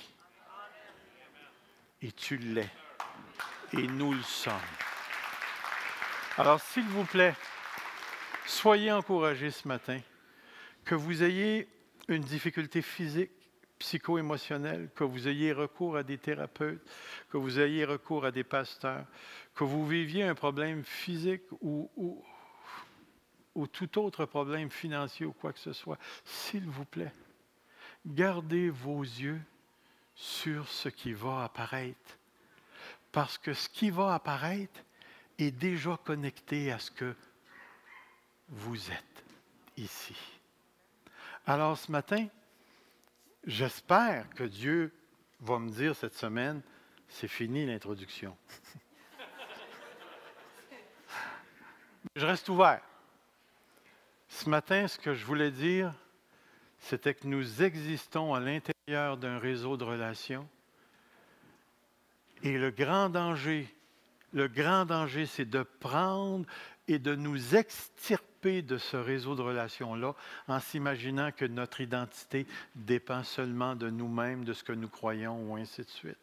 Et 2.02 2.12
tu 2.12 2.36
l'es. 2.36 2.70
Et 3.72 3.86
nous 3.86 4.12
le 4.12 4.22
sommes. 4.22 4.54
Alors, 6.36 6.60
s'il 6.60 6.84
vous 6.84 7.04
plaît, 7.04 7.34
soyez 8.46 8.92
encouragés 8.92 9.50
ce 9.50 9.66
matin, 9.66 10.00
que 10.84 10.94
vous 10.94 11.22
ayez 11.22 11.68
une 12.08 12.22
difficulté 12.22 12.82
physique, 12.82 13.32
psycho-émotionnelle, 13.78 14.90
que 14.94 15.04
vous 15.04 15.28
ayez 15.28 15.52
recours 15.52 15.96
à 15.96 16.02
des 16.02 16.18
thérapeutes, 16.18 16.82
que 17.30 17.36
vous 17.36 17.60
ayez 17.60 17.84
recours 17.84 18.24
à 18.24 18.30
des 18.30 18.44
pasteurs, 18.44 19.04
que 19.54 19.64
vous 19.64 19.86
viviez 19.86 20.24
un 20.24 20.34
problème 20.34 20.84
physique 20.84 21.42
ou, 21.60 21.90
ou, 21.96 22.24
ou 23.54 23.66
tout 23.66 23.98
autre 23.98 24.24
problème 24.24 24.70
financier 24.70 25.26
ou 25.26 25.32
quoi 25.32 25.52
que 25.52 25.58
ce 25.58 25.72
soit, 25.72 25.98
s'il 26.24 26.66
vous 26.68 26.84
plaît, 26.84 27.12
gardez 28.06 28.70
vos 28.70 29.02
yeux 29.02 29.40
sur 30.14 30.68
ce 30.68 30.88
qui 30.88 31.12
va 31.12 31.44
apparaître. 31.44 32.18
Parce 33.12 33.38
que 33.38 33.52
ce 33.54 33.68
qui 33.68 33.90
va 33.90 34.14
apparaître 34.14 34.80
est 35.38 35.50
déjà 35.50 35.98
connecté 36.04 36.72
à 36.72 36.78
ce 36.78 36.90
que 36.90 37.14
vous 38.48 38.90
êtes 38.90 39.24
ici. 39.76 40.16
Alors 41.46 41.78
ce 41.78 41.90
matin, 41.90 42.26
j'espère 43.48 44.30
que 44.30 44.44
Dieu 44.44 44.92
va 45.40 45.58
me 45.58 45.70
dire 45.70 45.96
cette 45.96 46.14
semaine, 46.14 46.62
c'est 47.08 47.26
fini 47.26 47.66
l'introduction. 47.66 48.36
je 52.14 52.26
reste 52.26 52.48
ouvert. 52.48 52.82
Ce 54.28 54.48
matin, 54.48 54.86
ce 54.86 54.98
que 54.98 55.14
je 55.14 55.24
voulais 55.24 55.50
dire, 55.50 55.92
c'était 56.78 57.14
que 57.14 57.26
nous 57.26 57.62
existons 57.62 58.34
à 58.34 58.40
l'intérieur 58.40 59.16
d'un 59.16 59.38
réseau 59.38 59.76
de 59.76 59.84
relations. 59.84 60.48
Et 62.42 62.56
le 62.58 62.70
grand 62.70 63.08
danger, 63.08 63.74
le 64.32 64.46
grand 64.46 64.84
danger, 64.84 65.26
c'est 65.26 65.48
de 65.48 65.62
prendre 65.62 66.44
et 66.88 66.98
de 66.98 67.14
nous 67.14 67.54
extirper 67.54 68.62
de 68.62 68.78
ce 68.78 68.96
réseau 68.96 69.34
de 69.34 69.42
relations-là 69.42 70.14
en 70.48 70.58
s'imaginant 70.58 71.30
que 71.32 71.44
notre 71.44 71.80
identité 71.80 72.46
dépend 72.74 73.22
seulement 73.22 73.76
de 73.76 73.90
nous-mêmes, 73.90 74.44
de 74.44 74.54
ce 74.54 74.64
que 74.64 74.72
nous 74.72 74.88
croyons, 74.88 75.50
ou 75.50 75.56
ainsi 75.56 75.82
de 75.82 75.90
suite. 75.90 76.16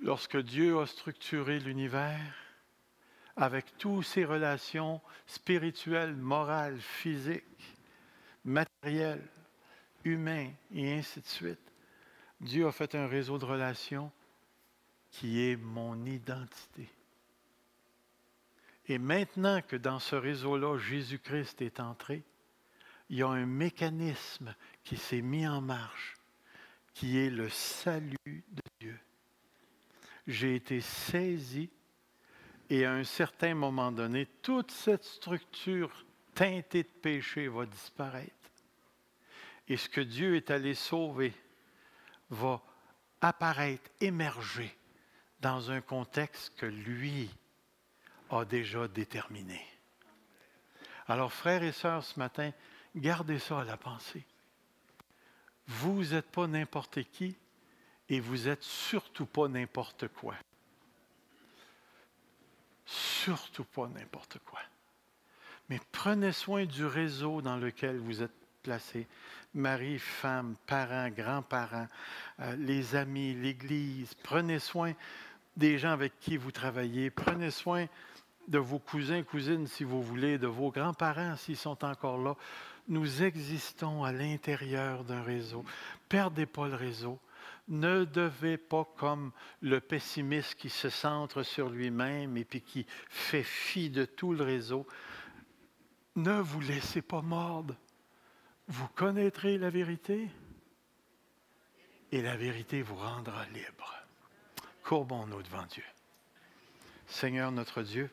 Lorsque 0.00 0.38
Dieu 0.38 0.78
a 0.80 0.86
structuré 0.86 1.60
l'univers, 1.60 2.34
avec 3.36 3.76
toutes 3.78 4.04
ses 4.04 4.24
relations 4.24 5.00
spirituelles, 5.26 6.16
morales, 6.16 6.80
physiques, 6.80 7.44
matériel, 8.44 9.20
humain 10.04 10.50
et 10.74 10.94
ainsi 10.94 11.20
de 11.20 11.26
suite. 11.26 11.72
Dieu 12.40 12.66
a 12.66 12.72
fait 12.72 12.94
un 12.94 13.06
réseau 13.06 13.38
de 13.38 13.44
relations 13.44 14.10
qui 15.10 15.42
est 15.42 15.56
mon 15.56 16.04
identité. 16.06 16.88
Et 18.90 18.98
maintenant 18.98 19.62
que 19.62 19.76
dans 19.76 20.00
ce 20.00 20.16
réseau-là, 20.16 20.76
Jésus-Christ 20.76 21.62
est 21.62 21.78
entré, 21.78 22.24
il 23.08 23.18
y 23.18 23.22
a 23.22 23.28
un 23.28 23.46
mécanisme 23.46 24.52
qui 24.82 24.96
s'est 24.96 25.22
mis 25.22 25.46
en 25.46 25.60
marche, 25.60 26.16
qui 26.92 27.16
est 27.16 27.30
le 27.30 27.48
salut 27.50 28.16
de 28.26 28.62
Dieu. 28.80 28.98
J'ai 30.26 30.56
été 30.56 30.80
saisi 30.80 31.70
et 32.68 32.84
à 32.84 32.92
un 32.92 33.04
certain 33.04 33.54
moment 33.54 33.92
donné, 33.92 34.26
toute 34.42 34.72
cette 34.72 35.04
structure 35.04 36.04
teintée 36.34 36.82
de 36.82 36.88
péché 36.88 37.46
va 37.46 37.66
disparaître. 37.66 38.50
Et 39.68 39.76
ce 39.76 39.88
que 39.88 40.00
Dieu 40.00 40.34
est 40.34 40.50
allé 40.50 40.74
sauver 40.74 41.32
va 42.28 42.60
apparaître, 43.20 43.88
émerger 44.00 44.76
dans 45.40 45.70
un 45.70 45.80
contexte 45.80 46.56
que 46.56 46.66
lui 46.66 47.30
a 48.30 48.44
déjà 48.44 48.88
déterminé. 48.88 49.60
Alors, 51.06 51.32
frères 51.32 51.62
et 51.62 51.72
sœurs, 51.72 52.04
ce 52.04 52.18
matin, 52.18 52.52
gardez 52.94 53.38
ça 53.38 53.60
à 53.60 53.64
la 53.64 53.76
pensée. 53.76 54.24
Vous 55.66 56.04
n'êtes 56.04 56.30
pas 56.30 56.46
n'importe 56.46 57.02
qui 57.10 57.36
et 58.08 58.20
vous 58.20 58.48
n'êtes 58.48 58.62
surtout 58.62 59.26
pas 59.26 59.48
n'importe 59.48 60.08
quoi. 60.08 60.34
Surtout 62.86 63.64
pas 63.64 63.86
n'importe 63.88 64.38
quoi. 64.44 64.60
Mais 65.68 65.78
prenez 65.92 66.32
soin 66.32 66.64
du 66.64 66.84
réseau 66.84 67.40
dans 67.40 67.56
lequel 67.56 67.98
vous 67.98 68.22
êtes 68.22 68.34
placé. 68.62 69.06
Mari, 69.54 69.98
femme, 69.98 70.56
parents, 70.66 71.08
grands-parents, 71.08 71.86
euh, 72.40 72.56
les 72.56 72.96
amis, 72.96 73.34
l'Église. 73.34 74.14
Prenez 74.14 74.58
soin 74.58 74.92
des 75.56 75.78
gens 75.78 75.92
avec 75.92 76.18
qui 76.20 76.36
vous 76.36 76.52
travaillez. 76.52 77.10
Prenez 77.10 77.50
soin 77.50 77.86
de 78.50 78.58
vos 78.58 78.80
cousins, 78.80 79.22
cousines, 79.22 79.68
si 79.68 79.84
vous 79.84 80.02
voulez, 80.02 80.36
de 80.36 80.48
vos 80.48 80.70
grands-parents, 80.72 81.36
s'ils 81.36 81.56
sont 81.56 81.84
encore 81.84 82.18
là. 82.18 82.36
Nous 82.88 83.22
existons 83.22 84.02
à 84.02 84.10
l'intérieur 84.10 85.04
d'un 85.04 85.22
réseau. 85.22 85.64
Perdez 86.08 86.46
pas 86.46 86.66
le 86.66 86.74
réseau. 86.74 87.20
Ne 87.68 88.04
devez 88.04 88.58
pas 88.58 88.84
comme 88.96 89.30
le 89.62 89.80
pessimiste 89.80 90.56
qui 90.56 90.68
se 90.68 90.88
centre 90.88 91.44
sur 91.44 91.70
lui-même 91.70 92.36
et 92.36 92.44
puis 92.44 92.60
qui 92.60 92.84
fait 93.08 93.44
fi 93.44 93.88
de 93.88 94.04
tout 94.04 94.32
le 94.32 94.42
réseau. 94.42 94.84
Ne 96.16 96.40
vous 96.40 96.60
laissez 96.60 97.02
pas 97.02 97.22
mordre. 97.22 97.76
Vous 98.66 98.88
connaîtrez 98.88 99.58
la 99.58 99.70
vérité 99.70 100.28
et 102.10 102.20
la 102.20 102.36
vérité 102.36 102.82
vous 102.82 102.96
rendra 102.96 103.44
libre. 103.46 103.94
Courbons-nous 104.82 105.42
devant 105.44 105.66
Dieu. 105.66 105.84
Seigneur 107.06 107.52
notre 107.52 107.82
Dieu, 107.82 108.10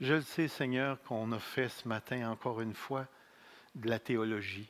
je 0.00 0.14
le 0.14 0.22
sais 0.22 0.48
Seigneur 0.48 1.02
qu'on 1.02 1.32
a 1.32 1.38
fait 1.38 1.68
ce 1.68 1.88
matin 1.88 2.30
encore 2.30 2.60
une 2.60 2.74
fois 2.74 3.06
de 3.74 3.88
la 3.88 3.98
théologie. 3.98 4.68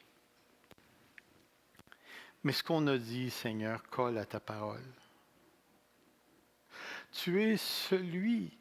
Mais 2.45 2.53
ce 2.53 2.63
qu'on 2.63 2.87
a 2.87 2.97
dit, 2.97 3.31
Seigneur, 3.31 3.83
colle 3.91 4.19
à 4.19 4.25
ta 4.25 4.39
parole. 4.39 4.85
Tu 7.11 7.43
es 7.43 7.57
celui 7.57 8.57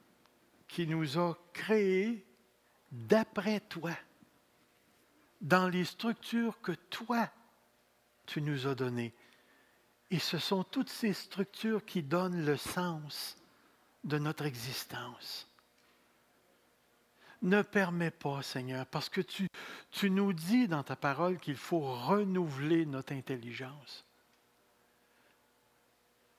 qui 0.68 0.88
nous 0.88 1.20
a 1.20 1.38
créés 1.53 2.26
d'après 2.91 3.59
toi, 3.59 3.91
dans 5.41 5.68
les 5.68 5.86
structures 5.86 6.59
que 6.61 6.72
toi, 6.72 7.30
tu 8.26 8.41
nous 8.41 8.66
as 8.66 8.76
données. 8.76 9.13
Et 10.09 10.20
ce 10.20 10.38
sont 10.38 10.63
toutes 10.63 10.89
ces 10.89 11.13
structures 11.13 11.86
qui 11.86 12.01
donnent 12.01 12.45
le 12.45 12.57
sens 12.57 13.38
de 14.03 14.18
notre 14.18 14.45
existence. 14.45 15.47
Ne 17.46 17.62
permets 17.62 18.10
pas, 18.10 18.41
Seigneur, 18.41 18.88
parce 18.88 19.08
que 19.08 19.22
tu, 19.22 20.10
nous 20.10 20.34
dis 20.34 20.68
dans 20.68 20.82
ta 20.82 20.96
parole 20.96 21.38
qu'il 21.38 21.58
faut 21.58 21.80
renouveler 21.80 22.88
notre 22.88 23.14
intelligence 23.14 24.04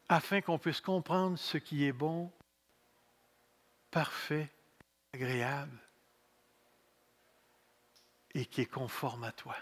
afin 0.09 0.41
qu'on 0.41 0.59
puisse 0.59 0.81
comprendre 0.81 1.39
ce 1.39 1.59
qui 1.59 1.85
est 1.85 1.93
bon, 1.93 2.33
parfait, 3.93 4.51
agréable 5.15 5.79
et 8.35 8.45
qui 8.45 8.63
est 8.63 8.67
conforme 8.67 9.23
à 9.23 9.31
toi. 9.31 9.57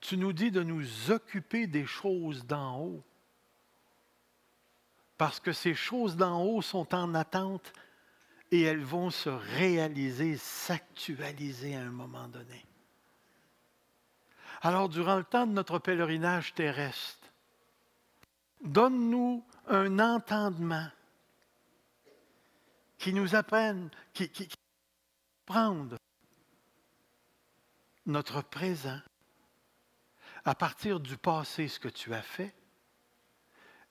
Tu 0.00 0.16
nous 0.16 0.32
dis 0.32 0.50
de 0.50 0.62
nous 0.62 1.10
occuper 1.10 1.66
des 1.66 1.84
choses 1.84 2.46
d'en 2.46 2.80
haut, 2.80 3.04
parce 5.18 5.40
que 5.40 5.52
ces 5.52 5.74
choses 5.74 6.16
d'en 6.16 6.42
haut 6.42 6.62
sont 6.62 6.94
en 6.94 7.14
attente 7.14 7.74
et 8.54 8.62
elles 8.62 8.84
vont 8.84 9.10
se 9.10 9.28
réaliser, 9.28 10.36
s'actualiser 10.36 11.74
à 11.74 11.80
un 11.80 11.90
moment 11.90 12.28
donné. 12.28 12.64
Alors, 14.62 14.88
durant 14.88 15.16
le 15.16 15.24
temps 15.24 15.48
de 15.48 15.52
notre 15.52 15.80
pèlerinage 15.80 16.54
terrestre, 16.54 17.32
donne-nous 18.62 19.44
un 19.66 19.98
entendement 19.98 20.86
qui 22.96 23.12
nous 23.12 23.34
apprennent, 23.34 23.90
qui, 24.12 24.28
qui, 24.28 24.46
qui 24.46 24.56
notre 28.06 28.40
présent 28.40 29.00
à 30.44 30.54
partir 30.54 31.00
du 31.00 31.16
passé 31.16 31.66
ce 31.66 31.80
que 31.80 31.88
tu 31.88 32.14
as 32.14 32.22
fait 32.22 32.54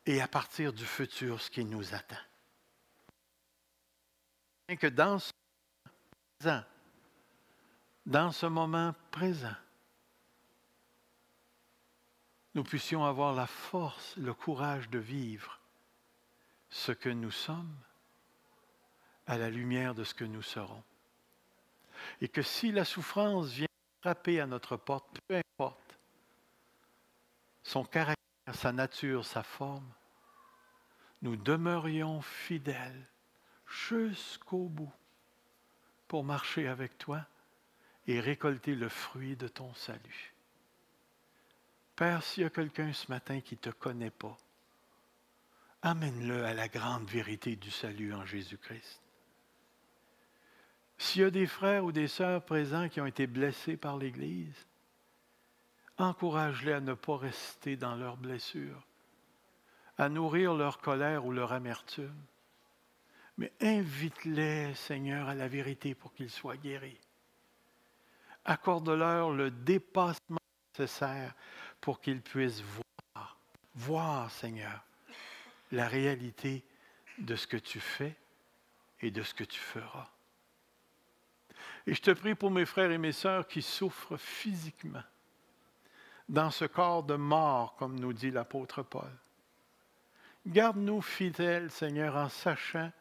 et 0.05 0.22
à 0.22 0.28
partir 0.30 0.72
du 0.72 0.86
futur 0.86 1.41
ce 1.41 1.49
qui 1.49 1.66
nous 1.66 1.93
attend. 1.93 2.16
Que 4.68 4.88
dans 4.88 5.20
ce 5.20 5.32
présent, 6.39 6.64
dans 8.05 8.32
ce 8.32 8.45
moment 8.45 8.95
présent, 9.11 9.55
nous 12.55 12.64
puissions 12.64 13.03
avoir 13.03 13.34
la 13.34 13.45
force, 13.45 14.16
le 14.18 14.34
courage 14.34 14.89
de 14.89 14.99
vivre 14.99 15.59
ce 16.70 16.91
que 16.91 17.09
nous 17.09 17.30
sommes 17.30 17.76
à 19.28 19.38
la 19.38 19.49
lumière 19.49 19.93
de 19.93 20.03
ce 20.03 20.14
que 20.14 20.26
nous 20.26 20.41
serons. 20.41 20.84
Et 22.22 22.28
que 22.28 22.41
si 22.41 22.72
la 22.72 22.86
souffrance 22.86 23.49
vient 23.49 23.68
frapper 24.01 24.39
à 24.39 24.47
notre 24.47 24.76
porte, 24.78 25.20
peu 25.28 25.36
importe 25.36 25.99
son 27.64 27.84
caractère, 27.84 28.55
sa 28.55 28.72
nature, 28.72 29.26
sa 29.26 29.43
forme, 29.43 29.91
nous 31.22 31.36
demeurions 31.36 32.22
fidèles 32.22 33.07
jusqu'au 33.74 34.69
bout 34.69 34.91
pour 36.07 36.24
marcher 36.24 36.67
avec 36.67 36.97
toi 36.97 37.26
et 38.07 38.19
récolter 38.19 38.76
le 38.76 38.89
fruit 38.89 39.36
de 39.36 39.47
ton 39.47 39.74
salut. 39.74 40.34
Père, 41.95 42.24
s'il 42.24 42.43
y 42.43 42.45
a 42.45 42.49
quelqu'un 42.49 42.91
ce 42.93 43.11
matin 43.11 43.39
qui 43.41 43.55
ne 43.55 43.59
te 43.59 43.69
connaît 43.69 44.11
pas, 44.11 44.38
amène-le 45.82 46.45
à 46.45 46.53
la 46.53 46.67
grande 46.67 47.07
vérité 47.07 47.55
du 47.55 47.71
salut 47.71 48.13
en 48.13 48.26
Jésus-Christ. 48.26 49.01
S'il 50.97 51.21
y 51.21 51.26
a 51.26 51.32
des 51.32 51.47
frères 51.47 51.84
ou 51.84 51.91
des 51.91 52.07
sœurs 52.07 52.43
présents 52.43 52.89
qui 52.89 53.01
ont 53.01 53.05
été 53.05 53.28
blessés 53.28 53.78
par 53.78 53.97
l'Église, 53.97 54.67
encourage-les 55.97 56.74
à 56.74 56.80
ne 56.80 56.93
pas 56.93 57.17
rester 57.17 57.76
dans 57.76 57.95
leurs 57.95 58.17
blessures, 58.17 58.86
à 59.97 60.09
nourrir 60.09 60.53
leur 60.53 60.80
colère 60.80 61.26
ou 61.26 61.32
leur 61.32 61.53
amertume, 61.53 62.24
mais 63.38 63.51
invite-les, 63.61 64.73
Seigneur, 64.75 65.27
à 65.27 65.36
la 65.36 65.47
vérité 65.47 65.95
pour 65.95 66.13
qu'ils 66.13 66.29
soient 66.29 66.57
guéris. 66.57 66.99
Accorde-leur 68.45 69.31
le 69.31 69.51
dépassement 69.51 70.39
nécessaire 70.73 71.34
pour 71.81 72.01
qu'ils 72.01 72.21
puissent 72.21 72.61
voir, 72.61 73.38
voir, 73.75 74.31
Seigneur, 74.31 74.84
la 75.71 75.88
réalité 75.88 76.63
de 77.17 77.36
ce 77.36 77.47
que 77.47 77.57
tu 77.57 77.79
fais 77.79 78.15
et 79.01 79.11
de 79.11 79.23
ce 79.23 79.34
que 79.34 79.43
tu 79.43 79.59
feras. 79.59 80.09
Et 81.86 81.93
je 81.93 82.01
te 82.01 82.11
prie 82.11 82.36
pour 82.36 82.51
mes 82.51 82.65
frères 82.65 82.91
et 82.91 82.97
mes 82.97 83.11
sœurs 83.11 83.47
qui 83.47 83.61
souffrent 83.61 84.17
physiquement 84.17 85.03
dans 86.29 86.51
ce 86.51 86.65
corps 86.65 87.03
de 87.03 87.15
mort, 87.15 87.75
comme 87.75 87.99
nous 87.99 88.13
dit 88.13 88.31
l'apôtre 88.31 88.81
Paul. 88.81 89.11
Garde-nous 90.47 91.01
fidèles, 91.01 91.71
Seigneur, 91.71 92.15
en 92.15 92.29
sachant 92.29 92.91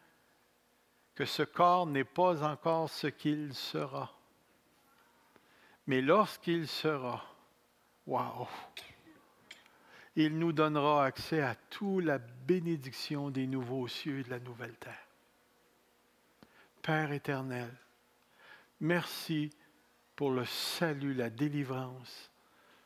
que 1.15 1.25
ce 1.25 1.43
corps 1.43 1.87
n'est 1.87 2.05
pas 2.05 2.43
encore 2.43 2.89
ce 2.91 3.07
qu'il 3.07 3.55
sera. 3.55 4.13
Mais 5.87 6.01
lorsqu'il 6.01 6.69
sera, 6.69 7.25
waouh, 8.07 8.49
il 10.17 10.39
nous 10.39 10.53
donnera 10.53 11.05
accès 11.05 11.41
à 11.41 11.55
toute 11.55 12.05
la 12.05 12.19
bénédiction 12.19 13.31
des 13.31 13.47
nouveaux 13.47 13.89
cieux 13.89 14.21
et 14.21 14.23
de 14.25 14.31
la 14.31 14.41
nouvelle 14.41 14.77
terre. 14.77 15.07
Père 16.83 17.13
éternel, 17.13 17.71
merci 18.81 19.51
pour 20.17 20.31
le 20.31 20.45
salut, 20.45 21.15
la 21.15 21.31
délivrance 21.31 22.31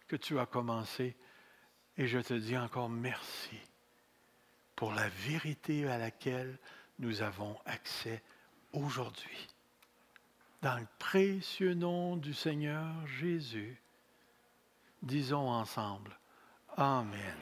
que 0.06 0.16
tu 0.16 0.38
as 0.38 0.46
commencé. 0.46 1.16
Et 1.96 2.06
je 2.06 2.18
te 2.18 2.34
dis 2.34 2.56
encore 2.56 2.90
merci 2.90 3.58
pour 4.76 4.92
la 4.92 5.08
vérité 5.08 5.88
à 5.88 5.98
laquelle 5.98 6.58
nous 6.98 7.22
avons 7.22 7.56
accès 7.66 8.22
aujourd'hui. 8.72 9.48
Dans 10.62 10.78
le 10.78 10.86
précieux 10.98 11.74
nom 11.74 12.16
du 12.16 12.34
Seigneur 12.34 13.06
Jésus, 13.06 13.80
disons 15.02 15.48
ensemble, 15.48 16.18
Amen. 16.76 17.36